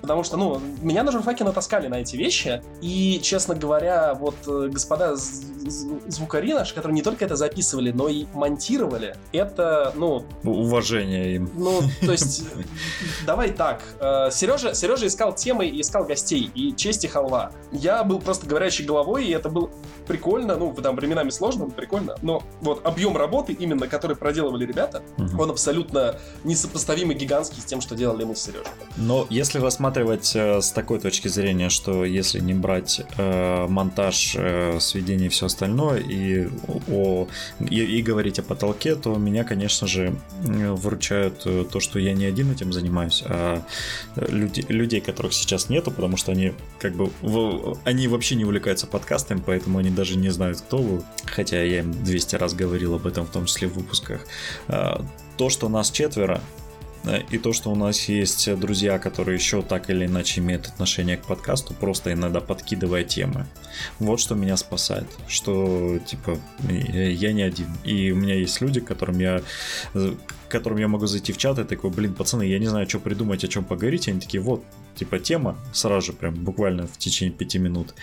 Потому 0.00 0.24
что, 0.24 0.36
ну, 0.36 0.60
меня 0.80 1.02
на 1.02 1.12
журфаке 1.12 1.44
натаскали 1.44 1.88
на 1.88 1.96
эти 1.96 2.16
вещи, 2.16 2.62
и, 2.80 3.20
честно 3.22 3.54
говоря, 3.54 4.14
вот 4.14 4.36
э, 4.46 4.68
господа 4.68 5.14
звукари 5.16 6.54
наши, 6.54 6.74
которые 6.74 6.94
не 6.94 7.02
только 7.02 7.24
это 7.24 7.36
записывали, 7.36 7.92
но 7.92 8.08
и 8.08 8.26
монтировали, 8.32 8.91
это, 9.32 9.92
ну... 9.96 10.24
Уважение 10.44 11.34
им. 11.34 11.50
Ну, 11.54 11.80
то 12.00 12.12
есть, 12.12 12.44
давай 13.26 13.50
так. 13.50 13.82
Сережа, 14.30 14.70
э, 14.70 14.74
Сережа 14.74 15.06
искал 15.06 15.34
темы 15.34 15.66
и 15.66 15.80
искал 15.80 16.04
гостей, 16.04 16.50
и 16.54 16.74
честь 16.74 17.04
и 17.04 17.08
халва. 17.08 17.52
Я 17.72 18.04
был 18.04 18.20
просто 18.20 18.46
говорящей 18.46 18.84
головой, 18.84 19.26
и 19.26 19.30
это 19.30 19.48
было 19.48 19.70
прикольно, 20.06 20.56
ну, 20.56 20.72
там 20.74 20.96
временами 20.96 21.30
сложно, 21.30 21.66
но 21.66 21.70
прикольно, 21.70 22.16
но 22.22 22.42
вот 22.60 22.84
объем 22.86 23.16
работы 23.16 23.52
именно, 23.52 23.88
который 23.88 24.16
проделывали 24.16 24.66
ребята, 24.66 25.02
он 25.38 25.50
абсолютно 25.50 26.18
не 26.44 26.52
несопоставимо 26.52 27.14
гигантский 27.14 27.60
с 27.60 27.64
тем, 27.64 27.80
что 27.80 27.94
делали 27.94 28.24
мы 28.24 28.36
с 28.36 28.42
Сережей. 28.42 28.66
Но 28.96 29.26
если 29.30 29.58
рассматривать 29.58 30.32
э, 30.36 30.60
с 30.60 30.70
такой 30.70 31.00
точки 31.00 31.28
зрения, 31.28 31.70
что 31.70 32.04
если 32.04 32.40
не 32.40 32.54
брать 32.54 33.00
э, 33.16 33.66
монтаж, 33.66 34.36
э, 34.38 34.78
сведение 34.80 35.26
и 35.26 35.30
все 35.30 35.46
остальное, 35.46 35.98
и, 35.98 36.48
о, 36.90 37.26
и, 37.58 37.98
и 37.98 38.02
говорить 38.02 38.38
о 38.38 38.42
потолке, 38.42 38.81
то 38.90 39.16
меня, 39.16 39.44
конечно 39.44 39.86
же, 39.86 40.14
выручают 40.40 41.42
э, 41.46 41.64
то, 41.70 41.80
что 41.80 41.98
я 41.98 42.12
не 42.12 42.24
один 42.24 42.50
этим 42.50 42.72
занимаюсь, 42.72 43.22
а 43.26 43.62
люди, 44.16 44.64
людей, 44.68 45.00
которых 45.00 45.32
сейчас 45.32 45.68
нету, 45.68 45.90
потому 45.90 46.16
что 46.16 46.32
они 46.32 46.52
как 46.78 46.94
бы 46.94 47.10
в, 47.22 47.78
они 47.84 48.08
вообще 48.08 48.34
не 48.34 48.44
увлекаются 48.44 48.86
подкастами, 48.86 49.42
поэтому 49.44 49.78
они 49.78 49.90
даже 49.90 50.16
не 50.16 50.30
знают, 50.30 50.60
кто 50.60 50.78
вы. 50.78 51.02
Хотя 51.24 51.62
я 51.62 51.80
им 51.80 51.92
200 52.04 52.36
раз 52.36 52.54
говорил 52.54 52.94
об 52.94 53.06
этом, 53.06 53.26
в 53.26 53.30
том 53.30 53.46
числе 53.46 53.68
в 53.68 53.74
выпусках. 53.74 54.26
А, 54.68 55.04
то, 55.36 55.48
что 55.48 55.68
нас 55.68 55.90
четверо, 55.90 56.40
э, 56.40 56.61
и 57.30 57.38
то, 57.38 57.52
что 57.52 57.70
у 57.70 57.74
нас 57.74 58.08
есть 58.08 58.54
друзья, 58.58 58.98
которые 58.98 59.36
еще 59.36 59.62
так 59.62 59.90
или 59.90 60.06
иначе 60.06 60.40
имеют 60.40 60.66
отношение 60.66 61.16
к 61.16 61.22
подкасту, 61.22 61.74
просто 61.74 62.12
иногда 62.12 62.40
подкидывая 62.40 63.04
темы. 63.04 63.46
Вот 63.98 64.20
что 64.20 64.34
меня 64.34 64.56
спасает. 64.56 65.06
Что, 65.26 65.98
типа, 65.98 66.38
я 66.68 67.32
не 67.32 67.42
один. 67.42 67.68
И 67.84 68.10
у 68.12 68.16
меня 68.16 68.34
есть 68.34 68.60
люди, 68.60 68.80
которым 68.80 69.18
я 69.18 69.42
которым 70.52 70.78
я 70.78 70.86
могу 70.86 71.06
зайти 71.06 71.32
в 71.32 71.38
чат 71.38 71.58
и 71.58 71.64
такой, 71.64 71.90
блин, 71.90 72.12
пацаны, 72.12 72.42
я 72.42 72.58
не 72.58 72.66
знаю, 72.66 72.86
что 72.86 73.00
придумать, 73.00 73.42
о 73.42 73.48
чем 73.48 73.64
поговорить. 73.64 74.06
И 74.06 74.10
они 74.10 74.20
такие, 74.20 74.42
вот, 74.42 74.62
типа, 74.94 75.18
тема, 75.18 75.56
сразу 75.72 76.08
же, 76.08 76.12
прям 76.12 76.34
буквально 76.34 76.86
в 76.86 76.98
течение 76.98 77.34
пяти 77.34 77.58
минут. 77.58 77.94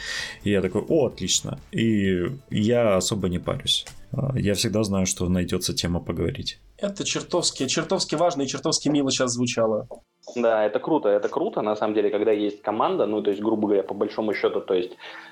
И 0.44 0.50
я 0.50 0.62
такой, 0.62 0.82
о, 0.82 1.06
отлично. 1.06 1.60
И 1.72 2.32
я 2.50 2.98
особо 2.98 3.30
не 3.30 3.40
парюсь. 3.40 3.86
А, 4.12 4.38
я 4.38 4.54
всегда 4.54 4.84
знаю, 4.84 5.06
что 5.06 5.28
найдется 5.30 5.74
тема 5.74 6.00
поговорить. 6.00 6.60
Это 6.78 7.04
чертовски, 7.04 7.68
чертовски 7.68 8.16
важно 8.16 8.44
и 8.44 8.48
чертовски 8.48 8.90
мило 8.90 9.12
сейчас 9.12 9.34
звучало. 9.34 9.88
Да, 10.36 10.66
это 10.66 10.80
круто, 10.80 11.10
это 11.10 11.30
круто, 11.30 11.62
на 11.62 11.76
самом 11.76 11.94
деле, 11.94 12.10
когда 12.10 12.32
есть 12.32 12.62
команда, 12.62 13.06
ну, 13.06 13.22
то 13.22 13.30
есть, 13.30 13.42
грубо 13.42 13.68
говоря, 13.68 13.84
по 13.84 13.94
большому 13.94 14.34
счету, 14.34 14.62
то 14.62 14.74
есть, 14.74 14.92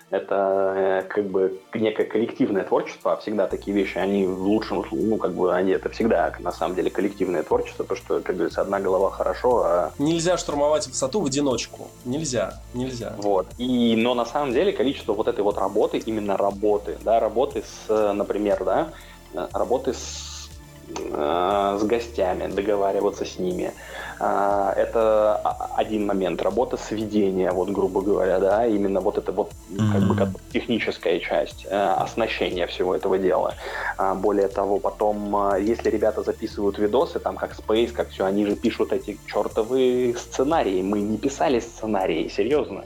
это 0.09 0.73
э, 0.75 1.01
как 1.07 1.25
бы 1.25 1.59
некое 1.73 2.05
коллективное 2.05 2.63
творчество, 2.63 3.13
а 3.13 3.17
всегда 3.17 3.47
такие 3.47 3.75
вещи, 3.75 3.97
они 3.97 4.25
в 4.25 4.41
лучшем, 4.41 4.85
ну, 4.91 5.17
как 5.17 5.33
бы, 5.33 5.53
они, 5.53 5.71
это 5.71 5.89
всегда, 5.89 6.33
на 6.39 6.51
самом 6.51 6.75
деле, 6.75 6.89
коллективное 6.89 7.43
творчество, 7.43 7.83
потому 7.83 7.97
что, 7.97 8.19
как 8.21 8.35
говорится, 8.35 8.61
одна 8.61 8.79
голова 8.79 9.09
хорошо, 9.09 9.63
а... 9.65 9.91
Нельзя 9.99 10.37
штурмовать 10.37 10.87
высоту 10.87 11.19
в 11.19 11.25
одиночку, 11.25 11.87
нельзя, 12.05 12.53
нельзя. 12.73 13.13
Вот, 13.17 13.47
и, 13.57 13.95
но 13.97 14.13
на 14.13 14.25
самом 14.25 14.53
деле 14.53 14.71
количество 14.71 15.13
вот 15.13 15.27
этой 15.27 15.43
вот 15.43 15.57
работы, 15.57 15.97
именно 15.97 16.37
работы, 16.37 16.97
да, 17.03 17.19
работы 17.19 17.63
с, 17.63 18.13
например, 18.13 18.63
да, 18.63 18.89
работы 19.53 19.93
с, 19.93 20.49
э, 20.89 21.77
с 21.79 21.83
гостями, 21.83 22.47
договариваться 22.47 23.25
с 23.25 23.39
ними, 23.39 23.73
это 24.19 25.35
один 25.75 26.05
момент. 26.05 26.41
Работа 26.41 26.77
сведения, 26.77 27.51
вот 27.51 27.69
грубо 27.69 28.01
говоря, 28.01 28.39
да, 28.39 28.65
именно 28.65 28.99
вот 28.99 29.17
это 29.17 29.31
вот 29.31 29.51
как 29.91 30.03
бы 30.07 30.15
как 30.15 30.29
техническая 30.51 31.19
часть, 31.19 31.65
э, 31.69 31.75
оснащения 31.75 32.65
всего 32.67 32.95
этого 32.95 33.17
дела. 33.17 33.53
А, 33.97 34.15
более 34.15 34.47
того, 34.47 34.79
потом, 34.79 35.35
а, 35.35 35.57
если 35.57 35.89
ребята 35.89 36.23
записывают 36.23 36.79
видосы, 36.79 37.19
там 37.19 37.35
как 37.35 37.53
Space, 37.53 37.91
как 37.91 38.09
все, 38.09 38.25
они 38.25 38.45
же 38.45 38.55
пишут 38.55 38.91
эти 38.91 39.17
чертовы 39.27 40.15
сценарии. 40.17 40.81
Мы 40.81 41.01
не 41.01 41.17
писали 41.17 41.59
сценарии, 41.59 42.27
серьезно 42.29 42.83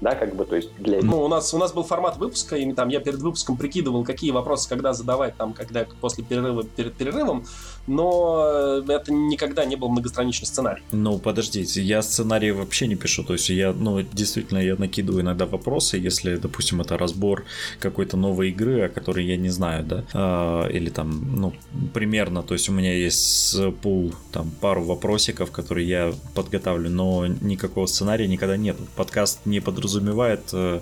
да, 0.00 0.14
как 0.14 0.34
бы, 0.36 0.44
то 0.44 0.56
есть 0.56 0.70
для... 0.78 1.00
Ну, 1.02 1.22
у 1.22 1.28
нас, 1.28 1.52
у 1.54 1.58
нас 1.58 1.72
был 1.72 1.82
формат 1.82 2.18
выпуска, 2.18 2.56
и 2.56 2.72
там 2.72 2.88
я 2.88 3.00
перед 3.00 3.18
выпуском 3.18 3.56
прикидывал, 3.56 4.04
какие 4.04 4.30
вопросы 4.30 4.68
когда 4.68 4.92
задавать, 4.92 5.36
там, 5.36 5.52
когда 5.52 5.86
после 6.00 6.22
перерыва, 6.24 6.62
перед 6.62 6.94
перерывом, 6.94 7.44
но 7.88 8.82
э, 8.86 8.92
это 8.92 9.12
никогда 9.12 9.64
не 9.64 9.76
был 9.76 9.88
многостраничный 9.88 10.46
сценарий. 10.46 10.82
Ну, 10.92 11.18
подождите, 11.18 11.82
я 11.82 12.02
сценарий 12.02 12.52
вообще 12.52 12.86
не 12.86 12.96
пишу, 12.96 13.24
то 13.24 13.32
есть 13.32 13.48
я, 13.48 13.72
ну, 13.72 14.02
действительно, 14.02 14.58
я 14.58 14.76
накидываю 14.76 15.22
иногда 15.22 15.46
вопросы, 15.46 15.96
если, 15.96 16.36
допустим, 16.36 16.80
это 16.80 16.98
разбор 16.98 17.44
какой-то 17.80 18.16
новой 18.16 18.50
игры, 18.50 18.82
о 18.82 18.88
которой 18.88 19.26
я 19.26 19.36
не 19.36 19.48
знаю, 19.48 19.84
да, 19.84 20.04
а, 20.12 20.68
или 20.68 20.90
там, 20.90 21.36
ну, 21.36 21.52
примерно, 21.94 22.42
то 22.42 22.54
есть 22.54 22.68
у 22.68 22.72
меня 22.72 22.94
есть 22.94 23.56
пул, 23.82 24.12
там, 24.32 24.50
пару 24.60 24.84
вопросиков, 24.84 25.50
которые 25.50 25.88
я 25.88 26.12
подготавливаю, 26.34 26.94
но 26.94 27.26
никакого 27.26 27.86
сценария 27.86 28.28
никогда 28.28 28.56
нет. 28.56 28.76
Подкаст 28.96 29.46
не 29.46 29.60
подразумевает 29.60 30.50
э, 30.52 30.80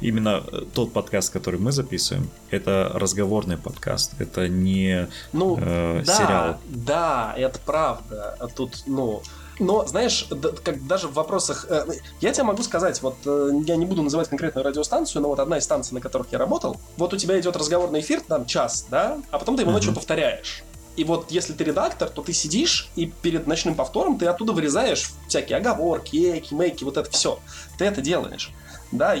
именно 0.00 0.42
тот 0.74 0.92
подкаст, 0.92 1.32
который 1.32 1.60
мы 1.60 1.72
записываем, 1.72 2.28
это 2.50 2.90
разговорный 2.94 3.56
подкаст, 3.56 4.14
это 4.18 4.48
не 4.48 5.08
ну, 5.32 5.58
э, 5.60 6.02
да, 6.04 6.16
сериал 6.16 6.39
да, 6.66 7.34
это 7.36 7.58
правда. 7.64 8.36
А 8.38 8.48
тут, 8.48 8.82
ну, 8.86 9.22
но, 9.60 9.86
знаешь, 9.86 10.26
как 10.64 10.86
даже 10.86 11.06
в 11.06 11.12
вопросах... 11.12 11.66
Э, 11.68 11.84
я 12.20 12.32
тебе 12.32 12.44
могу 12.44 12.62
сказать, 12.62 13.00
вот 13.02 13.16
э, 13.26 13.50
я 13.66 13.76
не 13.76 13.84
буду 13.84 14.02
называть 14.02 14.28
конкретную 14.28 14.64
радиостанцию, 14.64 15.20
но 15.22 15.28
вот 15.28 15.38
одна 15.38 15.58
из 15.58 15.64
станций, 15.64 15.94
на 15.94 16.00
которых 16.00 16.28
я 16.32 16.38
работал, 16.38 16.78
вот 16.96 17.12
у 17.12 17.16
тебя 17.18 17.38
идет 17.38 17.56
разговорный 17.56 18.00
эфир, 18.00 18.22
там 18.22 18.46
час, 18.46 18.86
да, 18.90 19.18
а 19.30 19.38
потом 19.38 19.56
ты 19.56 19.62
его 19.62 19.70
ночью 19.70 19.94
повторяешь. 19.94 20.64
И 20.96 21.04
вот 21.04 21.30
если 21.30 21.52
ты 21.52 21.64
редактор, 21.64 22.08
то 22.08 22.22
ты 22.22 22.32
сидишь 22.32 22.88
и 22.96 23.06
перед 23.06 23.46
ночным 23.46 23.74
повтором 23.74 24.18
ты 24.18 24.26
оттуда 24.26 24.52
вырезаешь 24.52 25.12
всякие 25.28 25.58
оговорки, 25.58 26.16
эки, 26.16 26.54
мейки, 26.54 26.84
вот 26.84 26.96
это 26.96 27.10
все. 27.10 27.38
Ты 27.78 27.84
это 27.84 28.00
делаешь. 28.00 28.50
Да, 28.92 29.14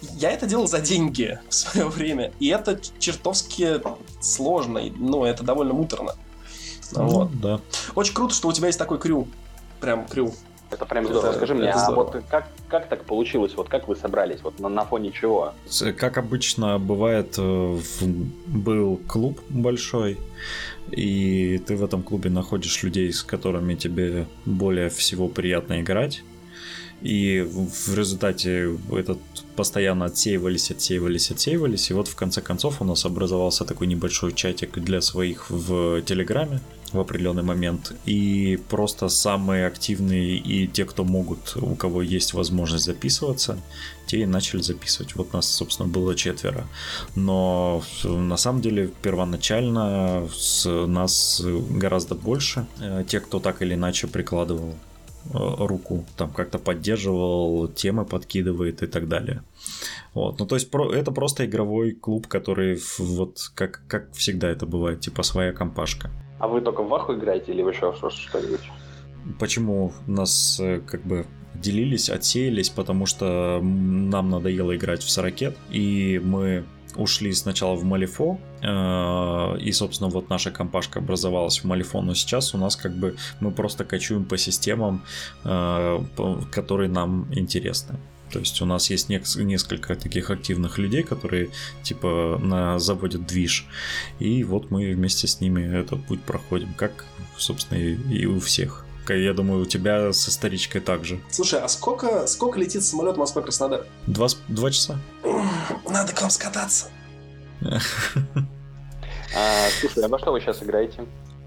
я 0.00 0.30
это 0.30 0.46
делал 0.46 0.66
за 0.66 0.80
деньги 0.80 1.38
в 1.48 1.54
свое 1.54 1.88
время. 1.88 2.32
И 2.40 2.48
это 2.48 2.78
чертовски 2.98 3.80
сложно. 4.20 4.80
Ну, 4.96 5.24
это 5.24 5.42
довольно 5.42 5.72
муторно. 5.72 6.14
Ну, 6.92 7.08
вот. 7.08 7.40
Да. 7.40 7.60
Очень 7.94 8.14
круто, 8.14 8.34
что 8.34 8.48
у 8.48 8.52
тебя 8.52 8.68
есть 8.68 8.78
такой 8.78 8.98
крю. 8.98 9.28
Прям 9.80 10.06
крю. 10.06 10.32
Это 10.70 10.86
прям 10.86 11.04
здорово. 11.04 11.28
Это, 11.28 11.36
Скажи 11.36 11.54
мне, 11.54 11.70
а 11.70 11.90
вот 11.92 12.16
как, 12.28 12.48
как 12.68 12.88
так 12.88 13.04
получилось? 13.04 13.52
Вот 13.56 13.68
как 13.68 13.86
вы 13.86 13.96
собрались? 13.96 14.40
Вот 14.42 14.58
на, 14.58 14.68
на 14.68 14.84
фоне 14.84 15.12
чего? 15.12 15.52
Как 15.96 16.18
обычно 16.18 16.78
бывает, 16.78 17.34
э, 17.38 17.78
был 18.46 19.00
клуб 19.06 19.40
большой, 19.48 20.18
и 20.90 21.58
ты 21.66 21.76
в 21.76 21.84
этом 21.84 22.02
клубе 22.02 22.30
находишь 22.30 22.82
людей, 22.82 23.12
с 23.12 23.22
которыми 23.22 23.74
тебе 23.74 24.26
более 24.44 24.88
всего 24.88 25.28
приятно 25.28 25.80
играть. 25.80 26.22
И 27.04 27.42
в 27.42 27.94
результате 27.94 28.78
этот 28.90 29.18
постоянно 29.56 30.06
отсеивались, 30.06 30.70
отсеивались, 30.70 31.30
отсеивались. 31.30 31.90
И 31.90 31.94
вот 31.94 32.08
в 32.08 32.16
конце 32.16 32.40
концов 32.40 32.80
у 32.80 32.84
нас 32.84 33.04
образовался 33.04 33.64
такой 33.66 33.88
небольшой 33.88 34.32
чатик 34.32 34.78
для 34.78 35.02
своих 35.02 35.50
в 35.50 36.00
Телеграме 36.00 36.60
в 36.92 37.00
определенный 37.00 37.42
момент. 37.42 37.92
И 38.06 38.58
просто 38.70 39.08
самые 39.08 39.66
активные 39.66 40.38
и 40.38 40.66
те, 40.66 40.86
кто 40.86 41.04
могут, 41.04 41.56
у 41.56 41.74
кого 41.74 42.00
есть 42.00 42.32
возможность 42.32 42.86
записываться, 42.86 43.58
те 44.06 44.22
и 44.22 44.26
начали 44.26 44.62
записывать. 44.62 45.14
Вот 45.14 45.34
нас, 45.34 45.46
собственно, 45.46 45.88
было 45.88 46.14
четверо. 46.14 46.66
Но 47.14 47.82
на 48.04 48.38
самом 48.38 48.62
деле 48.62 48.90
первоначально 49.02 50.26
с 50.34 50.66
нас 50.86 51.42
гораздо 51.44 52.14
больше. 52.14 52.66
Э, 52.80 53.04
те, 53.06 53.20
кто 53.20 53.40
так 53.40 53.60
или 53.60 53.74
иначе 53.74 54.06
прикладывал 54.06 54.74
руку, 55.32 56.04
там 56.16 56.30
как-то 56.30 56.58
поддерживал, 56.58 57.68
темы 57.68 58.04
подкидывает 58.04 58.82
и 58.82 58.86
так 58.86 59.08
далее. 59.08 59.42
Вот, 60.12 60.38
ну 60.38 60.46
то 60.46 60.54
есть 60.54 60.70
про, 60.70 60.92
это 60.92 61.12
просто 61.12 61.46
игровой 61.46 61.92
клуб, 61.92 62.26
который 62.26 62.78
вот 62.98 63.50
как, 63.54 63.82
как 63.88 64.12
всегда 64.12 64.48
это 64.48 64.66
бывает, 64.66 65.00
типа 65.00 65.22
своя 65.22 65.52
компашка. 65.52 66.10
А 66.38 66.48
вы 66.48 66.60
только 66.60 66.82
в 66.82 66.88
Ваху 66.88 67.14
играете 67.14 67.52
или 67.52 67.62
вы 67.62 67.70
еще 67.70 67.94
что-нибудь? 67.94 68.60
Почему 69.38 69.92
нас 70.06 70.60
э, 70.60 70.80
как 70.80 71.02
бы 71.02 71.24
делились, 71.54 72.10
отсеялись, 72.10 72.68
потому 72.68 73.06
что 73.06 73.60
нам 73.62 74.28
надоело 74.28 74.76
играть 74.76 75.02
в 75.02 75.10
Сорокет, 75.10 75.56
и 75.70 76.20
мы 76.22 76.64
ушли 76.96 77.32
сначала 77.32 77.74
в 77.74 77.84
Малифо, 77.84 78.38
э, 78.62 79.58
и, 79.60 79.72
собственно, 79.72 80.10
вот 80.10 80.30
наша 80.30 80.50
компашка 80.50 81.00
образовалась 81.00 81.60
в 81.60 81.64
Малифо, 81.64 82.02
но 82.02 82.14
сейчас 82.14 82.54
у 82.54 82.58
нас 82.58 82.76
как 82.76 82.96
бы 82.96 83.16
мы 83.40 83.50
просто 83.50 83.84
кочуем 83.84 84.24
по 84.24 84.36
системам, 84.36 85.02
э, 85.44 86.00
которые 86.50 86.88
нам 86.88 87.26
интересны. 87.32 87.98
То 88.30 88.40
есть 88.40 88.60
у 88.60 88.66
нас 88.66 88.90
есть 88.90 89.08
несколько 89.08 89.94
таких 89.94 90.30
активных 90.30 90.78
людей, 90.78 91.04
которые 91.04 91.50
типа 91.82 92.40
на 92.42 92.78
заводят 92.80 93.26
движ. 93.26 93.66
И 94.18 94.42
вот 94.42 94.72
мы 94.72 94.92
вместе 94.92 95.28
с 95.28 95.40
ними 95.40 95.62
этот 95.62 96.04
путь 96.06 96.20
проходим, 96.22 96.74
как, 96.74 97.04
собственно, 97.36 97.78
и 97.78 98.26
у 98.26 98.40
всех. 98.40 98.83
Я 99.08 99.34
думаю, 99.34 99.62
у 99.62 99.66
тебя 99.66 100.12
со 100.12 100.30
старичкой 100.30 100.80
также. 100.80 101.20
Слушай, 101.30 101.60
а 101.60 101.68
сколько, 101.68 102.26
сколько 102.26 102.58
летит 102.58 102.84
самолет 102.84 103.16
Москва-Краснодар? 103.16 103.86
Два, 104.06 104.28
два 104.48 104.70
часа. 104.70 104.98
Надо 105.88 106.12
к 106.12 106.20
вам 106.20 106.30
скататься. 106.30 106.88
А, 109.36 109.68
слушай, 109.80 110.04
а 110.04 110.06
во 110.06 110.16
что 110.20 110.30
вы 110.30 110.40
сейчас 110.40 110.62
играете? 110.62 111.04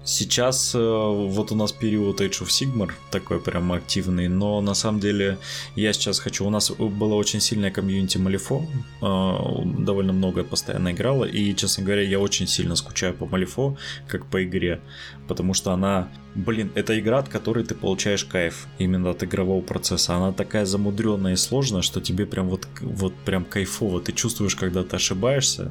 Сейчас 0.08 0.74
э, 0.74 0.78
вот 0.78 1.52
у 1.52 1.54
нас 1.54 1.70
период 1.70 2.22
Age 2.22 2.40
of 2.42 2.46
Sigmar 2.46 2.92
такой 3.10 3.40
прям 3.40 3.72
активный, 3.72 4.26
но 4.28 4.62
на 4.62 4.72
самом 4.72 5.00
деле 5.00 5.36
я 5.76 5.92
сейчас 5.92 6.18
хочу... 6.18 6.46
У 6.46 6.50
нас 6.50 6.70
было 6.70 7.12
очень 7.12 7.40
сильное 7.40 7.70
комьюнити 7.70 8.16
Малифо, 8.16 8.64
э, 9.02 9.82
довольно 9.84 10.14
много 10.14 10.44
постоянно 10.44 10.92
играла, 10.92 11.26
и, 11.26 11.54
честно 11.54 11.84
говоря, 11.84 12.00
я 12.00 12.20
очень 12.20 12.46
сильно 12.46 12.74
скучаю 12.74 13.12
по 13.12 13.26
Малифо, 13.26 13.76
как 14.06 14.24
по 14.30 14.42
игре, 14.42 14.80
потому 15.28 15.52
что 15.52 15.72
она... 15.72 16.08
Блин, 16.34 16.72
это 16.74 16.98
игра, 16.98 17.18
от 17.18 17.28
которой 17.28 17.64
ты 17.64 17.74
получаешь 17.74 18.24
кайф 18.24 18.66
именно 18.78 19.10
от 19.10 19.22
игрового 19.22 19.60
процесса. 19.60 20.14
Она 20.14 20.32
такая 20.32 20.64
замудренная 20.64 21.34
и 21.34 21.36
сложная, 21.36 21.82
что 21.82 22.00
тебе 22.00 22.24
прям 22.24 22.48
вот, 22.48 22.66
вот 22.80 23.14
прям 23.26 23.44
кайфово. 23.44 24.00
Ты 24.00 24.12
чувствуешь, 24.12 24.56
когда 24.56 24.84
ты 24.84 24.96
ошибаешься, 24.96 25.70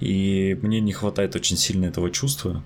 и 0.00 0.58
мне 0.62 0.80
не 0.80 0.92
хватает 0.92 1.36
очень 1.36 1.56
сильно 1.56 1.86
этого 1.86 2.10
чувства. 2.10 2.64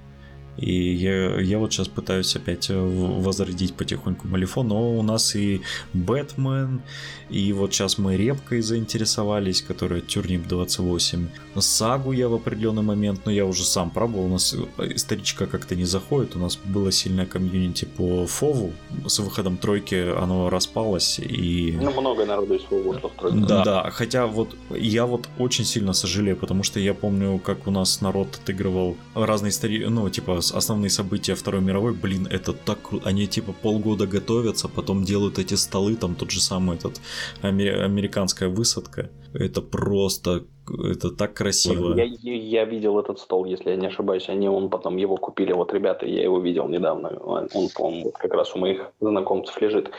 И 0.59 0.95
я, 0.95 1.41
я 1.41 1.59
вот 1.59 1.73
сейчас 1.73 1.89
пытаюсь 1.89 2.37
опять 2.37 2.69
э, 2.69 2.79
возродить 2.79 3.75
потихоньку 3.75 4.29
Малифон, 4.29 4.69
но 4.69 4.99
у 4.99 5.03
нас 5.03 5.35
и 5.35 5.63
Бэтмен, 5.95 6.83
и 7.31 7.53
вот 7.55 7.73
сейчас 7.73 7.97
мы 7.97 8.17
Репкой 8.17 8.61
заинтересовались, 8.61 9.63
которая 9.63 10.03
Тюрнип 10.03 10.47
28. 10.47 11.29
Сагу 11.57 12.13
я 12.13 12.29
в 12.29 12.35
определенный 12.35 12.83
момент, 12.83 13.23
но 13.25 13.33
я 13.33 13.47
уже 13.47 13.65
сам 13.65 13.91
пробовал, 13.91 14.27
у 14.27 14.29
нас 14.29 14.55
э, 14.77 14.97
старичка 14.97 15.47
как-то 15.47 15.75
не 15.75 15.85
заходит, 15.85 16.37
у 16.37 16.39
нас 16.39 16.59
было 16.63 16.93
сильное 16.93 17.25
комьюнити 17.25 17.87
по 17.87 18.27
Фову, 18.27 18.73
с 19.07 19.19
выходом 19.21 19.57
тройки 19.57 19.95
оно 19.95 20.51
распалось 20.51 21.19
и... 21.19 21.79
Ну, 21.81 21.99
много 21.99 22.27
народу 22.27 22.55
из 22.55 22.63
Фову 22.65 22.93
в 22.93 23.19
тройку. 23.19 23.39
Да, 23.39 23.65
да, 23.65 23.91
хотя 23.91 24.27
вот 24.27 24.55
я 24.69 25.07
вот 25.07 25.29
очень 25.39 25.65
сильно 25.65 25.95
сожалею, 25.95 26.37
потому 26.37 26.63
что 26.63 26.79
я 26.79 26.93
помню, 26.93 27.39
как 27.39 27.67
у 27.67 27.71
нас 27.71 28.03
народ 28.03 28.39
отыгрывал 28.43 28.99
разные 29.15 29.53
стари... 29.53 29.87
ну, 29.87 30.11
типа 30.11 30.42
основные 30.51 30.91
события 30.91 31.35
Второй 31.35 31.61
мировой, 31.61 31.93
блин, 31.93 32.27
это 32.31 32.53
так 32.53 32.83
круто. 32.83 33.09
Они 33.09 33.27
типа 33.27 33.53
полгода 33.53 34.07
готовятся, 34.07 34.69
потом 34.69 35.05
делают 35.05 35.39
эти 35.39 35.55
столы, 35.55 35.97
там 35.97 36.15
тот 36.15 36.31
же 36.31 36.41
самый 36.41 36.77
этот 36.77 37.01
американская 37.43 38.49
высадка. 38.49 39.11
Это 39.35 39.63
просто 39.63 40.45
это 40.69 41.11
так 41.11 41.35
красиво. 41.35 41.95
Я, 41.95 42.05
я, 42.05 42.35
я 42.35 42.65
видел 42.65 42.99
этот 42.99 43.19
стол, 43.19 43.45
если 43.45 43.71
я 43.71 43.77
не 43.77 43.87
ошибаюсь. 43.87 44.29
Они 44.29 44.49
он 44.49 44.71
потом 44.71 44.97
его 44.97 45.17
купили, 45.17 45.53
вот 45.53 45.73
ребята, 45.73 46.07
я 46.07 46.23
его 46.23 46.41
видел 46.41 46.69
недавно. 46.69 47.09
Он, 47.09 47.49
вот 47.75 48.13
как 48.15 48.33
раз 48.33 48.55
у 48.55 48.59
моих 48.59 48.93
знакомцев 49.01 49.61
лежит. 49.61 49.91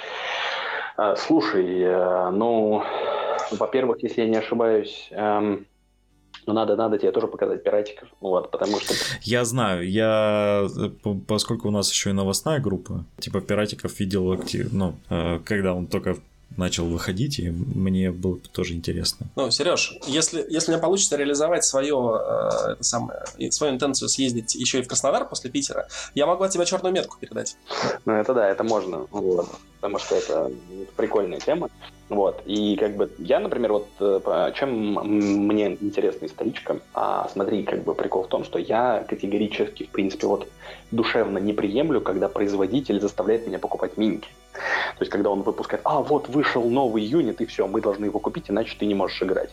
А, 0.95 1.15
слушай, 1.15 1.81
э, 1.81 2.29
ну, 2.29 2.83
во-первых, 3.51 4.03
если 4.03 4.21
я 4.21 4.27
не 4.27 4.37
ошибаюсь, 4.37 5.09
эм, 5.11 5.65
ну, 6.45 6.53
надо, 6.53 6.75
надо 6.75 6.97
тебе 6.97 7.11
тоже 7.11 7.27
показать 7.27 7.63
пиратиков, 7.63 8.09
вот, 8.19 8.51
потому 8.51 8.79
что... 8.79 8.93
Я 9.21 9.45
знаю, 9.45 9.89
я, 9.89 10.67
поскольку 11.27 11.67
у 11.67 11.71
нас 11.71 11.91
еще 11.91 12.09
и 12.09 12.13
новостная 12.13 12.59
группа, 12.59 13.05
типа 13.19 13.41
пиратиков 13.41 13.99
видел 13.99 14.31
актив, 14.31 14.71
ну, 14.71 14.95
э, 15.09 15.39
когда 15.45 15.73
он 15.73 15.87
только 15.87 16.17
начал 16.57 16.85
выходить, 16.85 17.39
и 17.39 17.49
мне 17.49 18.11
было 18.11 18.37
тоже 18.51 18.73
интересно. 18.73 19.27
Ну, 19.35 19.49
Сереж, 19.49 19.97
если, 20.05 20.45
если 20.49 20.71
у 20.71 20.73
меня 20.75 20.81
получится 20.81 21.15
реализовать 21.15 21.63
свое, 21.63 22.21
э, 22.21 22.71
это 22.73 22.83
самое, 22.83 23.23
свою 23.51 23.73
интенцию 23.73 24.09
съездить 24.09 24.55
еще 24.55 24.79
и 24.79 24.81
в 24.81 24.87
Краснодар 24.87 25.27
после 25.27 25.49
Питера, 25.49 25.87
я 26.15 26.25
могу 26.25 26.43
от 26.43 26.51
тебя 26.51 26.65
черную 26.65 26.93
метку 26.93 27.17
передать. 27.19 27.57
Ну, 28.05 28.13
это 28.13 28.33
да, 28.33 28.47
это 28.49 28.63
можно, 28.63 29.07
вот, 29.11 29.49
потому 29.75 29.99
что 29.99 30.15
это 30.15 30.51
прикольная 30.95 31.39
тема. 31.39 31.69
Вот. 32.13 32.43
И 32.45 32.75
как 32.75 32.95
бы 32.95 33.11
я, 33.17 33.39
например, 33.39 33.73
вот 33.73 33.87
э, 33.99 34.51
чем 34.55 34.93
мне 34.93 35.77
интересна 35.81 36.27
историчка, 36.27 36.79
а, 36.93 37.27
смотри, 37.33 37.63
как 37.63 37.83
бы 37.83 37.95
прикол 37.95 38.23
в 38.23 38.27
том, 38.27 38.43
что 38.43 38.59
я 38.59 39.03
категорически, 39.09 39.85
в 39.85 39.89
принципе, 39.89 40.27
вот 40.27 40.47
душевно 40.91 41.39
не 41.39 41.53
приемлю, 41.53 42.01
когда 42.01 42.29
производитель 42.29 42.99
заставляет 42.99 43.47
меня 43.47 43.57
покупать 43.57 43.97
минки. 43.97 44.29
То 44.53 45.01
есть, 45.01 45.11
когда 45.11 45.31
он 45.31 45.41
выпускает, 45.41 45.81
а, 45.85 46.01
вот 46.01 46.29
вышел 46.29 46.63
новый 46.69 47.03
юнит, 47.03 47.41
и 47.41 47.45
все, 47.45 47.65
мы 47.67 47.81
должны 47.81 48.05
его 48.05 48.19
купить, 48.19 48.49
иначе 48.49 48.75
ты 48.77 48.85
не 48.85 48.93
можешь 48.93 49.21
играть. 49.23 49.49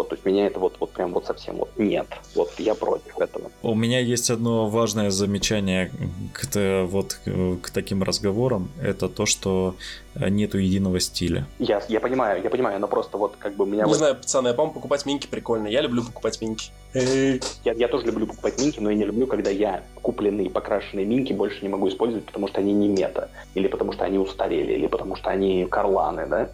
Вот, 0.00 0.08
то 0.08 0.14
есть 0.14 0.24
меня 0.24 0.46
это 0.46 0.58
вот, 0.58 0.76
вот 0.80 0.92
прям 0.92 1.12
вот 1.12 1.26
совсем 1.26 1.56
вот 1.56 1.68
нет. 1.76 2.06
Вот 2.34 2.50
я 2.58 2.74
против 2.74 3.18
этого. 3.18 3.50
У 3.62 3.74
меня 3.74 3.98
есть 3.98 4.30
одно 4.30 4.66
важное 4.66 5.10
замечание 5.10 5.92
к, 6.32 6.86
вот, 6.86 7.20
к 7.62 7.70
таким 7.70 8.02
разговорам. 8.02 8.70
Это 8.82 9.10
то, 9.10 9.26
что 9.26 9.74
нету 10.14 10.56
единого 10.56 11.00
стиля. 11.00 11.46
Я, 11.58 11.82
я 11.88 12.00
понимаю, 12.00 12.42
я 12.42 12.48
понимаю, 12.48 12.80
но 12.80 12.88
просто 12.88 13.18
вот 13.18 13.36
как 13.38 13.56
бы 13.56 13.66
меня... 13.66 13.84
Не 13.84 13.88
вот... 13.88 13.98
знаю, 13.98 14.16
пацаны, 14.16 14.48
я, 14.48 14.54
по-моему, 14.54 14.72
покупать 14.72 15.04
минки 15.04 15.26
прикольно. 15.26 15.66
Я 15.66 15.82
люблю 15.82 16.02
покупать 16.02 16.40
минки. 16.40 16.70
Я, 17.64 17.72
я 17.72 17.88
тоже 17.88 18.06
люблю 18.06 18.26
покупать 18.26 18.58
минки, 18.58 18.80
но 18.80 18.90
я 18.90 18.96
не 18.96 19.04
люблю, 19.04 19.26
когда 19.26 19.50
я 19.50 19.84
купленные 20.02 20.50
покрашенные 20.50 21.06
минки 21.06 21.32
больше 21.32 21.58
не 21.62 21.68
могу 21.68 21.88
использовать, 21.88 22.24
потому 22.24 22.48
что 22.48 22.58
они 22.60 22.72
не 22.72 22.88
мета, 22.88 23.28
или 23.54 23.68
потому 23.68 23.92
что 23.92 24.04
они 24.04 24.18
устарели, 24.18 24.72
или 24.72 24.88
потому 24.88 25.14
что 25.14 25.30
они 25.30 25.66
карланы, 25.66 26.26
да? 26.26 26.50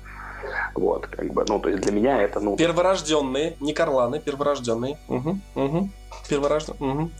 Вот, 0.74 1.06
как 1.06 1.32
бы, 1.32 1.44
ну, 1.48 1.58
то 1.58 1.68
есть 1.68 1.82
для 1.82 1.92
меня 1.92 2.22
это, 2.22 2.40
ну... 2.40 2.56
Перворожденные, 2.56 3.56
не 3.60 3.72
карланы, 3.72 4.20
перворожденные. 4.20 4.98
Угу, 5.08 5.38
угу. 5.54 5.90
Перворожденные. 6.28 6.94
Угу. 6.94 7.10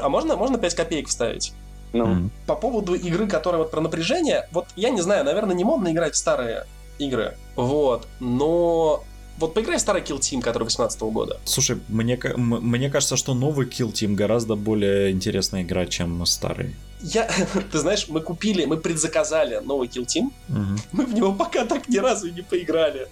а 0.00 0.08
можно, 0.08 0.36
можно 0.36 0.58
5 0.58 0.74
копеек 0.74 1.08
вставить? 1.08 1.54
Ну. 1.92 2.06
Mm-hmm. 2.06 2.30
По 2.46 2.56
поводу 2.56 2.94
игры, 2.94 3.28
которая 3.28 3.62
вот 3.62 3.70
про 3.70 3.80
напряжение, 3.80 4.48
вот 4.50 4.66
я 4.74 4.90
не 4.90 5.00
знаю, 5.00 5.24
наверное, 5.24 5.54
не 5.54 5.62
модно 5.62 5.92
играть 5.92 6.14
в 6.14 6.16
старые 6.16 6.66
игры, 6.98 7.36
вот, 7.54 8.08
но 8.18 9.04
вот 9.38 9.54
поиграй 9.54 9.78
в 9.78 9.80
старый 9.80 10.02
Kill 10.02 10.18
Team, 10.18 10.40
который 10.40 10.64
18 10.64 11.00
года. 11.02 11.40
Слушай, 11.44 11.78
мне, 11.88 12.18
мне 12.36 12.90
кажется, 12.90 13.16
что 13.16 13.34
новый 13.34 13.66
Kill 13.66 13.92
Team 13.92 14.14
гораздо 14.14 14.56
более 14.56 15.10
интересная 15.10 15.62
игра, 15.62 15.86
чем 15.86 16.24
старый. 16.26 16.74
Я, 17.04 17.28
ты 17.72 17.78
знаешь, 17.78 18.08
мы 18.08 18.20
купили, 18.22 18.64
мы 18.64 18.78
предзаказали 18.78 19.60
новый 19.62 19.88
Kill 19.88 20.06
Team, 20.06 20.32
угу. 20.48 20.80
мы 20.92 21.04
в 21.04 21.14
него 21.14 21.32
пока 21.32 21.66
так 21.66 21.88
ни 21.88 21.98
разу 21.98 22.30
не 22.32 22.40
поиграли. 22.40 23.08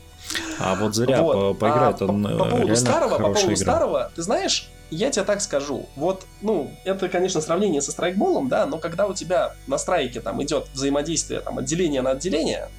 А 0.59 0.77
вот 0.77 0.95
зря 0.95 1.21
вот. 1.21 1.33
по 1.33 1.55
поиграть, 1.55 2.01
а, 2.01 2.07
он 2.07 2.23
по, 2.23 2.45
по 2.45 2.45
поводу 2.51 2.77
старого, 2.77 3.17
по 3.17 3.25
поводу 3.25 3.47
игра. 3.47 3.57
старого, 3.57 4.13
ты 4.17 4.23
знаешь, 4.23 4.71
я 4.91 5.11
тебе 5.11 5.25
так 5.25 5.43
скажу, 5.43 5.87
вот, 5.97 6.25
ну, 6.41 6.71
это, 6.85 7.09
конечно, 7.09 7.41
сравнение 7.41 7.83
со 7.83 7.93
страйкболом, 7.93 8.49
да, 8.49 8.65
но 8.65 8.79
когда 8.79 9.07
у 9.07 9.15
тебя 9.15 9.55
на 9.67 9.77
страйке 9.77 10.21
там 10.21 10.43
идет 10.43 10.69
взаимодействие, 10.73 11.41
там, 11.41 11.59
отделение 11.59 12.01
на 12.01 12.11
отделение, 12.11 12.71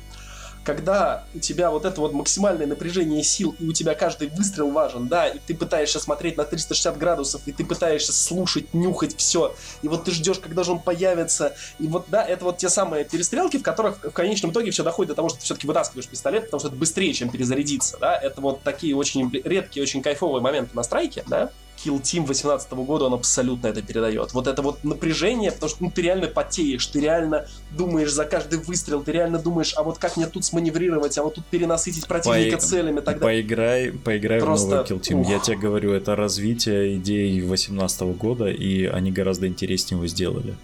когда 0.64 1.26
у 1.34 1.40
тебя 1.40 1.70
вот 1.72 1.86
это 1.86 2.00
вот 2.00 2.14
максимальное 2.14 2.68
напряжение 2.68 3.24
сил, 3.24 3.56
и 3.60 3.68
у 3.68 3.74
тебя 3.74 3.96
каждый 3.96 4.30
выстрел 4.30 4.72
важен, 4.72 5.08
да, 5.08 5.28
и 5.28 5.40
ты 5.40 5.54
пытаешься 5.54 6.00
смотреть 6.00 6.38
на 6.38 6.46
360 6.46 6.98
градусов, 6.98 7.42
и 7.46 7.52
ты 7.52 7.66
пытаешься 7.66 8.14
слушать, 8.14 8.74
нюхать 8.74 9.16
все, 9.18 9.56
и 9.82 9.88
вот 9.88 10.06
ты 10.06 10.12
ждешь, 10.12 10.40
когда 10.40 10.64
же 10.64 10.72
он 10.72 10.80
появится, 10.80 11.56
и 11.80 11.88
вот, 11.88 12.06
да, 12.08 12.24
это 12.26 12.46
вот 12.46 12.58
те 12.58 12.70
самые 12.70 13.06
перестрелки, 13.06 13.58
в 13.58 13.64
которых 13.64 14.04
в 14.04 14.12
конечном 14.12 14.52
итоге 14.52 14.72
все 14.72 14.84
доходит 14.84 15.10
до 15.10 15.16
того, 15.16 15.30
что 15.30 15.40
ты 15.40 15.46
все-таки 15.46 15.68
вытаскиваешь 15.68 16.08
пистолет, 16.08 16.46
потому 16.46 16.60
что 16.60 16.70
это 16.70 16.78
быстрее, 16.78 17.14
чем 17.14 17.30
перезарядиться, 17.30 17.98
да, 18.00 18.18
это 18.18 18.40
вот 18.42 18.64
такие 18.64 18.96
очень 18.96 19.30
редкие, 19.32 19.84
очень 19.84 20.02
кайфовые 20.02 20.42
моменты 20.42 20.76
на 20.76 20.84
страйке, 20.84 21.24
да, 21.28 21.52
Kill 21.84 22.02
Team 22.02 22.26
18 22.26 22.72
года, 22.72 23.06
он 23.06 23.14
абсолютно 23.14 23.68
это 23.68 23.82
передает. 23.82 24.34
Вот 24.34 24.48
это 24.48 24.62
вот 24.62 24.84
напряжение, 24.84 25.52
потому 25.52 25.70
что 25.70 25.84
ну, 25.84 25.92
ты 25.92 26.02
реально 26.02 26.28
потеешь, 26.28 26.86
ты 26.88 27.00
реально 27.00 27.48
думаешь 27.72 28.12
за 28.12 28.26
каждый 28.26 28.60
выстрел, 28.60 29.04
ты 29.04 29.12
реально 29.12 29.40
думаешь, 29.40 29.74
а 29.76 29.84
вот 29.84 29.98
как 29.98 30.18
мне 30.18 30.28
тут 30.28 30.46
сманеврировать, 30.46 31.18
а 31.18 31.24
вот 31.24 31.36
тут 31.36 31.46
перенасытить 31.46 32.08
противника 32.08 32.58
По... 32.58 32.64
целями 32.64 33.00
тогда. 33.00 33.26
Поиграй, 33.26 33.92
поиграй 33.92 34.40
Просто... 34.40 34.68
в 34.68 34.70
новый 34.70 34.86
Kill 34.86 35.02
Team. 35.02 35.22
Ух. 35.22 35.30
Я 35.30 35.40
тебе 35.40 35.58
говорю, 35.58 35.94
это 35.94 36.16
развитие 36.16 36.98
идей 36.98 37.42
18 37.42 38.02
года, 38.18 38.48
и 38.48 38.86
они 38.86 39.12
гораздо 39.12 39.48
интереснее 39.48 39.98
его 39.98 40.08
сделали. 40.08 40.56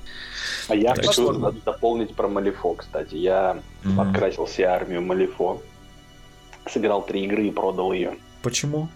А 0.68 0.76
я 0.76 0.94
так 0.94 1.06
хочу 1.06 1.34
что... 1.34 1.52
дополнить 1.66 2.16
про 2.16 2.28
Малифо, 2.28 2.74
кстати. 2.76 3.16
Я 3.16 3.62
mm-hmm. 3.84 3.98
подкрасил 3.98 4.48
себе 4.48 4.66
армию 4.66 5.02
Малифо, 5.02 5.62
сыграл 6.70 7.06
три 7.06 7.26
игры 7.26 7.48
и 7.48 7.52
продал 7.52 7.92
ее. 7.92 8.18
Почему? 8.42 8.88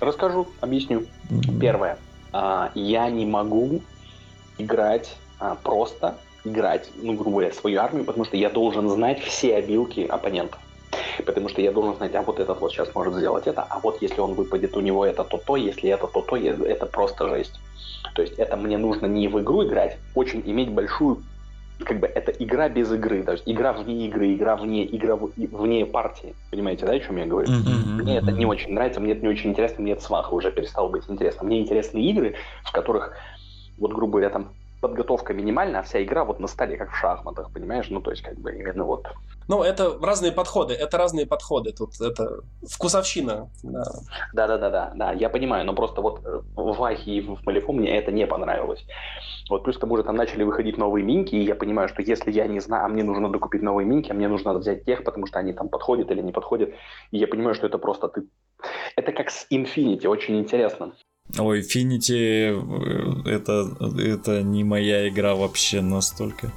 Расскажу, 0.00 0.48
объясню. 0.60 1.04
Mm-hmm. 1.30 1.58
Первое. 1.60 1.98
А, 2.32 2.70
я 2.74 3.10
не 3.10 3.26
могу 3.26 3.80
играть 4.58 5.16
а, 5.40 5.56
просто 5.56 6.16
играть, 6.44 6.90
ну, 6.96 7.14
грубо 7.14 7.30
говоря, 7.30 7.52
свою 7.52 7.80
армию, 7.80 8.04
потому 8.04 8.24
что 8.24 8.36
я 8.36 8.50
должен 8.50 8.88
знать 8.88 9.20
все 9.20 9.56
обилки 9.56 10.00
оппонента. 10.00 10.58
Потому 11.24 11.48
что 11.48 11.60
я 11.60 11.72
должен 11.72 11.96
знать, 11.96 12.14
а 12.14 12.22
вот 12.22 12.40
этот 12.40 12.60
вот 12.60 12.72
сейчас 12.72 12.94
может 12.94 13.14
сделать 13.14 13.46
это, 13.46 13.62
а 13.62 13.80
вот 13.80 14.00
если 14.00 14.20
он 14.20 14.34
выпадет 14.34 14.76
у 14.76 14.80
него 14.80 15.04
это 15.04 15.24
то-то, 15.24 15.56
если 15.56 15.90
это 15.90 16.06
то-то, 16.06 16.36
это 16.36 16.86
просто 16.86 17.28
жесть. 17.28 17.54
То 18.14 18.22
есть 18.22 18.34
это 18.38 18.56
мне 18.56 18.78
нужно 18.78 19.06
не 19.06 19.28
в 19.28 19.38
игру 19.40 19.64
играть, 19.64 19.98
очень 20.14 20.42
иметь 20.46 20.70
большую 20.70 21.22
как 21.84 22.00
бы 22.00 22.06
это 22.06 22.32
игра 22.32 22.68
без 22.68 22.92
игры, 22.92 23.22
даже 23.22 23.42
игра 23.46 23.72
вне 23.72 24.06
игры, 24.06 24.34
игра 24.34 24.56
вне, 24.56 24.84
игра 24.84 25.16
вне 25.16 25.86
партии. 25.86 26.34
Понимаете, 26.50 26.86
да, 26.86 26.92
о 26.92 27.00
чем 27.00 27.16
я 27.16 27.26
говорю? 27.26 27.48
Mm-hmm. 27.48 28.02
Мне 28.02 28.18
это 28.18 28.32
не 28.32 28.46
очень 28.46 28.72
нравится, 28.72 29.00
мне 29.00 29.12
это 29.12 29.22
не 29.22 29.28
очень 29.28 29.50
интересно, 29.50 29.82
мне 29.82 29.92
это 29.92 30.02
сваха 30.02 30.34
уже 30.34 30.50
перестало 30.50 30.88
быть 30.88 31.04
интересно. 31.08 31.46
Мне 31.46 31.60
интересны 31.60 31.98
игры, 31.98 32.34
в 32.64 32.72
которых, 32.72 33.12
вот 33.78 33.92
грубо 33.92 34.12
говоря, 34.12 34.30
там 34.30 34.48
подготовка 34.80 35.34
минимальная, 35.34 35.80
а 35.80 35.82
вся 35.82 36.02
игра 36.02 36.24
вот 36.24 36.40
на 36.40 36.46
столе, 36.46 36.76
как 36.76 36.90
в 36.90 36.96
шахматах, 36.96 37.52
понимаешь? 37.52 37.88
Ну, 37.90 38.00
то 38.00 38.10
есть, 38.10 38.22
как 38.22 38.38
бы 38.38 38.54
именно 38.54 38.84
вот. 38.84 39.06
Ну, 39.48 39.62
это 39.62 39.98
разные 40.00 40.32
подходы, 40.32 40.74
это 40.74 40.98
разные 40.98 41.26
подходы. 41.26 41.72
Тут 41.72 42.00
это 42.00 42.42
вкусовщина. 42.68 43.48
Да, 43.62 43.84
да, 44.34 44.46
да, 44.46 44.58
да, 44.58 44.70
да, 44.70 44.92
да 44.94 45.12
я 45.12 45.30
понимаю, 45.30 45.64
но 45.64 45.74
просто 45.74 46.02
вот 46.02 46.20
э, 46.24 46.40
в 46.54 46.78
Вахе 46.78 47.10
и 47.10 47.20
в 47.20 47.44
Малифу 47.44 47.72
мне 47.72 47.96
это 47.96 48.12
не 48.12 48.26
понравилось. 48.26 48.84
Вот 49.48 49.64
плюс 49.64 49.78
к 49.78 49.80
тому 49.80 49.96
же 49.96 50.02
там 50.02 50.16
начали 50.16 50.42
выходить 50.44 50.76
новые 50.76 51.04
минки, 51.04 51.34
и 51.34 51.42
я 51.42 51.54
понимаю, 51.54 51.88
что 51.88 52.02
если 52.02 52.30
я 52.30 52.46
не 52.46 52.60
знаю, 52.60 52.84
а 52.84 52.88
мне 52.88 53.02
нужно 53.02 53.30
докупить 53.30 53.62
новые 53.62 53.86
минки, 53.86 54.10
а 54.10 54.14
мне 54.14 54.28
нужно 54.28 54.52
взять 54.54 54.84
тех, 54.84 55.04
потому 55.04 55.26
что 55.26 55.38
они 55.38 55.54
там 55.54 55.68
подходят 55.68 56.10
или 56.10 56.20
не 56.20 56.32
подходят, 56.32 56.74
и 57.10 57.18
я 57.18 57.26
понимаю, 57.26 57.54
что 57.54 57.66
это 57.66 57.78
просто 57.78 58.08
ты... 58.08 58.24
Это 58.96 59.12
как 59.12 59.30
с 59.30 59.46
Infinity, 59.50 60.06
очень 60.06 60.38
интересно. 60.38 60.92
Ой, 61.36 61.60
Infinity 61.60 62.62
э, 63.26 63.30
это, 63.30 63.70
это 63.98 64.42
не 64.42 64.64
моя 64.64 65.08
игра 65.08 65.34
вообще 65.34 65.80
настолько. 65.80 66.50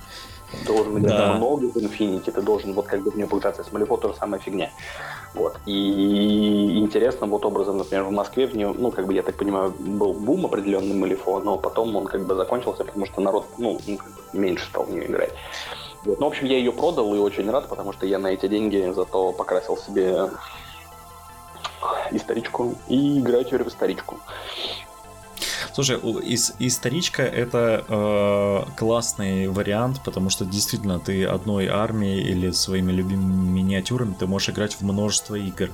Должен 0.66 0.94
быть 0.96 1.04
да. 1.04 1.34
много 1.34 1.66
в 1.66 1.78
Infinity, 1.78 2.32
ты 2.32 2.42
должен 2.42 2.74
вот 2.74 2.86
как 2.86 3.02
бы 3.04 3.12
в 3.12 3.16
нее 3.16 3.28
пытаться. 3.28 3.64
С 3.64 3.72
Малифо 3.72 3.98
тоже 3.98 4.16
самая 4.18 4.40
фигня. 4.40 4.70
Вот. 5.34 5.58
И 5.66 6.80
интересно 6.80 7.28
вот 7.28 7.46
образом, 7.46 7.78
например, 7.78 8.04
в 8.04 8.12
Москве 8.12 8.48
в 8.48 8.56
нее, 8.56 8.74
ну, 8.78 8.92
как 8.92 9.08
бы, 9.08 9.14
я 9.14 9.24
так 9.24 9.36
понимаю, 9.36 9.74
был 9.80 10.14
бум 10.14 10.46
определенный 10.46 10.96
Малифо, 10.96 11.40
но 11.40 11.58
потом 11.58 11.96
он 11.96 12.06
как 12.06 12.26
бы 12.26 12.36
закончился, 12.36 12.84
потому 12.84 13.06
что 13.06 13.22
народ, 13.22 13.46
ну, 13.58 13.80
ну 13.88 13.98
меньше 14.34 14.66
стал 14.66 14.84
в 14.84 14.92
нее 14.92 15.06
играть. 15.06 15.32
Вот. 16.04 16.20
Ну, 16.20 16.26
в 16.26 16.30
общем, 16.30 16.48
я 16.48 16.58
ее 16.58 16.72
продал 16.74 17.14
и 17.16 17.18
очень 17.18 17.50
рад, 17.50 17.70
потому 17.70 17.94
что 17.94 18.06
я 18.06 18.20
на 18.20 18.28
эти 18.28 18.48
деньги 18.48 18.92
зато 18.94 19.32
покрасил 19.32 19.78
себе 19.78 20.32
историчку 22.12 22.76
и 22.88 23.20
играю 23.20 23.46
теперь 23.46 23.64
в 23.64 23.68
историчку. 23.68 24.20
Слушай, 25.74 25.98
из, 26.00 26.54
историчка 26.60 27.24
это 27.24 27.86
э, 27.88 28.72
классный 28.78 29.48
вариант, 29.48 30.02
потому 30.04 30.30
что 30.30 30.46
действительно 30.46 31.00
ты 31.00 31.24
одной 31.24 31.68
армией 31.68 32.22
или 32.22 32.52
своими 32.52 32.92
любимыми 32.92 33.50
миниатюрами 33.50 34.14
ты 34.20 34.28
можешь 34.28 34.50
играть 34.50 34.76
в 34.76 34.82
множество 34.82 35.36
игр. 35.36 35.70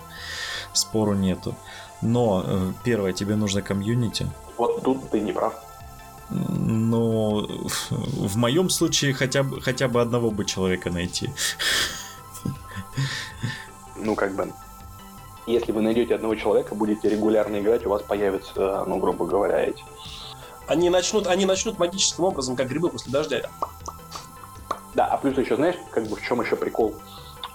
Спору 0.74 1.16
нету. 1.16 1.56
Но 2.02 2.44
э, 2.46 2.74
первое, 2.84 3.12
тебе 3.12 3.36
нужно 3.36 3.64
комьюнити. 3.64 4.28
Вот 4.58 4.84
тут 4.84 5.10
ты 5.10 5.20
не 5.20 5.32
прав. 5.32 5.56
Ну, 6.30 7.48
в 7.90 8.38
моем 8.38 8.70
случае 8.70 9.14
хотя 9.14 9.44
бы, 9.44 9.62
хотя 9.62 9.88
бы 9.88 10.02
одного 10.02 10.30
бы 10.30 10.46
человека 10.46 10.92
найти. 10.92 11.32
Ну, 13.96 14.14
как 14.14 14.36
бы, 14.36 14.54
если 15.48 15.72
вы 15.72 15.82
найдете 15.82 16.16
одного 16.16 16.36
человека, 16.36 16.76
будете 16.76 17.10
регулярно 17.10 17.60
играть, 17.60 17.86
у 17.86 17.90
вас 17.90 18.02
появится, 18.02 18.84
ну, 18.86 18.98
грубо 18.98 19.26
говоря, 19.26 19.60
эти. 19.60 19.84
Они 20.68 20.90
начнут, 20.90 21.28
они 21.28 21.46
начнут 21.46 21.80
магическим 21.80 22.26
образом, 22.26 22.56
как 22.56 22.68
грибы 22.68 22.90
после 22.90 23.12
дождя. 23.12 23.42
Да, 24.94 25.06
а 25.06 25.18
плюс 25.18 25.38
еще, 25.38 25.56
знаешь, 25.56 25.76
как 25.92 26.08
бы 26.08 26.18
в 26.18 26.22
чем 26.22 26.42
еще 26.42 26.56
прикол 26.56 26.96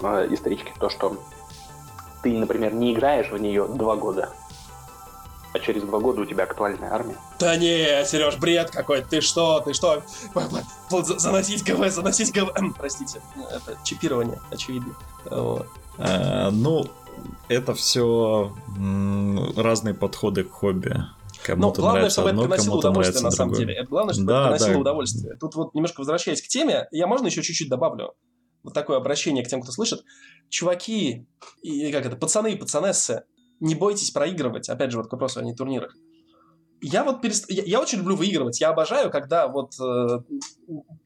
э, 0.01 0.29
исторички? 0.31 0.73
То, 0.81 0.89
что 0.89 1.19
ты, 2.23 2.33
например, 2.39 2.73
не 2.73 2.95
играешь 2.95 3.31
в 3.31 3.39
нее 3.39 3.67
два 3.69 3.97
года, 3.97 4.31
а 5.53 5.59
через 5.59 5.83
два 5.83 5.99
года 5.99 6.23
у 6.23 6.25
тебя 6.25 6.45
актуальная 6.45 6.91
армия. 6.91 7.17
Да 7.39 7.57
не, 7.57 8.05
Сереж, 8.07 8.37
бред 8.37 8.71
какой 8.71 9.03
ты 9.03 9.21
что, 9.21 9.61
ты 9.61 9.75
что? 9.75 10.03
Заносить 10.91 11.65
ГВ, 11.65 11.91
заносить 11.91 12.33
ГВ. 12.33 12.53
Простите, 12.79 13.21
это 13.37 13.77
чипирование, 13.85 14.41
очевидно. 14.51 14.95
Вот. 15.27 15.67
А, 15.99 16.51
ну, 16.51 16.87
это 17.49 17.75
все 17.75 18.53
разные 19.57 19.95
подходы 19.95 20.45
к 20.45 20.51
хобби. 20.51 20.95
Кому-то 21.45 21.81
Но 21.81 21.87
главное, 21.89 22.11
чтобы 22.11 22.31
одно, 22.31 22.43
это 22.43 22.51
приносило 22.51 22.79
удовольствие 22.79 23.23
на 23.23 23.31
самом 23.31 23.55
деле. 23.55 23.75
Это 23.75 23.89
главное, 23.89 24.15
чтобы 24.15 24.29
да, 24.29 24.41
это 24.41 24.49
приносило 24.49 24.75
да. 24.75 24.81
удовольствие. 24.81 25.37
Тут 25.41 25.55
вот 25.57 25.75
немножко 25.75 26.01
возвращаясь 26.01 26.41
к 26.41 26.47
теме, 26.47 26.87
я 26.93 27.07
можно 27.07 27.27
еще 27.27 27.43
чуть-чуть 27.43 27.69
добавлю? 27.69 28.13
Вот 28.63 28.75
такое 28.75 28.97
обращение 28.97 29.45
к 29.45 29.49
тем, 29.49 29.61
кто 29.61 29.73
слышит. 29.73 30.05
Чуваки, 30.49 31.27
и 31.63 31.91
как 31.91 32.07
это, 32.07 32.17
пацаны 32.17 32.53
и 32.53 32.57
пацанессы, 32.57 33.25
не 33.59 33.75
бойтесь 33.75 34.11
проигрывать. 34.13 34.69
Опять 34.69 34.93
же, 34.93 34.99
вот 34.99 35.09
к 35.09 35.13
вопросу 35.13 35.41
о 35.41 35.43
не 35.43 35.55
турнирах. 35.55 35.95
Я 36.81 37.05
вот 37.05 37.21
перест... 37.21 37.51
я, 37.51 37.63
я 37.65 37.81
очень 37.81 37.99
люблю 37.99 38.17
выигрывать. 38.17 38.61
Я 38.61 38.71
обожаю, 38.71 39.11
когда 39.11 39.49
вот 39.49 39.73
э, 39.81 40.21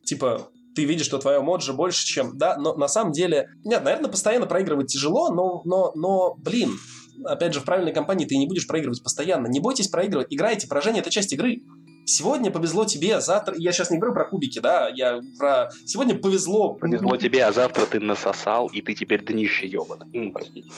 типа 0.05 0.49
ты 0.77 0.85
видишь, 0.85 1.07
что 1.07 1.19
твое 1.19 1.41
моджи 1.41 1.73
больше, 1.73 2.07
чем... 2.07 2.37
Да, 2.37 2.57
но 2.59 2.75
на 2.75 2.87
самом 2.87 3.13
деле... 3.13 3.49
Нет, 3.65 3.83
наверное, 3.83 4.11
постоянно 4.11 4.47
проигрывать 4.47 4.89
тяжело, 4.89 5.33
но, 5.33 5.63
но, 5.65 5.93
но 5.95 6.35
блин, 6.35 6.79
опять 7.25 7.55
же, 7.55 7.61
в 7.61 7.65
правильной 7.65 7.95
компании 7.95 8.27
ты 8.27 8.37
не 8.37 8.47
будешь 8.47 8.67
проигрывать 8.67 9.03
постоянно. 9.03 9.47
Не 9.47 9.59
бойтесь 9.59 9.89
проигрывать. 9.89 10.27
Играйте, 10.31 10.69
поражение— 10.69 11.01
это 11.03 11.11
часть 11.11 11.33
игры. 11.33 11.63
Сегодня 12.05 12.51
повезло 12.51 12.85
тебе, 12.85 13.23
завтра... 13.23 13.57
Я 13.57 13.73
сейчас 13.73 13.91
не 13.91 13.97
говорю 13.97 14.15
про 14.15 14.29
кубики, 14.29 14.59
да, 14.59 14.89
я 14.89 15.21
про... 15.39 15.71
Сегодня 15.87 16.15
повезло... 16.15 16.75
Повезло 16.75 17.17
тебе, 17.17 17.43
а 17.47 17.53
завтра 17.53 17.87
ты 17.87 17.99
насосал, 17.99 18.69
и 18.69 18.83
ты 18.83 18.95
теперь 18.95 19.25
днище 19.25 19.67
ёбан. 19.67 20.01
простите. 20.33 20.69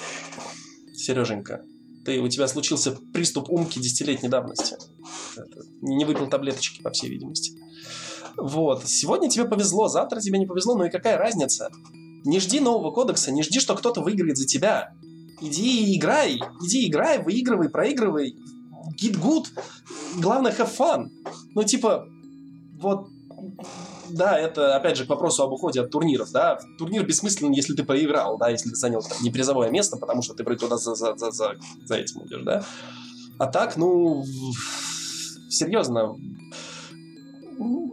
Сереженька, 0.95 1.63
ты, 2.05 2.21
у 2.21 2.29
тебя 2.29 2.47
случился 2.47 2.97
приступ 3.13 3.51
умки 3.51 3.81
десятилетней 3.81 4.29
давности. 4.29 4.77
Это, 5.37 5.61
не 5.83 6.05
выпил 6.05 6.29
таблеточки, 6.29 6.83
по 6.83 6.91
всей 6.91 7.11
видимости. 7.11 7.53
Вот. 8.39 8.87
Сегодня 8.87 9.29
тебе 9.29 9.45
повезло, 9.45 9.89
завтра 9.89 10.21
тебе 10.21 10.39
не 10.39 10.47
повезло, 10.47 10.77
ну 10.77 10.85
и 10.85 10.91
какая 10.91 11.19
разница? 11.19 11.71
Не 12.25 12.41
жди 12.41 12.61
нового 12.61 12.91
кодекса, 12.91 13.33
не 13.33 13.43
жди, 13.43 13.61
что 13.61 13.75
кто-то 13.75 14.01
выиграет 14.01 14.37
за 14.37 14.47
тебя. 14.47 14.93
Иди 15.41 15.93
и 15.93 15.99
играй, 15.99 16.41
иди 16.65 16.89
играй, 16.89 17.23
выигрывай, 17.23 17.69
проигрывай. 17.69 18.37
Get 19.01 19.21
good. 19.21 19.47
Главное, 20.17 20.53
have 20.53 20.71
fun. 20.77 21.09
Ну, 21.55 21.63
типа, 21.63 22.09
вот 22.81 23.09
да, 24.11 24.39
это, 24.39 24.77
опять 24.77 24.97
же, 24.97 25.05
к 25.05 25.09
вопросу 25.09 25.43
об 25.43 25.53
уходе 25.53 25.81
от 25.81 25.91
турниров, 25.91 26.31
да. 26.33 26.59
Турнир 26.79 27.05
бессмыслен, 27.05 27.53
если 27.53 27.75
ты 27.75 27.85
проиграл, 27.85 28.39
да, 28.39 28.49
если 28.49 28.71
ты 28.71 28.77
занял 28.77 29.03
там, 29.03 29.19
не 29.21 29.31
место, 29.71 29.97
потому 29.97 30.23
что 30.23 30.35
ты 30.35 30.45
туда 30.45 30.77
за, 30.77 30.95
за, 30.95 31.17
за, 31.17 31.31
за, 31.31 31.55
за 31.85 31.95
этим 31.97 32.25
идешь, 32.27 32.43
да. 32.45 32.65
А 33.39 33.47
так, 33.47 33.77
ну, 33.77 34.25
серьезно, 35.49 36.17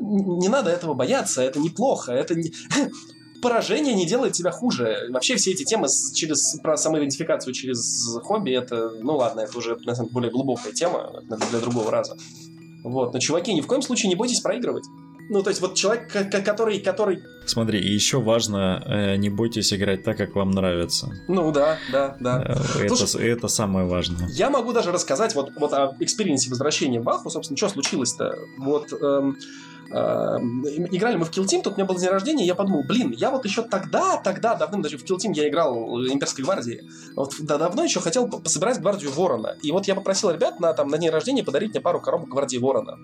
не 0.06 0.48
надо 0.48 0.70
этого 0.70 0.94
бояться, 0.94 1.42
это 1.42 1.60
неплохо, 1.60 2.12
это 2.12 2.36
не... 2.36 2.54
поражение 3.42 3.94
не 3.94 4.06
делает 4.06 4.34
тебя 4.34 4.52
хуже. 4.52 5.08
Вообще 5.10 5.36
все 5.36 5.52
эти 5.52 5.64
темы 5.64 5.88
через 6.14 6.60
про 6.62 6.78
самоидентификацию 6.78 7.54
через 7.54 8.18
хобби, 8.24 8.52
это, 8.52 8.92
ну 9.02 9.18
ладно, 9.18 9.42
это 9.42 9.58
уже 9.58 9.78
на 9.86 9.94
самом 9.96 10.10
деле 10.10 10.14
более 10.14 10.32
глубокая 10.32 10.74
тема 10.74 11.22
для 11.52 11.60
другого 11.60 11.92
раза. 11.92 12.18
Вот, 12.84 13.14
но 13.14 13.20
чуваки, 13.20 13.54
ни 13.54 13.62
в 13.62 13.68
коем 13.68 13.82
случае 13.82 14.10
не 14.10 14.16
бойтесь 14.16 14.42
проигрывать. 14.42 14.86
Ну, 15.28 15.42
то 15.42 15.50
есть 15.50 15.60
вот 15.60 15.74
человек, 15.74 16.12
который... 16.12 16.80
который... 16.80 17.24
Смотри, 17.48 17.80
и 17.80 17.92
еще 17.92 18.22
важно, 18.22 18.84
э, 18.86 19.16
не 19.16 19.30
бойтесь 19.30 19.74
играть 19.74 20.04
так, 20.04 20.18
как 20.18 20.36
вам 20.36 20.52
нравится. 20.52 21.10
Ну, 21.28 21.52
да, 21.52 21.80
да, 21.92 22.16
да. 22.20 22.44
Э, 22.48 22.84
это, 22.86 22.96
Слушай, 22.96 23.30
это 23.30 23.48
самое 23.48 23.88
важное. 23.88 24.28
Я 24.30 24.52
могу 24.52 24.72
даже 24.72 24.92
рассказать 24.92 25.34
вот, 25.34 25.52
вот 25.58 25.74
о 25.74 25.96
experience 26.00 26.47
е 26.47 26.52
возвращения 26.52 27.00
в 27.00 27.04
Ваху, 27.04 27.32
собственно, 27.32 27.58
что 27.58 27.70
случилось-то. 27.70 28.38
Вот... 28.60 28.94
Эм, 28.94 29.00
Эм, 29.02 29.38
играли 29.90 31.18
мы 31.18 31.26
в 31.26 31.32
Kill 31.32 31.46
Team, 31.46 31.62
тут 31.62 31.74
у 31.74 31.76
меня 31.76 31.86
был 31.86 31.96
день 31.96 32.10
рождения, 32.10 32.46
я 32.46 32.56
подумал, 32.56 32.84
блин, 32.84 33.12
я 33.12 33.32
вот 33.32 33.46
еще 33.46 33.62
тогда, 33.62 34.18
тогда, 34.18 34.56
давным 34.56 34.82
даже 34.82 34.98
в 34.98 35.04
Kill 35.04 35.18
Team 35.18 35.34
я 35.34 35.48
играл 35.48 35.76
Имперской 36.06 36.44
гвардии, 36.44 36.90
вот 37.16 37.34
да, 37.40 37.58
давно 37.58 37.84
еще 37.84 38.00
хотел 38.00 38.28
пособирать 38.28 38.80
гвардию 38.80 39.12
Ворона. 39.12 39.58
И 39.62 39.72
вот 39.72 39.88
я 39.88 39.96
попросил 39.96 40.32
ребят 40.32 40.60
на, 40.60 40.74
там, 40.74 40.88
на 40.88 40.98
день 40.98 41.10
рождения 41.10 41.44
подарить 41.44 41.72
мне 41.72 41.82
пару 41.82 42.02
коробок 42.02 42.30
гвардии 42.30 42.58
Ворона. 42.58 42.98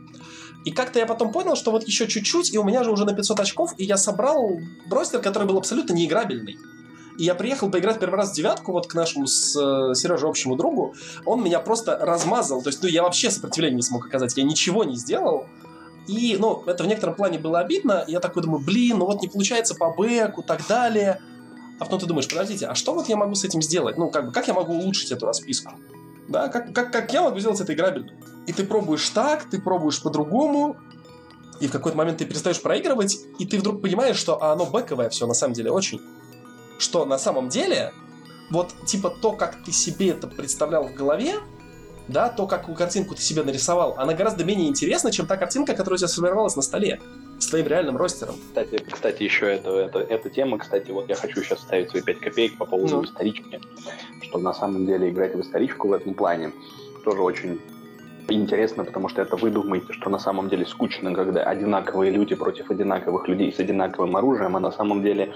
И 0.66 0.72
как-то 0.72 1.00
я 1.00 1.06
потом 1.06 1.32
понял, 1.32 1.56
что 1.56 1.72
вот 1.72 1.88
еще 1.88 2.08
чуть-чуть, 2.08 2.54
и 2.54 2.58
у 2.58 2.64
меня 2.64 2.84
же 2.84 2.92
уже 2.92 3.06
на 3.06 3.14
500 3.14 3.40
очков, 3.40 3.74
и 3.78 3.86
я 3.86 3.98
собрал 3.98 4.60
бростер, 4.88 5.20
который 5.20 5.48
был 5.48 5.58
абсолютно 5.58 5.94
неиграбельный. 5.94 6.58
И 7.18 7.24
я 7.24 7.36
приехал 7.36 7.70
поиграть 7.70 8.00
первый 8.00 8.16
раз 8.16 8.32
в 8.32 8.36
девятку 8.36 8.72
вот 8.72 8.88
к 8.88 8.94
нашему 8.94 9.28
с 9.28 9.56
э, 9.56 9.94
Сережей 9.96 10.30
общему 10.30 10.56
другу. 10.56 10.96
Он 11.26 11.44
меня 11.44 11.60
просто 11.60 11.98
размазал. 11.98 12.62
То 12.62 12.70
есть, 12.70 12.82
ну, 12.82 12.90
я 12.90 13.04
вообще 13.04 13.30
сопротивления 13.30 13.76
не 13.76 13.82
смог 13.82 14.06
оказать. 14.06 14.36
Я 14.38 14.44
ничего 14.44 14.84
не 14.84 14.96
сделал. 14.96 15.46
И, 16.08 16.38
ну, 16.40 16.64
это 16.66 16.84
в 16.84 16.88
некотором 16.88 17.16
плане 17.16 17.38
было 17.38 17.60
обидно. 17.60 18.04
Я 18.08 18.20
такой 18.20 18.44
думаю, 18.44 18.64
блин, 18.64 18.98
ну 18.98 19.06
вот 19.06 19.22
не 19.22 19.28
получается 19.28 19.76
по 19.76 19.92
бэку, 19.92 20.44
так 20.44 20.66
далее. 20.68 21.22
А 21.80 21.86
потом 21.86 22.00
ты 22.00 22.06
думаешь, 22.06 22.28
подождите, 22.28 22.68
а 22.68 22.76
что 22.76 22.94
вот 22.94 23.08
я 23.10 23.18
могу 23.18 23.36
с 23.36 23.44
этим 23.44 23.62
сделать? 23.62 23.98
Ну, 23.98 24.10
как 24.10 24.28
бы, 24.28 24.32
как 24.32 24.48
я 24.48 24.54
могу 24.54 24.74
улучшить 24.74 25.12
эту 25.12 25.26
расписку? 25.26 25.74
Да, 26.28 26.48
как, 26.48 26.74
как, 26.74 26.92
как 26.92 27.12
я 27.14 27.24
могу 27.24 27.40
сделать 27.40 27.60
это 27.60 27.74
играбельно? 27.74 28.12
И 28.48 28.54
ты 28.54 28.64
пробуешь 28.64 29.10
так, 29.10 29.50
ты 29.50 29.60
пробуешь 29.60 30.02
по-другому, 30.02 30.78
и 31.60 31.68
в 31.68 31.72
какой-то 31.72 31.98
момент 31.98 32.18
ты 32.18 32.26
перестаешь 32.26 32.62
проигрывать, 32.62 33.20
и 33.38 33.46
ты 33.46 33.60
вдруг 33.60 33.82
понимаешь, 33.82 34.18
что 34.18 34.42
а 34.42 34.54
оно 34.54 34.66
бэковое 34.66 35.10
все 35.10 35.28
на 35.28 35.34
самом 35.34 35.54
деле 35.54 35.72
очень. 35.72 36.02
Что 36.80 37.06
на 37.06 37.20
самом 37.20 37.50
деле, 37.50 37.94
вот 38.50 38.74
типа 38.86 39.10
то, 39.10 39.34
как 39.34 39.64
ты 39.64 39.72
себе 39.72 40.10
это 40.10 40.28
представлял 40.28 40.88
в 40.88 40.94
голове, 40.94 41.36
да, 42.12 42.30
то, 42.30 42.48
какую 42.48 42.76
картинку 42.76 43.16
ты 43.16 43.22
себе 43.22 43.44
нарисовал, 43.44 43.96
она 43.98 44.14
гораздо 44.14 44.44
менее 44.44 44.68
интересна, 44.68 45.12
чем 45.12 45.26
та 45.26 45.38
картинка, 45.38 45.74
которая 45.74 45.96
у 45.96 45.98
тебя 45.98 46.08
сформировалась 46.08 46.56
на 46.56 46.62
столе. 46.62 47.00
с 47.40 47.48
твоим 47.48 47.68
реальным 47.68 47.98
ростером. 47.98 48.36
Кстати, 48.48 48.84
кстати 48.92 49.24
еще 49.24 49.48
это, 49.48 49.72
это, 49.72 50.00
эта 50.00 50.30
тема, 50.30 50.60
кстати, 50.60 50.92
вот 50.92 51.10
я 51.10 51.16
хочу 51.16 51.42
сейчас 51.42 51.60
ставить 51.62 51.90
свои 51.90 52.02
5 52.04 52.20
копеек 52.20 52.58
по 52.58 52.66
поводу 52.66 52.98
ну. 52.98 53.04
исторички, 53.04 53.60
что 54.22 54.38
на 54.38 54.54
самом 54.54 54.86
деле 54.86 55.10
играть 55.10 55.36
в 55.36 55.42
историчку 55.42 55.88
в 55.88 55.94
этом 55.94 56.14
плане 56.14 56.52
тоже 57.04 57.22
очень 57.22 57.60
интересно, 58.30 58.86
потому 58.86 59.10
что 59.10 59.22
это 59.22 59.36
вы 59.36 59.50
думаете, 59.50 59.92
что 59.94 60.10
на 60.10 60.20
самом 60.20 60.50
деле 60.50 60.66
скучно, 60.66 61.14
когда 61.14 61.44
одинаковые 61.44 62.12
люди 62.12 62.36
против 62.36 62.70
одинаковых 62.70 63.28
людей 63.28 63.52
с 63.52 63.60
одинаковым 63.60 64.16
оружием, 64.16 64.56
а 64.56 64.60
на 64.60 64.72
самом 64.72 65.02
деле 65.02 65.34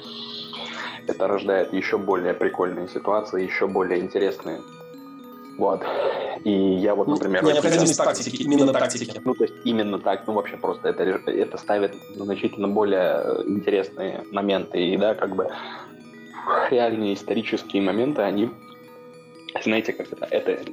это 1.08 1.28
рождает 1.28 1.74
еще 1.74 1.98
более 1.98 2.34
прикольные 2.34 2.88
ситуации, 2.88 3.44
еще 3.44 3.68
более 3.68 4.00
интересные. 4.00 4.62
Вот. 5.58 5.82
И 6.44 6.52
я 6.52 6.96
вот, 6.96 7.08
ну, 7.08 7.14
например... 7.14 7.44
Ну, 7.44 7.52
необходимость 7.52 7.98
тактики, 7.98 8.44
именно 8.44 8.74
тактики. 8.74 9.22
Ну, 9.24 9.34
то 9.34 9.44
есть 9.46 9.56
именно 9.64 10.00
так, 10.00 10.28
ну, 10.28 10.34
вообще 10.34 10.58
просто 10.58 10.90
это, 10.90 11.04
это 11.04 11.58
ставит 11.58 11.96
значительно 12.16 12.68
более 12.68 13.44
интересные 13.48 14.26
моменты. 14.32 14.80
И, 14.86 14.98
да, 14.98 15.16
как 15.16 15.36
бы 15.36 15.50
реальные 16.70 17.14
исторические 17.14 17.82
моменты, 17.82 18.22
они 18.22 18.50
знаете, 19.64 19.94
как 19.94 20.12
это, 20.12 20.26
это, 20.26 20.72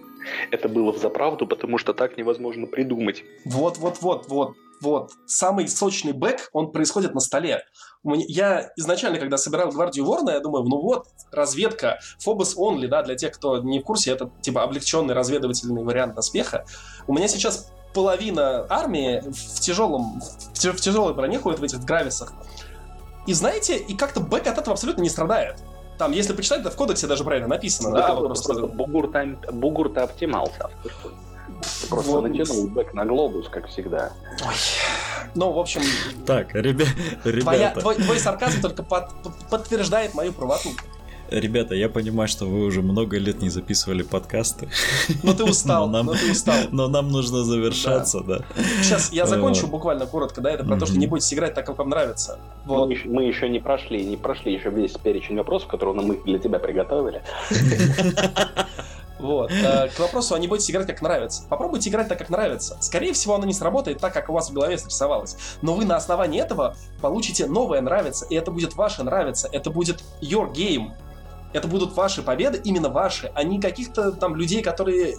это 0.51 0.69
было 0.69 0.93
в 0.93 0.99
заправду, 0.99 1.47
потому 1.47 1.79
что 1.79 1.93
так 1.95 2.17
невозможно 2.17 2.67
придумать. 2.67 3.23
Вот, 3.45 3.79
вот, 3.79 3.99
вот, 4.01 4.27
вот, 4.29 4.57
вот. 4.81 5.13
Самый 5.27 5.69
сочный 5.69 6.13
бэк, 6.13 6.49
он 6.53 6.73
происходит 6.73 7.15
на 7.15 7.21
столе. 7.21 7.63
Я 8.05 8.73
изначально, 8.77 9.19
когда 9.19 9.37
собирал 9.37 9.71
гвардию 9.71 10.05
Ворна, 10.05 10.31
я 10.31 10.41
думаю, 10.41 10.65
ну 10.65 10.81
вот, 10.81 11.07
разведка, 11.31 12.01
Phobos 12.19 12.57
Only, 12.57 12.89
да, 12.89 13.03
для 13.03 13.15
тех, 13.15 13.33
кто 13.33 13.59
не 13.59 13.81
в 13.81 13.85
курсе, 13.85 14.11
это 14.11 14.31
типа 14.41 14.65
облегченный 14.65 15.15
разведывательный 15.15 15.85
вариант 15.85 16.15
доспеха. 16.15 16.65
У 17.07 17.15
меня 17.15 17.29
сейчас 17.29 17.71
половина 17.95 18.67
армии 18.69 19.21
в 19.21 19.61
тяжелом, 19.61 20.21
в 20.55 20.81
тяжелой 20.81 21.15
броне 21.15 21.39
ходит 21.39 21.61
в 21.61 21.65
этих 21.65 21.85
грависах. 21.85 22.33
И 23.27 23.35
знаете, 23.35 23.77
и 23.77 23.95
как-то 23.95 24.21
бэк 24.21 24.49
от 24.49 24.59
этого 24.59 24.73
абсолютно 24.73 25.03
не 25.03 25.11
страдает. 25.11 25.63
Там, 25.99 26.11
если 26.11 26.33
почитать, 26.33 26.61
это 26.61 26.71
в 26.71 26.77
кодексе 26.77 27.07
даже 27.07 27.23
правильно 27.23 27.49
написано, 27.49 27.91
ну, 27.91 27.97
да? 27.97 28.15
Вот 28.15 28.27
просто... 28.27 28.55
Бугурт-то 28.55 29.25
бугурт 29.53 29.97
поднимался. 29.97 30.71
Просто 31.89 32.11
вот. 32.11 32.29
натянул 32.29 32.67
бэк 32.69 32.95
на 32.95 33.05
глобус, 33.05 33.49
как 33.49 33.69
всегда. 33.69 34.13
Ой. 34.45 34.55
Ну, 35.35 35.53
в 35.53 35.59
общем... 35.59 35.81
Так, 36.27 36.55
ребя... 36.55 36.87
ребята... 37.25 37.41
Твоя, 37.41 37.71
твой, 37.71 37.95
твой 37.97 38.19
сарказм 38.19 38.61
только 38.61 38.83
под, 38.83 39.11
подтверждает 39.51 40.15
мою 40.15 40.33
правоту. 40.33 40.71
Ребята, 41.33 41.75
я 41.75 41.89
понимаю, 41.89 42.29
что 42.29 42.45
вы 42.45 42.65
уже 42.67 42.83
много 42.83 43.17
лет 43.17 43.41
не 43.41 43.49
записывали 43.49 44.03
подкасты. 44.03 44.69
Но 45.23 45.33
ты 45.33 45.45
устал, 45.45 45.87
но, 45.87 45.93
нам, 45.93 46.07
но 46.07 46.13
ты 46.13 46.31
устал. 46.31 46.57
Но 46.73 46.89
нам 46.89 47.09
нужно 47.09 47.43
завершаться, 47.43 48.21
да. 48.21 48.39
да. 48.39 48.45
Сейчас 48.83 49.11
я 49.13 49.27
закончу 49.27 49.67
буквально 49.67 50.07
коротко, 50.07 50.43
да, 50.43 50.51
это 50.51 50.65
про 50.65 50.77
то, 50.77 50.87
что 50.87 50.99
не 50.99 51.07
будете 51.07 51.35
играть 51.35 51.55
так, 51.55 51.65
как 51.67 51.79
вам 51.79 51.89
нравится. 51.89 52.39
Вот. 52.67 52.87
Мы, 52.87 52.93
еще, 52.93 53.09
мы 53.09 53.25
еще 53.25 53.49
не 53.49 53.61
прошли, 53.61 54.05
не 54.05 54.17
прошли 54.17 54.53
еще 54.53 54.69
весь 54.69 54.93
перечень 54.93 55.37
вопросов, 55.37 55.69
которые 55.69 55.95
мы 55.95 56.19
для 56.25 56.39
тебя 56.39 56.59
приготовили. 56.59 57.23
Вот. 59.23 59.53
Э, 59.53 59.89
к 59.89 59.99
вопросу, 60.01 60.35
а 60.35 60.39
не 60.39 60.49
будете 60.49 60.73
играть 60.73 60.89
как 60.89 61.01
нравится. 61.01 61.45
Попробуйте 61.49 61.89
играть 61.89 62.09
так, 62.09 62.19
как 62.19 62.29
нравится. 62.29 62.77
Скорее 62.81 63.13
всего, 63.13 63.37
оно 63.37 63.47
не 63.47 63.55
сработает 63.55 63.99
так, 63.99 64.13
как 64.13 64.29
у 64.29 64.33
вас 64.33 64.51
в 64.51 64.53
голове 64.53 64.77
срисовалось. 64.77 65.37
Но 65.63 65.75
вы 65.75 65.85
на 65.85 65.97
основании 65.97 66.41
этого 66.41 66.77
получите 67.01 67.47
новое 67.47 67.81
нравится, 67.81 68.27
и 68.27 68.35
это 68.35 68.51
будет 68.51 68.75
ваше 68.75 69.05
нравится. 69.05 69.49
Это 69.53 69.71
будет 69.71 70.03
your 70.21 70.53
game. 70.53 70.93
Это 71.53 71.69
будут 71.69 71.95
ваши 71.95 72.23
победы, 72.23 72.61
именно 72.65 72.89
ваши, 72.89 73.31
а 73.35 73.43
не 73.45 73.61
каких-то 73.61 74.13
там 74.13 74.35
людей, 74.37 74.63
которые 74.63 75.13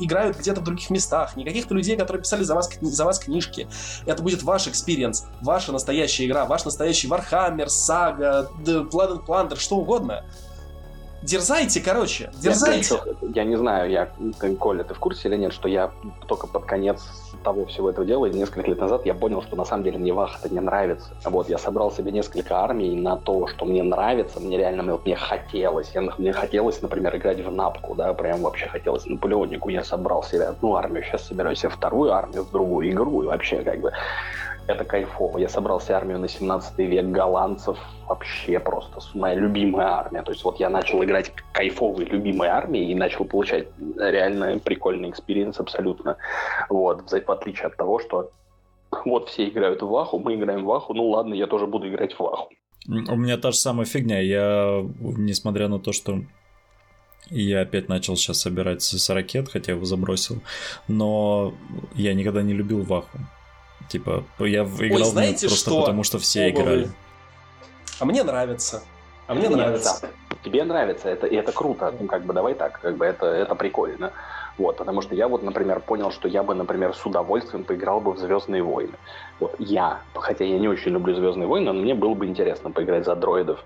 играют 0.00 0.36
где-то 0.36 0.60
в 0.60 0.64
других 0.64 0.90
местах, 0.90 1.36
не 1.36 1.44
каких-то 1.44 1.74
людей, 1.74 1.96
которые 1.96 2.22
писали 2.22 2.42
за 2.42 2.56
вас, 2.56 2.68
за 2.80 3.04
вас 3.04 3.20
книжки. 3.20 3.68
Это 4.04 4.20
будет 4.22 4.42
ваш 4.42 4.66
experience, 4.66 5.26
ваша 5.42 5.70
настоящая 5.72 6.26
игра, 6.26 6.44
ваш 6.44 6.64
настоящий 6.64 7.08
Warhammer, 7.08 7.66
Saga, 7.66 8.48
Blood 8.64 9.18
and 9.18 9.24
Plunder, 9.24 9.58
что 9.58 9.76
угодно. 9.76 10.24
Дерзайте, 11.26 11.80
короче, 11.80 12.30
дерзайте. 12.40 13.00
Я, 13.20 13.42
я 13.42 13.44
не 13.44 13.56
знаю, 13.56 13.90
я, 13.90 14.08
Коля, 14.60 14.84
ты 14.84 14.94
в 14.94 15.00
курсе 15.00 15.26
или 15.28 15.36
нет, 15.36 15.52
что 15.52 15.68
я 15.68 15.90
только 16.28 16.46
под 16.46 16.66
конец 16.66 17.02
того 17.42 17.66
всего 17.66 17.90
этого 17.90 18.06
дела, 18.06 18.26
несколько 18.26 18.70
лет 18.70 18.78
назад 18.78 19.04
я 19.06 19.14
понял, 19.14 19.42
что 19.42 19.56
на 19.56 19.64
самом 19.64 19.82
деле 19.82 19.98
мне 19.98 20.12
Вахта 20.12 20.48
не 20.48 20.60
нравится. 20.60 21.08
Вот, 21.24 21.48
я 21.48 21.58
собрал 21.58 21.90
себе 21.90 22.12
несколько 22.12 22.60
армий 22.60 22.94
на 22.94 23.16
то, 23.16 23.48
что 23.48 23.64
мне 23.64 23.82
нравится, 23.82 24.38
мне 24.38 24.56
реально 24.56 24.92
вот, 24.92 25.04
мне 25.04 25.16
хотелось. 25.16 25.90
Я, 25.94 26.02
мне 26.16 26.32
хотелось, 26.32 26.80
например, 26.80 27.16
играть 27.16 27.44
в 27.44 27.50
Напку, 27.50 27.96
да, 27.96 28.14
прям 28.14 28.42
вообще 28.42 28.66
хотелось 28.68 29.04
Наполеонику. 29.06 29.68
Я 29.68 29.82
собрал 29.82 30.22
себе 30.22 30.44
одну 30.44 30.76
армию, 30.76 31.02
сейчас 31.02 31.26
собираю 31.26 31.56
себе 31.56 31.70
вторую 31.70 32.12
армию 32.12 32.44
в 32.44 32.52
другую 32.52 32.88
игру, 32.92 33.24
и 33.24 33.26
вообще 33.26 33.62
как 33.62 33.80
бы 33.80 33.92
это 34.66 34.84
кайфово. 34.84 35.38
Я 35.38 35.48
собрал 35.48 35.80
себе 35.80 35.94
армию 35.94 36.18
на 36.18 36.28
17 36.28 36.78
век 36.78 37.06
голландцев, 37.06 37.78
вообще 38.08 38.58
просто 38.58 39.00
моя 39.14 39.34
любимая 39.34 39.88
армия. 39.88 40.22
То 40.22 40.32
есть 40.32 40.44
вот 40.44 40.58
я 40.60 40.70
начал 40.70 41.02
играть 41.04 41.32
кайфовой 41.52 42.04
любимой 42.04 42.48
армией 42.48 42.90
и 42.90 42.94
начал 42.94 43.24
получать 43.24 43.68
реально 43.98 44.58
прикольный 44.58 45.10
experience 45.10 45.60
абсолютно. 45.60 46.16
Вот, 46.68 47.10
в 47.10 47.30
отличие 47.30 47.66
от 47.66 47.76
того, 47.76 48.00
что 48.00 48.30
вот 49.04 49.28
все 49.28 49.48
играют 49.48 49.82
в 49.82 49.88
Ваху, 49.88 50.18
мы 50.18 50.34
играем 50.34 50.64
в 50.64 50.66
Ваху, 50.66 50.94
ну 50.94 51.08
ладно, 51.08 51.34
я 51.34 51.46
тоже 51.46 51.66
буду 51.66 51.88
играть 51.88 52.14
в 52.14 52.20
Ваху. 52.20 52.48
У 52.88 53.16
меня 53.16 53.36
та 53.36 53.50
же 53.50 53.58
самая 53.58 53.84
фигня. 53.84 54.20
Я, 54.20 54.84
несмотря 55.00 55.68
на 55.68 55.80
то, 55.80 55.92
что 55.92 56.20
я 57.30 57.62
опять 57.62 57.88
начал 57.88 58.16
сейчас 58.16 58.40
собирать 58.40 58.82
с 58.82 59.10
ракет, 59.10 59.48
хотя 59.48 59.72
его 59.72 59.84
забросил, 59.84 60.40
но 60.86 61.52
я 61.94 62.14
никогда 62.14 62.42
не 62.42 62.54
любил 62.54 62.82
Ваху. 62.82 63.18
Типа, 63.88 64.24
я 64.38 64.62
играл 64.64 65.00
Ой, 65.00 65.04
знаете 65.04 65.46
просто 65.48 65.70
что? 65.70 65.80
потому, 65.80 66.02
что 66.02 66.18
все 66.18 66.48
Оба 66.48 66.50
играли. 66.50 66.84
Вы. 66.84 66.90
А 68.00 68.04
мне 68.04 68.22
нравится. 68.22 68.82
А 69.26 69.34
мне 69.34 69.48
Нет, 69.48 69.56
нравится. 69.56 69.98
Да. 70.02 70.08
Тебе 70.44 70.64
нравится, 70.64 71.08
это, 71.08 71.26
и 71.26 71.34
это 71.34 71.50
круто. 71.52 71.92
Ну, 71.98 72.06
как 72.06 72.24
бы 72.24 72.32
давай 72.32 72.54
так, 72.54 72.80
как 72.80 72.96
бы 72.96 73.04
это, 73.04 73.26
это 73.26 73.54
прикольно. 73.54 74.12
Вот, 74.58 74.76
потому 74.76 75.02
что 75.02 75.14
я 75.14 75.28
вот, 75.28 75.42
например, 75.42 75.80
понял, 75.80 76.10
что 76.12 76.28
я 76.28 76.42
бы, 76.42 76.54
например, 76.54 76.94
с 76.94 77.04
удовольствием 77.04 77.64
поиграл 77.64 78.00
бы 78.00 78.12
в 78.12 78.18
Звездные 78.18 78.62
войны. 78.62 78.94
Вот, 79.40 79.54
я, 79.58 80.00
хотя 80.14 80.44
я 80.44 80.58
не 80.58 80.68
очень 80.68 80.92
люблю 80.92 81.14
Звездные 81.14 81.46
войны, 81.46 81.72
но 81.72 81.80
мне 81.80 81.94
было 81.94 82.14
бы 82.14 82.26
интересно 82.26 82.70
поиграть 82.70 83.04
за 83.04 83.16
дроидов. 83.16 83.62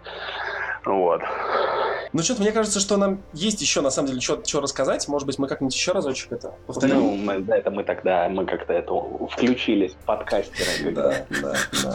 Вот. 0.85 1.21
Ну, 2.13 2.23
что-то 2.23 2.43
мне 2.43 2.53
кажется, 2.53 2.81
что 2.81 2.97
нам 2.97 3.23
есть 3.33 3.61
еще, 3.61 3.81
на 3.81 3.91
самом 3.91 4.09
деле, 4.09 4.21
что 4.21 4.61
рассказать. 4.61 5.07
Может 5.09 5.27
быть, 5.27 5.39
мы 5.39 5.47
как-нибудь 5.47 5.75
еще 5.75 5.93
разочек 5.93 6.33
это 6.33 6.55
повторим? 6.67 6.97
Ну, 6.97 7.17
мы, 7.17 7.39
да, 7.41 7.57
это 7.57 7.71
мы 7.71 7.85
тогда, 7.85 8.29
мы 8.29 8.47
как-то 8.47 8.73
это 8.73 8.93
включились, 9.31 9.93
подкастеры. 10.07 10.93
Да, 10.93 11.25
да, 11.43 11.55
да. 11.83 11.95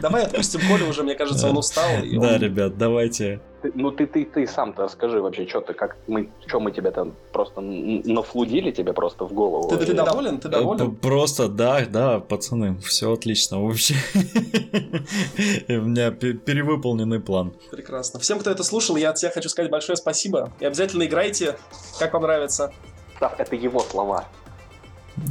Давай 0.00 0.24
отпустим 0.24 0.60
Колю 0.68 0.88
уже, 0.88 1.02
мне 1.02 1.14
кажется, 1.14 1.48
он 1.48 1.58
устал. 1.58 1.88
Да, 2.20 2.38
ребят, 2.38 2.78
давайте 2.78 3.40
ну 3.74 3.90
ты, 3.90 4.06
ты, 4.06 4.24
ты 4.24 4.46
сам-то 4.46 4.82
расскажи 4.82 5.20
вообще, 5.20 5.46
что 5.46 5.60
ты, 5.60 5.74
как 5.74 5.96
мы, 6.06 6.30
что 6.46 6.60
мы 6.60 6.72
тебе 6.72 6.90
там 6.90 7.14
просто 7.32 7.60
нафлудили 7.60 8.70
тебе 8.70 8.92
просто 8.92 9.24
в 9.24 9.32
голову? 9.32 9.68
Ты, 9.68 9.84
ты 9.84 9.94
доволен? 9.94 10.38
Ты 10.38 10.48
доволен? 10.48 10.96
Просто, 10.96 11.48
да, 11.48 11.84
да, 11.86 12.20
пацаны, 12.20 12.78
все 12.80 13.12
отлично 13.12 13.62
вообще. 13.62 13.94
У 15.68 15.72
меня 15.72 16.10
перевыполненный 16.10 17.20
план. 17.20 17.52
Прекрасно. 17.70 18.20
Всем, 18.20 18.38
кто 18.38 18.50
это 18.50 18.62
слушал, 18.64 18.96
я 18.96 19.10
от 19.10 19.18
всех 19.18 19.34
хочу 19.34 19.48
сказать 19.48 19.70
большое 19.70 19.96
спасибо. 19.96 20.52
И 20.60 20.64
обязательно 20.64 21.04
играйте, 21.04 21.56
как 21.98 22.12
вам 22.14 22.22
нравится. 22.22 22.72
Да, 23.20 23.32
это 23.38 23.54
его 23.56 23.80
слова. 23.80 24.28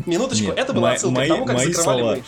Минуточку, 0.06 0.48
Нет, 0.48 0.60
это 0.60 0.74
была 0.74 0.92
отсылка 0.92 1.16
мои, 1.16 1.28
к 1.28 1.34
тому, 1.34 1.46
как 1.46 1.60
закрывали 1.60 2.02
слова. 2.02 2.16
мы 2.16 2.24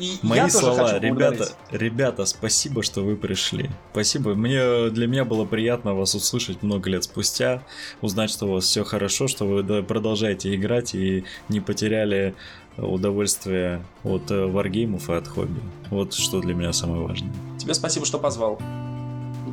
и 0.00 0.18
Мои 0.22 0.48
слова, 0.48 0.98
ребята, 0.98 1.48
ребята, 1.70 2.24
спасибо, 2.24 2.82
что 2.82 3.02
вы 3.02 3.16
пришли. 3.16 3.70
Спасибо. 3.92 4.34
Мне 4.34 4.88
для 4.90 5.06
меня 5.06 5.24
было 5.24 5.44
приятно 5.44 5.94
вас 5.94 6.14
услышать 6.14 6.62
много 6.62 6.88
лет 6.90 7.04
спустя, 7.04 7.62
узнать, 8.00 8.30
что 8.30 8.46
у 8.46 8.52
вас 8.54 8.64
все 8.64 8.82
хорошо, 8.84 9.28
что 9.28 9.44
вы 9.44 9.82
продолжаете 9.82 10.54
играть 10.54 10.94
и 10.94 11.24
не 11.48 11.60
потеряли 11.60 12.34
удовольствие 12.76 13.84
от 14.04 14.30
э, 14.30 14.46
варгеймов 14.46 15.10
и 15.10 15.12
от 15.12 15.28
хобби. 15.28 15.60
Вот 15.90 16.14
что 16.14 16.40
для 16.40 16.54
меня 16.54 16.72
самое 16.72 17.02
важное. 17.02 17.32
Тебе 17.58 17.74
спасибо, 17.74 18.06
что 18.06 18.18
позвал. 18.18 18.58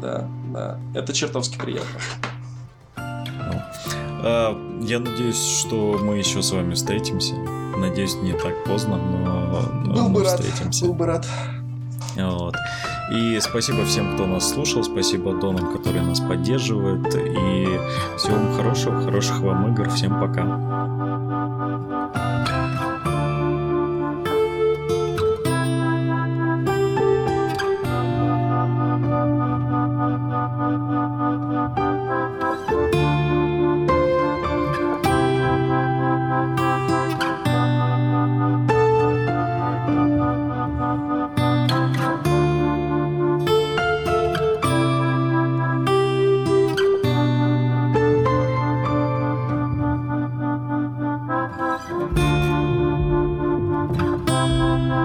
Да, 0.02 0.30
да. 0.54 0.80
Это 0.96 1.14
чертовски 1.14 1.58
приятно. 1.58 2.00
Ну, 2.96 3.62
а, 4.24 4.80
я 4.82 5.00
надеюсь, 5.00 5.44
что 5.60 6.00
мы 6.02 6.18
еще 6.18 6.42
с 6.42 6.52
вами 6.52 6.74
встретимся. 6.74 7.36
Надеюсь, 7.78 8.16
не 8.16 8.34
так 8.34 8.64
поздно, 8.64 8.98
но, 8.98 9.94
был 9.94 10.10
бы 10.10 10.24
встретимся. 10.24 10.86
Рад, 10.86 10.90
был 10.90 10.94
бы 10.94 11.06
рад. 11.06 11.28
Вот. 12.16 12.56
И 13.12 13.40
спасибо 13.40 13.86
всем, 13.86 14.16
кто 14.16 14.26
нас 14.26 14.50
слушал. 14.50 14.84
Спасибо 14.84 15.34
Донам, 15.34 15.72
которые 15.72 16.04
нас 16.04 16.20
поддерживают. 16.20 17.14
И 17.16 17.68
всего 18.18 18.36
вам 18.36 18.56
хорошего, 18.56 19.02
хороших 19.02 19.40
вам 19.40 19.72
игр. 19.74 19.90
Всем 19.90 20.20
пока. 20.20 20.87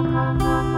Música 0.00 0.71